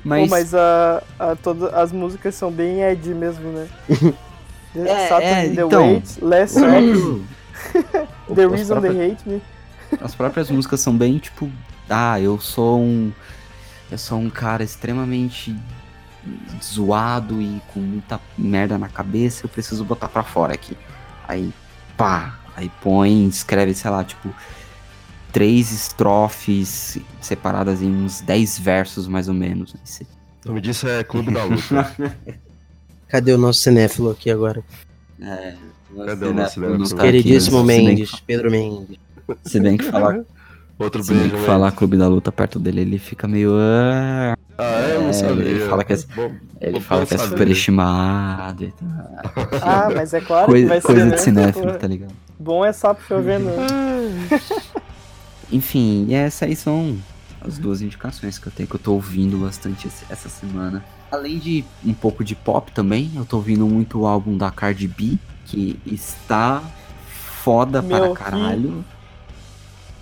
mas, 0.04 0.30
mas 0.30 0.54
a, 0.54 1.02
a, 1.18 1.36
as 1.82 1.92
músicas 1.92 2.34
são 2.34 2.50
bem 2.50 2.82
Ed 2.82 3.12
mesmo, 3.14 3.50
né? 3.50 3.68
É, 4.76 5.08
Saturn 5.08 5.24
é, 5.24 5.46
in 5.46 5.54
the 5.54 5.62
então. 5.62 5.92
Wait, 5.94 6.18
Last 6.22 6.58
próprio- 6.58 7.26
The 8.34 8.44
as 8.44 8.52
Reason 8.52 8.74
próprias- 8.80 8.96
They 8.96 9.12
Hate 9.12 9.28
Me. 9.28 9.42
As 10.00 10.14
próprias 10.14 10.50
músicas 10.50 10.80
são 10.80 10.96
bem 10.96 11.18
tipo, 11.18 11.50
ah, 11.88 12.20
eu 12.20 12.38
sou 12.40 12.80
um 12.80 13.12
eu 13.90 13.98
sou 13.98 14.18
um 14.18 14.30
cara 14.30 14.62
extremamente 14.62 15.56
zoado 16.62 17.40
e 17.42 17.60
com 17.74 17.80
muita 17.80 18.20
merda 18.38 18.78
na 18.78 18.88
cabeça, 18.88 19.44
eu 19.46 19.48
preciso 19.48 19.84
botar 19.84 20.08
pra 20.08 20.22
fora 20.22 20.54
aqui. 20.54 20.76
Aí, 21.26 21.52
pá, 21.96 22.38
aí 22.56 22.70
põe, 22.80 23.26
escreve, 23.26 23.74
sei 23.74 23.90
lá, 23.90 24.04
tipo 24.04 24.32
três 25.32 25.72
estrofes 25.72 26.98
separadas 27.20 27.82
em 27.82 27.90
uns 27.90 28.20
10 28.20 28.58
versos 28.58 29.06
mais 29.08 29.28
ou 29.28 29.34
menos. 29.34 29.74
O 30.44 30.48
nome 30.48 30.60
disso 30.60 30.88
é 30.88 31.02
Clube 31.04 31.32
da 31.32 31.44
Luta. 31.44 31.92
Cadê 33.10 33.32
o 33.32 33.38
nosso 33.38 33.60
cinéfilo 33.60 34.10
aqui 34.10 34.30
agora? 34.30 34.62
É, 35.20 35.54
Cadê 36.06 36.26
o 36.26 36.32
nosso 36.34 36.60
caras 36.60 36.80
aqui, 36.80 36.96
Queridíssimo 37.00 37.64
Mendes, 37.64 38.10
que- 38.12 38.22
Pedro 38.22 38.50
Mendes. 38.50 38.96
Se 39.44 39.58
bem 39.60 39.76
que 39.76 39.84
falar, 39.84 40.20
Outro 40.78 41.02
se 41.04 41.12
bem 41.12 41.22
beijo, 41.22 41.36
que 41.36 41.42
falar 41.44 41.72
Clube 41.72 41.96
da 41.98 42.08
Luta 42.08 42.32
perto 42.32 42.58
dele, 42.58 42.80
ele 42.80 42.98
fica 42.98 43.28
meio. 43.28 43.52
ah, 43.54 44.34
Ah, 44.56 44.80
é? 44.88 44.96
Eu 44.96 45.02
não 45.02 45.12
sabia. 45.12 45.44
ele 45.44 45.60
fala 45.68 45.84
que 45.84 45.92
é- 45.92 45.98
Bom, 46.16 46.32
Ele 46.60 46.80
fala 46.80 47.04
que 47.06 47.14
é 47.14 47.18
superestimado 47.18 48.64
e 48.64 48.72
tal. 48.72 49.58
Ah, 49.62 49.88
mas 49.94 50.14
é 50.14 50.20
claro 50.20 50.46
que 50.46 50.52
Coisa, 50.52 50.68
vai 50.68 50.80
ser, 50.80 50.86
coisa 50.86 51.04
né? 51.04 51.14
de 51.16 51.20
cinéfilo, 51.20 51.72
tá 51.78 51.86
ligado? 51.86 52.12
Bom 52.38 52.64
é 52.64 52.72
sapo 52.72 53.02
chovendo. 53.06 53.44
né? 53.46 54.30
Enfim, 55.52 56.06
e 56.08 56.14
essas 56.14 56.44
aí 56.48 56.54
são 56.56 56.96
as 57.40 57.58
duas 57.58 57.80
indicações 57.82 58.38
que 58.38 58.46
eu 58.46 58.52
tenho, 58.54 58.68
que 58.68 58.74
eu 58.76 58.80
tô 58.80 58.92
ouvindo 58.92 59.38
bastante 59.38 59.88
essa 60.08 60.28
semana. 60.28 60.84
Além 61.10 61.38
de 61.38 61.64
um 61.84 61.92
pouco 61.94 62.22
de 62.22 62.34
pop 62.34 62.70
também, 62.72 63.10
eu 63.16 63.24
tô 63.24 63.36
ouvindo 63.38 63.66
muito 63.66 64.00
o 64.00 64.06
álbum 64.06 64.36
da 64.36 64.50
Cardi 64.50 64.86
B, 64.86 65.16
que 65.46 65.78
está 65.86 66.62
foda 67.42 67.80
Meu, 67.82 68.14
para 68.14 68.24
caralho. 68.30 68.84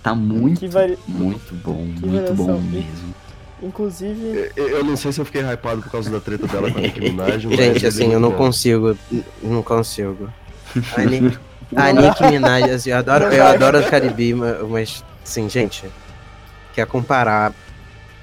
Tá 0.03 0.13
muito, 0.15 0.59
Que 0.59 0.67
vari... 0.67 0.97
muito 1.07 1.53
bom, 1.55 1.87
que 1.99 2.05
muito 2.05 2.33
bom 2.33 2.59
mesmo. 2.61 3.13
Inclusive, 3.61 4.51
Eu 4.55 4.69
eu 4.69 4.83
não 4.85 4.95
sei 4.95 5.11
se 5.11 5.19
eu 5.19 5.25
fiquei 5.25 5.41
hypado 5.41 5.81
por 5.81 5.91
causa 5.91 6.09
da 6.09 6.19
treta 6.21 6.47
dela 6.47 6.71
com 6.71 6.77
a 6.77 6.81
Nicki 6.81 7.01
Minaj. 7.11 7.45
mas 7.45 7.55
Gente, 7.57 7.85
assim, 7.85 8.09
é 8.11 8.15
eu 8.15 8.19
não 8.19 8.31
consigo. 8.31 8.97
Não 9.43 9.61
consigo. 9.61 10.29
A 10.95 11.01
Nick, 11.01 11.37
a 11.75 11.91
Nick 11.91 12.23
Minaj, 12.23 12.69
assim, 12.71 12.91
eu 12.91 12.97
adoro, 12.97 13.25
eu 13.25 13.45
adoro 13.45 13.79
a 13.79 13.83
Caribe, 13.83 14.33
ma- 14.33 14.59
mas, 14.69 15.03
assim, 15.25 15.49
gente, 15.49 15.85
quer 16.79 16.85
comparar, 16.87 17.53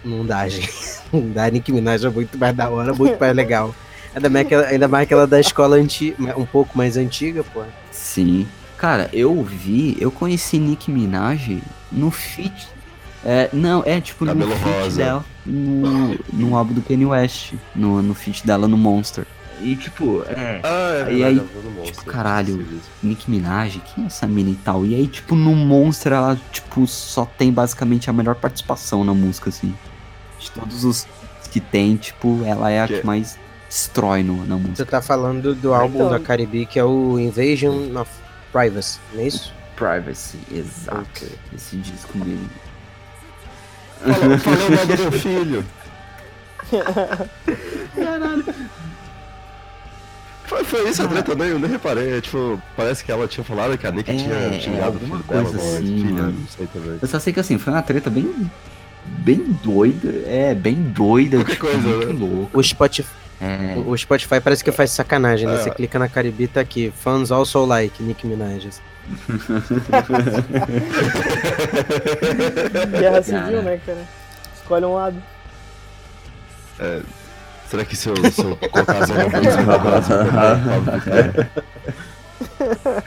não 0.05 0.25
dá, 0.25 0.49
gente. 0.49 0.97
Não 1.13 1.31
dá, 1.31 1.45
a 1.45 1.51
Nick 1.51 1.71
Minaj 1.71 2.05
é 2.05 2.11
muito 2.11 2.37
mais 2.37 2.55
da 2.55 2.69
hora, 2.69 2.93
muito 2.93 3.19
mais 3.19 3.35
legal. 3.35 3.73
Ainda 4.13 4.29
mais 4.29 4.45
aquela, 4.45 4.67
ainda 4.67 4.89
mais 4.89 5.05
aquela 5.05 5.25
da 5.25 5.39
escola 5.39 5.77
anti, 5.77 6.17
um 6.37 6.45
pouco 6.45 6.77
mais 6.77 6.97
antiga, 6.97 7.45
pô. 7.45 7.63
Sim. 7.93 8.47
Cara, 8.77 9.09
eu 9.13 9.41
vi, 9.45 9.97
eu 10.01 10.11
conheci 10.11 10.59
Nicki 10.59 10.91
Minaj 10.91 11.63
no 11.93 12.11
feat. 12.11 12.69
É, 13.25 13.49
não, 13.53 13.85
é 13.87 14.01
tipo 14.01 14.25
no 14.25 14.33
Cabelo 14.33 14.57
feat 14.57 14.81
rosa. 14.83 14.97
dela, 14.97 15.25
no, 15.47 16.19
no 16.33 16.57
álbum 16.57 16.75
do 16.75 16.83
Kanye 16.83 17.07
West, 17.07 17.55
no, 17.75 18.03
no 18.03 18.15
feat 18.15 18.45
dela 18.45 18.67
no 18.67 18.77
Monster. 18.77 19.25
E 19.61 19.75
tipo, 19.77 20.23
é, 20.29 20.61
Ah, 20.63 21.07
é 21.09 21.13
E 21.15 21.25
aí, 21.25 21.41
tipo, 21.85 22.05
caralho. 22.05 22.67
Nicki 23.03 23.31
Minaj, 23.31 23.81
quem 23.95 24.05
é 24.05 24.07
essa 24.07 24.27
mina 24.27 24.51
e 24.51 24.57
tal? 24.57 24.85
E 24.85 24.95
aí, 24.95 25.07
tipo, 25.07 25.35
no 25.35 25.55
Monster 25.55 26.13
ela, 26.13 26.39
tipo, 26.53 26.87
só 26.87 27.25
tem 27.25 27.51
basicamente 27.53 28.11
a 28.11 28.13
melhor 28.13 28.35
participação 28.35 29.05
na 29.05 29.15
música, 29.15 29.49
assim. 29.49 29.75
De 30.39 30.51
todos 30.51 30.85
os 30.85 31.07
que 31.51 31.61
tem, 31.61 31.97
tipo, 31.97 32.43
ela 32.45 32.71
é 32.71 32.83
a 32.83 32.87
Que- 32.87 33.01
que 33.01 33.07
mais 33.07 33.39
destrói 33.69 34.23
no, 34.23 34.45
na 34.47 34.57
música. 34.57 34.77
Você 34.77 34.85
tá 34.85 35.01
falando 35.01 35.55
do 35.55 35.73
álbum 35.73 35.97
Então- 36.01 36.11
da 36.11 36.21
Caribe, 36.21 36.67
que 36.67 36.79
é 36.79 36.85
o 36.85 37.19
Invasion 37.19 37.97
of 37.99 38.11
Privacy, 38.53 38.99
não 39.15 39.21
é 39.23 39.27
isso? 39.27 39.55
Privacy, 39.75 40.39
exato. 40.53 41.01
Ok. 41.01 41.29
Esse 41.55 41.77
disco 41.77 42.17
mesmo. 42.19 42.49
Falou, 44.03 44.39
falou 44.39 44.87
do 44.87 45.03
meu 45.03 45.13
filho. 45.13 45.65
Foi, 50.47 50.63
foi 50.65 50.89
isso 50.89 51.03
a 51.03 51.09
treta, 51.09 51.35
né? 51.35 51.51
Eu 51.51 51.59
nem 51.59 51.71
reparei. 51.71 52.19
é, 52.19 52.21
Tipo, 52.21 52.61
parece 52.77 53.05
que 53.05 53.11
ela 53.11 53.27
tinha 53.27 53.43
falado 53.45 53.77
que 53.77 53.87
a 53.87 53.91
Nick 53.91 54.11
É, 54.11 54.15
tinha 54.15 54.35
é, 54.35 54.61
xingado 54.61 54.93
o 54.93 54.95
alguma 54.95 55.17
filho 55.19 55.29
dela, 55.29 55.43
coisa 55.45 55.59
não, 55.59 55.75
assim, 55.77 55.87
filha, 56.07 56.23
não 56.23 56.47
sei 56.49 56.67
também. 56.69 56.99
Eu 57.03 57.09
só 57.09 57.19
sei 57.19 57.33
que 57.33 57.41
assim, 57.41 57.59
foi 57.59 57.73
uma 57.73 57.83
treta 57.83 58.09
bem. 58.11 58.51
Bem 59.05 59.59
doida. 59.63 60.09
É, 60.27 60.55
bem 60.55 60.75
doida. 60.75 61.39
Qualquer 61.39 61.53
tipo, 61.55 61.67
coisa, 61.67 61.79
muito 61.89 62.07
né? 62.13 62.13
louco. 62.19 62.59
O 62.59 62.63
Spotify, 62.63 63.09
É. 63.41 63.75
o 63.87 63.97
Spotify 63.97 64.41
parece 64.41 64.63
que 64.65 64.73
faz 64.73 64.91
sacanagem, 64.93 65.47
né? 65.47 65.55
É. 65.55 65.59
Você 65.59 65.71
clica 65.71 65.99
na 65.99 66.09
Caribe, 66.09 66.47
tá 66.49 66.61
aqui. 66.61 66.93
Fans 66.97 67.31
also 67.31 67.65
like 67.65 68.03
Nick 68.03 68.27
Minaj. 68.27 68.69
guerra 72.99 73.23
Cara. 73.23 73.23
civil, 73.23 73.63
né, 73.63 73.81
cara? 73.85 74.05
Escolhe 74.57 74.85
um 74.85 74.95
lado. 74.95 75.23
Será 77.69 77.85
que 77.85 77.97
se 77.97 78.09
eu, 78.09 78.17
se 78.31 78.43
eu 78.43 78.57
colocar 78.57 79.03
a 79.03 79.07
Zona 79.07 79.29
Banks 79.29 79.57
no 79.65 79.73
abraço, 79.75 80.13
eu 80.13 80.19
vou 80.19 80.27
pegar 80.27 80.53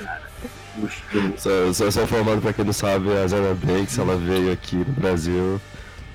a 0.05 0.19
Só, 1.37 1.91
só, 1.91 2.03
informando 2.03 2.41
pra 2.41 2.53
quem 2.53 2.63
não 2.63 2.71
sabe, 2.71 3.11
a 3.11 3.27
Zana 3.27 3.53
Banks 3.53 3.97
ela 3.97 4.15
veio 4.15 4.51
aqui 4.51 4.77
no 4.77 4.93
Brasil 4.93 5.59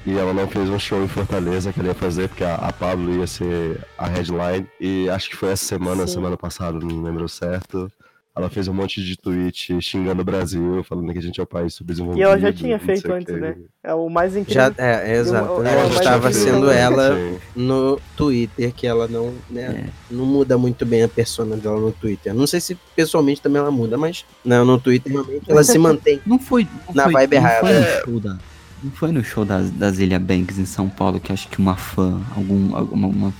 e 0.07 0.17
ela 0.17 0.33
não 0.33 0.49
fez 0.49 0.69
um 0.69 0.79
show 0.79 1.03
em 1.03 1.09
Fortaleza 1.09 1.73
que 1.73 1.81
ela 1.81 1.89
ia 1.89 1.95
fazer, 1.95 2.29
porque 2.29 2.45
a, 2.45 2.55
a 2.55 2.73
Pablo 2.73 3.15
ia 3.15 3.27
ser 3.27 3.81
a 3.99 4.07
headline. 4.07 4.67
E 4.81 5.09
acho 5.09 5.31
que 5.31 5.37
foi 5.37 5.51
essa 5.51 5.65
semana, 5.65 6.07
Sim. 6.07 6.15
semana 6.15 6.37
passada, 6.37 6.79
não 6.79 7.03
lembro 7.03 7.29
certo. 7.29 7.91
Ela 8.37 8.51
fez 8.51 8.67
um 8.67 8.75
monte 8.75 9.01
de 9.05 9.17
tweet 9.17 9.81
xingando 9.81 10.23
o 10.23 10.25
Brasil, 10.25 10.83
falando 10.83 11.13
que 11.13 11.19
a 11.21 11.23
gente 11.23 11.39
é 11.39 11.43
o 11.45 11.47
país 11.47 11.73
subdesenvolvido. 11.73 12.19
E 12.21 12.23
ela 12.25 12.37
já 12.37 12.53
tinha 12.53 12.77
feito 12.81 13.13
antes, 13.13 13.33
né? 13.41 13.55
É 13.81 13.95
o 13.95 14.09
mais 14.09 14.35
incrível. 14.37 14.75
Já, 14.77 14.85
é, 14.85 15.13
é, 15.13 15.17
exato. 15.21 15.47
Eu- 15.53 15.65
Ela 15.65 15.87
estava 15.87 16.33
sendo 16.33 16.69
ela 16.69 17.17
no 17.55 18.01
Twitter, 18.17 18.73
que 18.75 18.89
ela 18.89 19.07
não, 19.07 19.33
né, 19.49 19.85
É. 19.87 19.91
não 20.11 20.27
muda 20.27 20.59
muito 20.59 20.85
bem 20.85 21.05
a 21.05 21.09
persona 21.09 21.57
dela 21.57 21.79
no 21.79 21.93
Twitter. 21.93 22.35
Não 22.35 22.45
sei 22.49 22.61
se 22.61 22.77
pessoalmente 22.97 23.41
também 23.41 23.61
ela 23.63 23.71
muda, 23.71 23.97
mas 23.97 24.25
não, 24.45 24.65
no 24.65 24.81
Twitter 24.81 25.13
realmente 25.13 25.49
ela 25.49 25.63
se 25.63 25.79
mantém. 25.79 26.21
Não 26.27 26.39
foi. 26.41 26.67
Não 26.89 26.95
Na 26.95 27.05
foi, 27.05 27.13
vibe 27.13 27.37
não 27.37 27.43
errada. 27.43 27.61
Foi 27.61 27.73
no 27.73 27.79
É. 27.85 28.01
show 28.03 28.19
da, 28.21 28.39
não 28.83 28.91
foi 28.91 29.13
no 29.13 29.23
show 29.25 29.45
das, 29.45 29.71
das 29.71 30.01
Ilha 30.01 30.19
Banks 30.19 30.59
em 30.59 30.67
São 30.67 30.89
Paulo 30.89 31.21
que 31.21 31.33
acho 31.33 31.47
que 31.49 31.61
uma 31.61 31.77
fã, 31.77 32.21
algum, 32.37 32.75
alguma, 32.75 33.07
uma- 33.07 33.35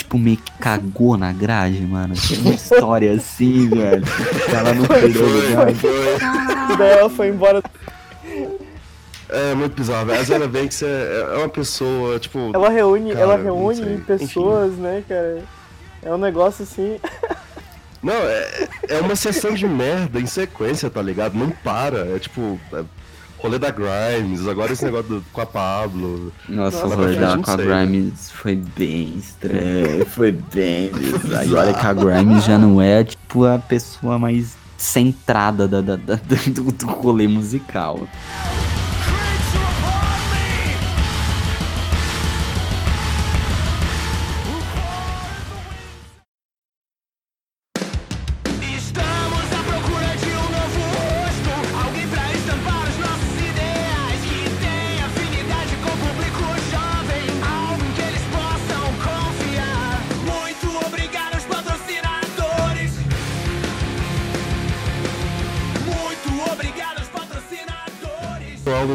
tipo, 0.00 0.18
meio 0.18 0.36
que 0.36 0.52
cagou 0.52 1.16
na 1.16 1.32
grade, 1.32 1.80
mano. 1.82 2.14
Tem 2.14 2.38
uma 2.38 2.54
história 2.54 3.12
assim, 3.12 3.68
velho. 3.70 4.04
Ela 4.48 4.74
não 4.74 4.86
perdeu 4.86 5.22
o 5.22 5.28
lugar. 5.28 5.66
Daí 6.78 6.90
ela 6.90 7.10
foi 7.10 7.28
embora. 7.28 7.62
É 9.28 9.54
muito 9.54 9.76
bizarro, 9.76 10.06
velho. 10.06 10.20
A 10.20 10.24
Zara 10.24 10.48
Banks 10.48 10.82
é, 10.82 11.20
é 11.34 11.38
uma 11.38 11.48
pessoa, 11.48 12.18
tipo. 12.18 12.50
Ela 12.52 12.68
reúne, 12.68 13.12
Cara, 13.12 13.20
ela 13.20 13.36
reúne 13.36 13.98
pessoas, 13.98 14.72
né, 14.72 15.04
cara? 15.08 15.42
É 16.02 16.12
um 16.12 16.18
negócio 16.18 16.62
assim. 16.64 16.98
Não, 18.02 18.14
é, 18.14 18.68
é 18.88 19.00
uma 19.00 19.14
sessão 19.14 19.52
de 19.52 19.68
merda 19.68 20.18
em 20.18 20.26
sequência, 20.26 20.88
tá 20.88 21.02
ligado? 21.02 21.34
Não 21.34 21.50
para. 21.50 22.16
É 22.16 22.18
tipo. 22.18 22.58
é 22.72 22.82
rolê 23.42 23.58
da 23.58 23.70
Grimes, 23.70 24.46
agora 24.46 24.72
esse 24.72 24.84
negócio 24.84 25.08
do- 25.08 25.24
com 25.32 25.40
a 25.40 25.46
Pablo. 25.46 26.32
Nossa, 26.48 26.82
Nossa, 26.82 26.86
o 26.86 26.98
rolê 26.98 27.16
com 27.42 27.50
a. 27.50 27.56
Grimes 27.56 28.30
foi 28.30 28.56
bem 28.76 29.14
estranho. 29.18 30.06
Foi 30.10 30.32
bem 30.32 30.90
bizarro. 30.92 31.48
E 31.48 31.54
olha 31.54 31.72
que 31.74 31.86
a 31.86 31.92
Grimes 31.92 32.44
já 32.44 32.58
não 32.58 32.80
é, 32.80 33.02
tipo, 33.04 33.44
a 33.44 33.58
pessoa 33.58 34.18
mais 34.18 34.56
centrada 34.76 35.66
da, 35.68 35.80
da- 35.80 35.96
da- 35.96 36.14
do, 36.52 36.70
do 36.72 36.86
rolê 36.86 37.26
musical. 37.28 38.00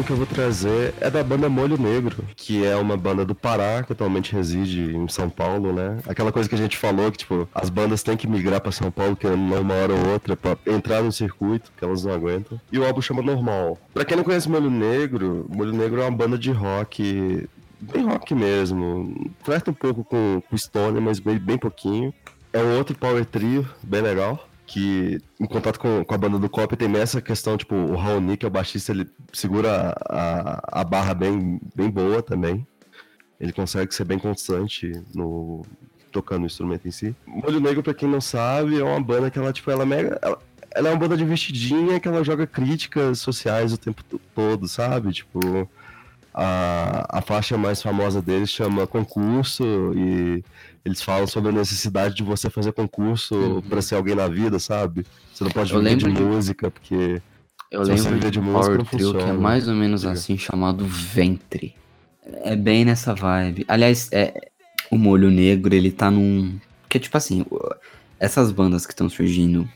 Que 0.06 0.12
eu 0.12 0.16
vou 0.16 0.26
trazer 0.26 0.94
é 1.00 1.10
da 1.10 1.22
banda 1.24 1.48
Molho 1.48 1.76
Negro, 1.76 2.24
que 2.36 2.64
é 2.64 2.76
uma 2.76 2.96
banda 2.96 3.24
do 3.24 3.34
Pará, 3.34 3.82
que 3.82 3.92
atualmente 3.92 4.32
reside 4.32 4.94
em 4.94 5.08
São 5.08 5.28
Paulo, 5.28 5.72
né? 5.72 5.98
Aquela 6.06 6.30
coisa 6.30 6.48
que 6.48 6.54
a 6.54 6.58
gente 6.58 6.76
falou, 6.76 7.10
que 7.10 7.18
tipo, 7.18 7.48
as 7.52 7.68
bandas 7.68 8.04
têm 8.04 8.16
que 8.16 8.28
migrar 8.28 8.60
pra 8.60 8.70
São 8.70 8.88
Paulo, 8.88 9.16
que 9.16 9.26
uma 9.26 9.74
hora 9.74 9.92
ou 9.92 10.12
outra, 10.12 10.36
pra 10.36 10.56
entrar 10.64 11.02
no 11.02 11.10
circuito, 11.10 11.72
que 11.76 11.84
elas 11.84 12.04
não 12.04 12.12
aguentam. 12.12 12.60
E 12.70 12.78
o 12.78 12.86
álbum 12.86 13.02
chama 13.02 13.20
Normal. 13.20 13.76
Pra 13.92 14.04
quem 14.04 14.16
não 14.16 14.22
conhece 14.22 14.48
Molho 14.48 14.70
Negro, 14.70 15.44
Molho 15.52 15.72
Negro 15.72 16.00
é 16.00 16.04
uma 16.04 16.16
banda 16.16 16.38
de 16.38 16.52
rock, 16.52 17.48
bem 17.80 18.06
rock 18.06 18.32
mesmo. 18.32 19.32
Flerta 19.42 19.72
um 19.72 19.74
pouco 19.74 20.04
com, 20.04 20.40
com 20.48 20.56
Stone, 20.56 21.00
mas 21.00 21.18
bem, 21.18 21.36
bem 21.36 21.58
pouquinho. 21.58 22.14
É 22.52 22.62
um 22.62 22.76
outro 22.78 22.96
power 22.96 23.24
trio, 23.26 23.68
bem 23.82 24.02
legal. 24.02 24.48
Que 24.66 25.20
em 25.38 25.46
contato 25.46 25.78
com, 25.78 26.04
com 26.04 26.14
a 26.14 26.18
banda 26.18 26.38
do 26.38 26.48
Cop 26.48 26.76
tem 26.76 26.92
essa 26.96 27.20
questão, 27.22 27.56
tipo, 27.56 27.74
o 27.74 27.94
Raoni, 27.94 28.36
que 28.36 28.44
é 28.44 28.48
o 28.48 28.50
baixista, 28.50 28.90
ele 28.92 29.08
segura 29.32 29.94
a, 30.08 30.80
a 30.80 30.84
barra 30.84 31.14
bem, 31.14 31.60
bem 31.74 31.88
boa 31.88 32.20
também. 32.20 32.66
Ele 33.38 33.52
consegue 33.52 33.94
ser 33.94 34.04
bem 34.04 34.18
constante 34.18 34.90
no 35.14 35.64
tocando 36.10 36.42
o 36.44 36.46
instrumento 36.46 36.88
em 36.88 36.90
si. 36.90 37.14
Molho 37.26 37.60
Negro, 37.60 37.82
pra 37.82 37.94
quem 37.94 38.08
não 38.08 38.20
sabe, 38.20 38.80
é 38.80 38.82
uma 38.82 39.00
banda 39.00 39.30
que 39.30 39.38
ela, 39.38 39.52
tipo, 39.52 39.70
ela 39.70 39.82
é 39.82 39.86
mega. 39.86 40.18
Ela, 40.20 40.38
ela 40.74 40.88
é 40.88 40.92
uma 40.92 40.98
banda 40.98 41.16
divertidinha 41.16 42.00
que 42.00 42.08
ela 42.08 42.24
joga 42.24 42.46
críticas 42.46 43.20
sociais 43.20 43.72
o 43.72 43.78
tempo 43.78 44.02
to- 44.02 44.20
todo, 44.34 44.66
sabe? 44.66 45.12
Tipo, 45.12 45.68
a, 46.34 47.18
a 47.18 47.22
faixa 47.22 47.56
mais 47.56 47.80
famosa 47.82 48.20
deles 48.20 48.50
chama 48.50 48.86
Concurso 48.86 49.64
e 49.94 50.42
eles 50.86 51.02
falam 51.02 51.26
sobre 51.26 51.48
a 51.50 51.52
necessidade 51.52 52.14
de 52.14 52.22
você 52.22 52.48
fazer 52.48 52.72
concurso 52.72 53.62
pra 53.68 53.82
ser 53.82 53.96
alguém 53.96 54.14
na 54.14 54.28
vida, 54.28 54.58
sabe? 54.60 55.04
Você 55.34 55.42
não 55.42 55.50
pode 55.50 55.72
Eu 55.72 55.80
viver 55.80 55.96
de 55.96 56.08
música, 56.08 56.70
porque. 56.70 57.20
Eu 57.72 57.84
Se 57.84 57.90
lembro 57.90 58.20
de 58.20 58.30
de 58.30 58.40
música, 58.40 58.84
trio 58.84 58.86
que 58.86 58.96
é 58.96 59.20
funciona. 59.20 59.34
mais 59.34 59.66
ou 59.66 59.74
menos 59.74 60.02
Diga. 60.02 60.12
assim, 60.12 60.38
chamado 60.38 60.86
Ventre. 60.86 61.74
É 62.44 62.54
bem 62.54 62.84
nessa 62.84 63.12
vibe. 63.12 63.64
Aliás, 63.66 64.08
é, 64.12 64.50
o 64.88 64.96
Molho 64.96 65.28
Negro, 65.28 65.74
ele 65.74 65.90
tá 65.90 66.08
num... 66.08 66.56
Porque, 66.82 67.00
tipo 67.00 67.16
assim, 67.16 67.44
essas 68.20 68.52
bandas 68.52 68.86
que 68.86 68.92
estão 68.92 69.08
surgindo 69.08 69.68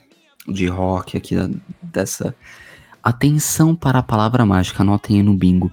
de 0.47 0.69
rock 0.69 1.17
aqui, 1.17 1.35
dessa... 1.83 2.33
Atenção 3.03 3.75
para 3.75 3.99
a 3.99 4.03
palavra 4.03 4.47
mágica, 4.47 4.83
anotem 4.85 5.17
aí 5.17 5.23
no 5.25 5.35
bingo. 5.35 5.73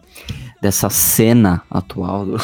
Dessa 0.67 0.89
cena 0.89 1.61
atual 1.71 2.25
do, 2.25 2.37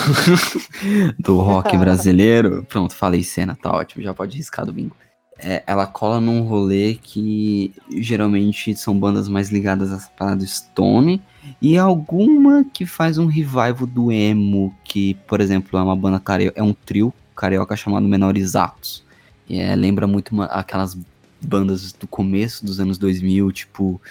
do 1.19 1.37
rock 1.41 1.75
brasileiro. 1.75 2.65
Pronto, 2.69 2.95
falei 2.95 3.21
cena, 3.21 3.53
tá 3.61 3.69
ótimo, 3.69 4.01
já 4.01 4.13
pode 4.13 4.37
riscar 4.37 4.65
do 4.65 4.71
bingo 4.71 4.95
é, 5.37 5.61
ela 5.67 5.85
cola 5.85 6.21
num 6.21 6.43
rolê 6.43 6.93
que 6.93 7.73
geralmente 7.97 8.73
são 8.77 8.97
bandas 8.97 9.27
mais 9.27 9.49
ligadas 9.49 9.91
essa 9.91 10.09
parada 10.17 10.45
Stone 10.45 11.21
e 11.61 11.77
alguma 11.77 12.63
que 12.63 12.85
faz 12.85 13.17
um 13.17 13.25
revival 13.25 13.85
do 13.85 14.09
emo, 14.09 14.73
que, 14.85 15.15
por 15.27 15.41
exemplo, 15.41 15.77
é 15.77 15.83
uma 15.83 15.95
banda 15.95 16.17
carioca, 16.17 16.57
é 16.57 16.63
um 16.63 16.71
trio 16.73 17.13
carioca 17.35 17.75
chamado 17.75 18.07
Menores 18.07 18.55
Atos. 18.55 19.03
E, 19.49 19.59
é, 19.59 19.75
lembra 19.75 20.07
muito 20.07 20.31
uma- 20.31 20.45
aquelas 20.45 20.97
bandas 21.41 21.91
do 21.91 22.07
começo 22.07 22.65
dos 22.65 22.79
anos 22.79 22.97
2000, 22.97 23.51
tipo 23.51 24.01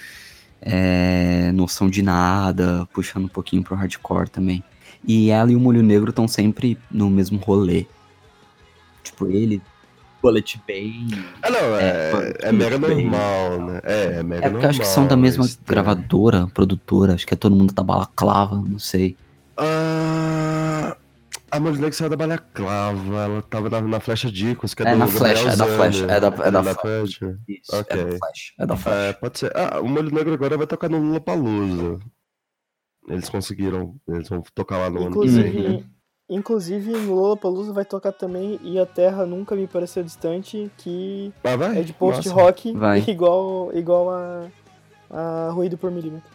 é, 0.62 1.50
Noção 1.52 1.90
de 1.90 2.02
Nada, 2.02 2.88
puxando 2.94 3.24
um 3.24 3.28
pouquinho 3.28 3.62
pro 3.62 3.74
hardcore 3.76 4.30
também. 4.30 4.62
E 5.06 5.30
ela 5.30 5.50
e 5.50 5.56
o 5.56 5.60
Molho 5.60 5.82
Negro 5.82 6.10
estão 6.10 6.26
sempre 6.28 6.78
no 6.90 7.10
mesmo 7.10 7.38
rolê. 7.38 7.86
Tipo, 9.02 9.26
ele, 9.26 9.60
Bullet 10.22 10.60
Bane, 10.66 11.24
Ah, 11.42 11.50
não, 11.50 11.76
é, 11.76 12.12
É, 12.40 12.48
é, 12.48 12.52
mega 12.52 12.78
normal, 12.78 13.66
né? 13.66 13.80
É, 13.82 14.04
é 14.18 14.22
mega 14.22 14.46
É 14.46 14.50
porque 14.50 14.52
normal. 14.52 14.62
eu 14.62 14.70
acho 14.70 14.78
que 14.80 14.86
são 14.86 15.06
da 15.08 15.16
mesma 15.16 15.44
tem- 15.44 15.56
gravadora, 15.66 16.46
produtora, 16.54 17.14
acho 17.14 17.26
que 17.26 17.34
é 17.34 17.36
todo 17.36 17.56
mundo 17.56 17.72
da 17.74 17.82
balaclava, 17.82 18.56
não 18.56 18.78
sei. 18.78 19.16
Ah, 19.56 20.61
a 21.52 21.60
Molho 21.60 21.76
Negro 21.76 21.92
saiu 21.92 22.10
da 22.10 22.16
Balaclava, 22.16 23.16
ela 23.24 23.42
tava 23.42 23.68
na, 23.70 23.80
na 23.80 24.00
Flecha 24.00 24.30
Dicos, 24.30 24.74
que 24.74 24.82
é, 24.82 24.86
É 24.88 24.92
do 24.92 24.98
na 24.98 25.06
Flecha, 25.06 25.48
é 25.50 25.56
da. 25.56 25.66
Flecha, 25.66 26.04
é 26.06 26.20
da- 26.20 26.26
é 26.28 26.50
da 26.50 26.62
na 26.62 26.74
Flecha. 26.74 27.18
Flecha. 27.18 27.38
Isso, 27.48 27.74
é 27.74 27.78
Ok. 27.80 28.04
da 28.04 28.18
Flash, 28.18 28.54
é 28.58 28.66
da 28.66 28.76
Flash. 28.76 28.94
É, 28.96 29.12
pode 29.12 29.38
ser. 29.38 29.52
Ah, 29.56 29.80
o 29.80 29.88
Molho 29.88 30.12
Negro 30.14 30.32
agora 30.34 30.56
vai 30.56 30.66
tocar 30.66 30.88
no 30.88 30.98
Lula 30.98 31.20
Palusa. 31.20 31.98
Eles 33.08 33.28
conseguiram, 33.28 33.96
eles 34.08 34.28
vão 34.28 34.42
tocar 34.54 34.78
lá 34.78 34.90
no 34.90 35.06
ano 35.06 35.20
que 35.20 35.26
vem. 35.28 35.46
Inclusive, 35.48 35.86
inclusive 36.30 36.92
no 36.92 37.14
Lollapalooza 37.14 37.72
vai 37.72 37.84
tocar 37.84 38.12
também 38.12 38.58
E 38.62 38.78
a 38.78 38.86
Terra 38.86 39.26
Nunca 39.26 39.54
Me 39.56 39.66
Pareceu 39.66 40.02
Distante, 40.04 40.70
que 40.78 41.32
Ah, 41.44 41.56
vai? 41.56 41.80
é 41.80 41.82
de 41.82 41.92
post-rock 41.92 42.72
igual, 43.08 43.70
igual 43.74 44.08
a, 44.10 44.46
a 45.10 45.50
Ruído 45.52 45.76
por 45.76 45.90
Milímetro. 45.90 46.30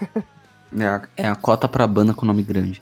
É, 0.78 0.84
a, 0.86 1.02
é 1.16 1.26
a 1.26 1.34
cota 1.34 1.66
pra 1.68 1.84
banda 1.84 2.14
com 2.14 2.24
nome 2.24 2.44
grande. 2.44 2.80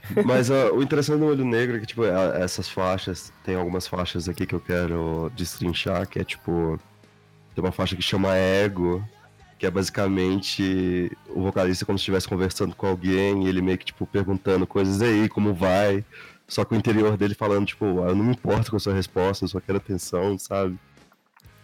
Mas 0.24 0.50
o 0.50 0.82
interessante 0.82 1.18
do 1.18 1.26
Olho 1.26 1.44
Negro 1.44 1.76
é 1.76 1.80
que, 1.80 1.86
tipo, 1.86 2.04
é- 2.04 2.42
essas 2.42 2.68
faixas, 2.68 3.32
tem 3.44 3.54
algumas 3.56 3.86
faixas 3.86 4.28
aqui 4.28 4.46
que 4.46 4.54
eu 4.54 4.60
quero 4.60 5.30
destrinchar, 5.36 6.06
que 6.08 6.18
é 6.18 6.24
tipo. 6.24 6.78
Tem 7.54 7.64
uma 7.64 7.72
faixa 7.72 7.96
que 7.96 8.02
chama 8.02 8.34
Ego, 8.36 9.02
que 9.58 9.66
é 9.66 9.70
basicamente 9.70 11.10
o 11.28 11.42
vocalista 11.42 11.86
como 11.86 11.98
se 11.98 12.02
estivesse 12.02 12.28
conversando 12.28 12.76
com 12.76 12.86
alguém 12.86 13.44
e 13.44 13.48
ele 13.48 13.62
meio 13.62 13.78
que, 13.78 13.86
tipo, 13.86 14.06
perguntando 14.06 14.66
coisas 14.66 15.00
"E 15.00 15.04
aí, 15.04 15.28
como 15.28 15.54
vai? 15.54 16.04
Só 16.46 16.64
que 16.64 16.74
o 16.74 16.76
interior 16.76 17.16
dele 17.16 17.34
falando, 17.34 17.66
tipo, 17.66 17.84
"Ah, 18.04 18.08
eu 18.10 18.14
não 18.14 18.24
me 18.24 18.32
importo 18.32 18.70
com 18.70 18.76
a 18.76 18.80
sua 18.80 18.94
resposta, 18.94 19.44
eu 19.44 19.48
só 19.48 19.58
quero 19.60 19.78
atenção, 19.78 20.38
sabe? 20.38 20.78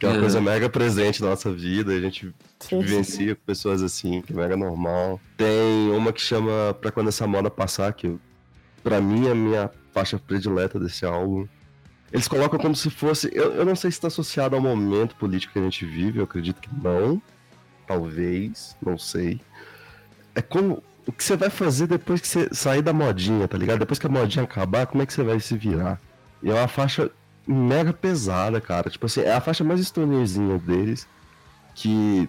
Que 0.03 0.07
é 0.07 0.09
uma 0.09 0.17
É. 0.17 0.21
coisa 0.21 0.41
mega 0.41 0.69
presente 0.69 1.23
na 1.23 1.29
nossa 1.31 1.53
vida, 1.53 1.93
a 1.93 2.01
gente 2.01 2.35
vivencia 2.73 3.37
com 3.37 3.43
pessoas 3.47 3.81
assim, 3.83 4.21
que 4.21 4.33
é 4.33 4.37
mega 4.37 4.57
normal. 4.57 5.21
Tem 5.37 5.91
uma 5.97 6.13
que 6.13 6.21
chama 6.21 6.75
Pra 6.81 6.91
Quando 6.91 7.07
Essa 7.07 7.25
Moda 7.25 7.49
Passar, 7.49 7.93
que 7.93 8.19
pra 8.83 9.01
mim 9.01 9.29
é 9.29 9.31
a 9.31 9.35
minha 9.37 9.71
faixa 9.93 10.19
predileta 10.19 10.77
desse 10.81 11.07
álbum. 11.07 11.47
Eles 12.13 12.27
colocam 12.27 12.59
como 12.59 12.75
se 12.75 12.91
fosse. 12.91 13.31
Eu, 13.33 13.53
eu 13.53 13.65
não 13.65 13.77
sei 13.77 13.93
se 13.93 13.99
está 13.99 14.09
associado 14.09 14.57
ao 14.57 14.61
momento 14.61 15.15
político 15.15 15.53
que 15.53 15.61
a 15.61 15.63
gente 15.63 15.87
vive, 15.87 16.19
eu 16.19 16.25
acredito 16.25 16.61
que 16.61 16.69
não. 16.83 17.23
Talvez, 17.87 18.77
não 18.85 18.99
sei. 18.99 19.41
É 20.35 20.43
como. 20.43 20.83
O 21.07 21.13
que 21.13 21.23
você 21.23 21.37
vai 21.37 21.49
fazer 21.49 21.87
depois 21.87 22.21
que 22.21 22.27
você 22.27 22.49
sair 22.53 22.83
da 22.83 22.93
modinha, 22.93 23.47
tá 23.47 23.57
ligado? 23.57 23.79
Depois 23.79 24.01
que 24.01 24.07
a 24.07 24.11
modinha 24.11 24.45
acabar, 24.45 24.87
como 24.87 25.03
é 25.03 25.07
que 25.07 25.13
você 25.13 25.23
vai 25.23 25.39
se 25.39 25.57
virar? 25.57 26.01
E 26.43 26.51
é 26.51 26.55
uma 26.55 26.67
faixa 26.69 27.09
mega 27.47 27.93
pesada, 27.93 28.61
cara. 28.61 28.91
Tipo 28.91 29.07
assim, 29.07 29.21
é 29.23 29.33
a 29.33 29.41
faixa 29.41 29.65
mais 29.65 29.81
stonerzinha 29.81 30.59
deles. 30.59 31.07
Que 31.75 32.29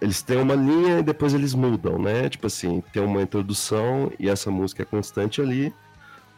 eles 0.00 0.22
têm 0.22 0.38
uma 0.38 0.54
linha 0.54 1.00
e 1.00 1.02
depois 1.02 1.34
eles 1.34 1.54
mudam, 1.54 1.98
né? 1.98 2.28
Tipo 2.28 2.46
assim, 2.46 2.82
tem 2.92 3.02
uma 3.02 3.22
introdução 3.22 4.12
e 4.18 4.28
essa 4.28 4.50
música 4.50 4.82
é 4.82 4.86
constante 4.86 5.40
ali. 5.40 5.74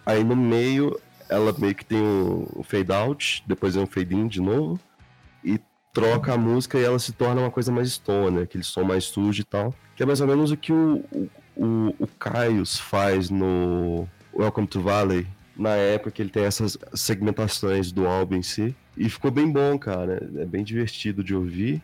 Aí 0.05 0.25
no 0.25 0.35
meio 0.35 0.99
ela 1.29 1.55
meio 1.57 1.75
que 1.75 1.85
tem 1.85 2.03
um 2.03 2.63
fade 2.65 2.91
out, 2.91 3.45
depois 3.47 3.77
é 3.77 3.81
um 3.81 3.87
fade 3.87 4.15
in 4.17 4.27
de 4.27 4.41
novo. 4.41 4.81
E 5.45 5.61
troca 5.93 6.35
a 6.35 6.37
música 6.37 6.79
e 6.79 6.85
ela 6.85 6.99
se 6.99 7.13
torna 7.13 7.41
uma 7.41 7.51
coisa 7.51 7.71
mais 7.71 7.93
stoner, 7.93 8.43
aquele 8.43 8.65
som 8.65 8.83
mais 8.83 9.05
sujo 9.05 9.41
e 9.41 9.45
tal. 9.45 9.73
Que 9.95 10.03
é 10.03 10.07
mais 10.07 10.21
ou 10.21 10.27
menos 10.27 10.51
o 10.51 10.57
que 10.57 10.73
o, 10.73 11.05
o, 11.13 11.31
o, 11.57 11.95
o 12.01 12.07
Caius 12.19 12.79
faz 12.79 13.31
no 13.31 14.09
Welcome 14.35 14.67
to 14.67 14.81
Valley, 14.81 15.27
na 15.61 15.77
época 15.77 16.11
que 16.11 16.23
ele 16.23 16.31
tem 16.31 16.45
essas 16.45 16.79
segmentações 16.95 17.93
do 17.93 18.07
álbum 18.07 18.37
em 18.37 18.43
si. 18.43 18.75
E 18.97 19.09
ficou 19.11 19.31
bem 19.31 19.51
bom, 19.51 19.79
cara. 19.79 20.27
É 20.37 20.47
bem 20.47 20.65
divertido 20.65 21.23
de 21.23 21.35
ouvir. 21.35 21.83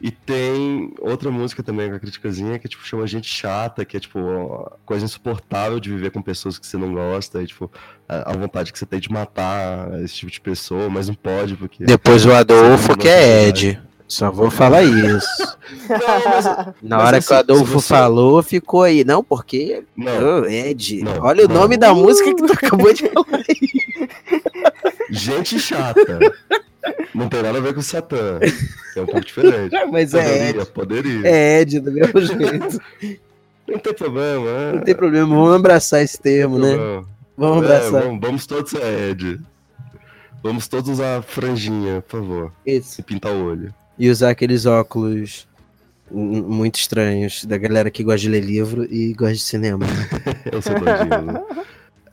E 0.00 0.10
tem 0.10 0.94
outra 1.00 1.30
música 1.30 1.60
também 1.62 1.90
com 1.90 1.96
a 1.96 1.98
criticazinha 1.98 2.58
que 2.58 2.68
tipo, 2.68 2.86
chama 2.86 3.06
Gente 3.06 3.28
Chata, 3.28 3.84
que 3.84 3.96
é 3.96 4.00
tipo 4.00 4.18
coisa 4.86 5.04
insuportável 5.04 5.80
de 5.80 5.90
viver 5.90 6.10
com 6.12 6.22
pessoas 6.22 6.56
que 6.56 6.66
você 6.66 6.76
não 6.76 6.94
gosta, 6.94 7.42
e, 7.42 7.46
tipo, 7.48 7.70
a, 8.08 8.30
a 8.30 8.36
vontade 8.36 8.72
que 8.72 8.78
você 8.78 8.86
tem 8.86 9.00
de 9.00 9.10
matar 9.10 10.00
esse 10.02 10.14
tipo 10.14 10.30
de 10.30 10.40
pessoa, 10.40 10.88
mas 10.88 11.08
não 11.08 11.16
pode, 11.16 11.56
porque. 11.56 11.84
Depois 11.84 12.24
o 12.24 12.32
Adolfo, 12.32 12.96
que 12.96 13.08
é 13.08 13.48
Ed. 13.48 13.82
Só 14.08 14.30
vou 14.30 14.50
falar 14.50 14.82
isso. 14.82 15.28
Não, 15.88 15.98
mas- 16.24 16.44
Na 16.82 16.96
Mas 16.96 17.06
hora 17.06 17.16
assim, 17.18 17.28
que 17.28 17.34
o 17.34 17.36
Adolfo 17.36 17.72
você- 17.80 17.88
falou, 17.88 18.42
ficou 18.42 18.82
aí. 18.82 19.04
Não, 19.04 19.22
porque. 19.22 19.84
Não. 19.96 20.40
Ô, 20.42 20.46
Ed. 20.46 21.02
Não, 21.02 21.22
Olha 21.22 21.44
o 21.44 21.48
não. 21.48 21.56
nome 21.60 21.76
da 21.76 21.92
música 21.94 22.34
que 22.34 22.42
tu 22.46 22.52
acabou 22.52 22.92
de 22.92 23.06
falar. 23.08 23.44
Gente 25.10 25.58
chata. 25.58 26.18
Não 27.14 27.28
tem 27.28 27.42
nada 27.42 27.58
a 27.58 27.60
ver 27.60 27.74
com 27.74 27.82
Satã. 27.82 28.38
É 28.96 29.00
um 29.00 29.06
pouco 29.06 29.20
diferente. 29.26 29.74
Mas 29.90 30.14
é 30.14 30.22
Poderia, 30.22 30.60
Ed. 30.62 30.70
poderia. 30.72 31.28
É 31.28 31.60
Ed 31.60 31.80
do 31.80 31.92
mesmo 31.92 32.20
jeito. 32.22 32.80
Não 33.66 33.78
tem 33.78 33.92
problema, 33.94 34.48
é. 34.48 34.72
Não 34.72 34.80
tem 34.80 34.94
problema, 34.94 35.26
vamos 35.34 35.54
abraçar 35.54 36.02
esse 36.02 36.18
termo, 36.18 36.58
né? 36.58 36.76
Vamos 37.36 37.62
É, 37.62 37.66
abraçar. 37.66 38.02
vamos, 38.02 38.20
vamos 38.20 38.46
todos 38.46 38.70
ser 38.70 39.10
Ed. 39.10 39.40
Vamos 40.42 40.68
todos 40.68 40.88
usar 40.88 41.22
franjinha, 41.22 42.02
por 42.08 42.20
favor. 42.20 42.52
Isso. 42.64 43.00
E 43.00 43.04
pintar 43.04 43.32
o 43.32 43.44
olho. 43.44 43.74
E 43.98 44.08
usar 44.10 44.30
aqueles 44.30 44.64
óculos 44.66 45.48
muito 46.10 46.76
estranhos 46.76 47.44
da 47.44 47.58
galera 47.58 47.90
que 47.90 48.02
gosta 48.02 48.20
de 48.20 48.28
ler 48.28 48.42
livro 48.42 48.84
e 48.90 49.12
gosta 49.12 49.34
de 49.34 49.40
cinema. 49.40 49.84
Eu 50.50 50.62
sou 50.62 50.78
doidinho, 50.78 51.32
né? 51.32 51.64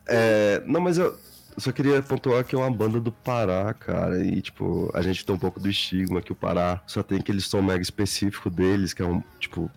É, 0.08 0.62
não, 0.66 0.82
mas 0.82 0.98
eu 0.98 1.18
só 1.58 1.72
queria 1.72 2.02
pontuar 2.02 2.44
que 2.44 2.56
é 2.56 2.58
uma 2.58 2.70
banda 2.70 3.00
do 3.00 3.12
Pará, 3.12 3.74
cara. 3.74 4.24
E, 4.24 4.42
tipo, 4.42 4.92
a 4.94 5.02
gente 5.02 5.26
tem 5.26 5.36
um 5.36 5.40
pouco 5.40 5.60
do 5.60 5.70
estigma 5.70 6.22
que 6.22 6.32
o 6.32 6.36
Pará 6.36 6.82
só 6.86 7.02
tem 7.02 7.20
aquele 7.20 7.42
som 7.42 7.62
mega 7.62 7.82
específico 7.82 8.50
deles, 8.50 8.94
que 8.94 9.02
é 9.02 9.06
um, 9.06 9.24
tipo, 9.40 9.72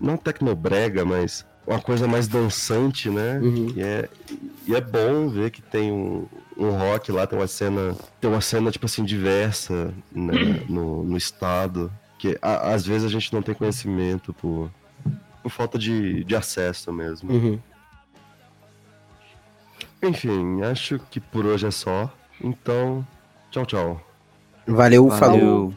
não 0.00 0.16
tecnobrega, 0.16 1.04
mas 1.04 1.46
uma 1.66 1.80
coisa 1.80 2.06
mais 2.06 2.26
dançante, 2.26 3.08
né? 3.08 3.38
Uhum. 3.38 3.72
E, 3.76 3.82
é, 3.82 4.08
e 4.66 4.74
é 4.74 4.80
bom 4.80 5.28
ver 5.28 5.50
que 5.50 5.62
tem 5.62 5.92
um, 5.92 6.26
um 6.60 6.70
rock 6.70 7.10
lá, 7.10 7.26
tem 7.26 7.38
uma 7.38 7.46
cena, 7.46 7.96
tem 8.20 8.30
uma 8.30 8.40
cena, 8.40 8.70
tipo 8.70 8.86
assim, 8.86 9.02
diversa 9.04 9.94
né, 10.12 10.62
no, 10.68 11.02
no 11.02 11.16
estado. 11.16 11.90
Que 12.18 12.38
a- 12.42 12.72
às 12.74 12.84
vezes 12.84 13.06
a 13.06 13.08
gente 13.10 13.32
não 13.32 13.40
tem 13.42 13.54
conhecimento 13.54 14.32
por, 14.34 14.70
por 15.42 15.50
falta 15.50 15.78
de, 15.78 16.22
de 16.22 16.36
acesso 16.36 16.92
mesmo. 16.92 17.32
Uhum. 17.32 17.58
Enfim, 20.02 20.62
acho 20.62 20.98
que 21.10 21.20
por 21.20 21.44
hoje 21.46 21.66
é 21.66 21.70
só. 21.70 22.10
Então, 22.42 23.06
tchau, 23.50 23.66
tchau. 23.66 24.06
Valeu, 24.66 25.08
falou. 25.10 25.38
Valeu. 25.38 25.74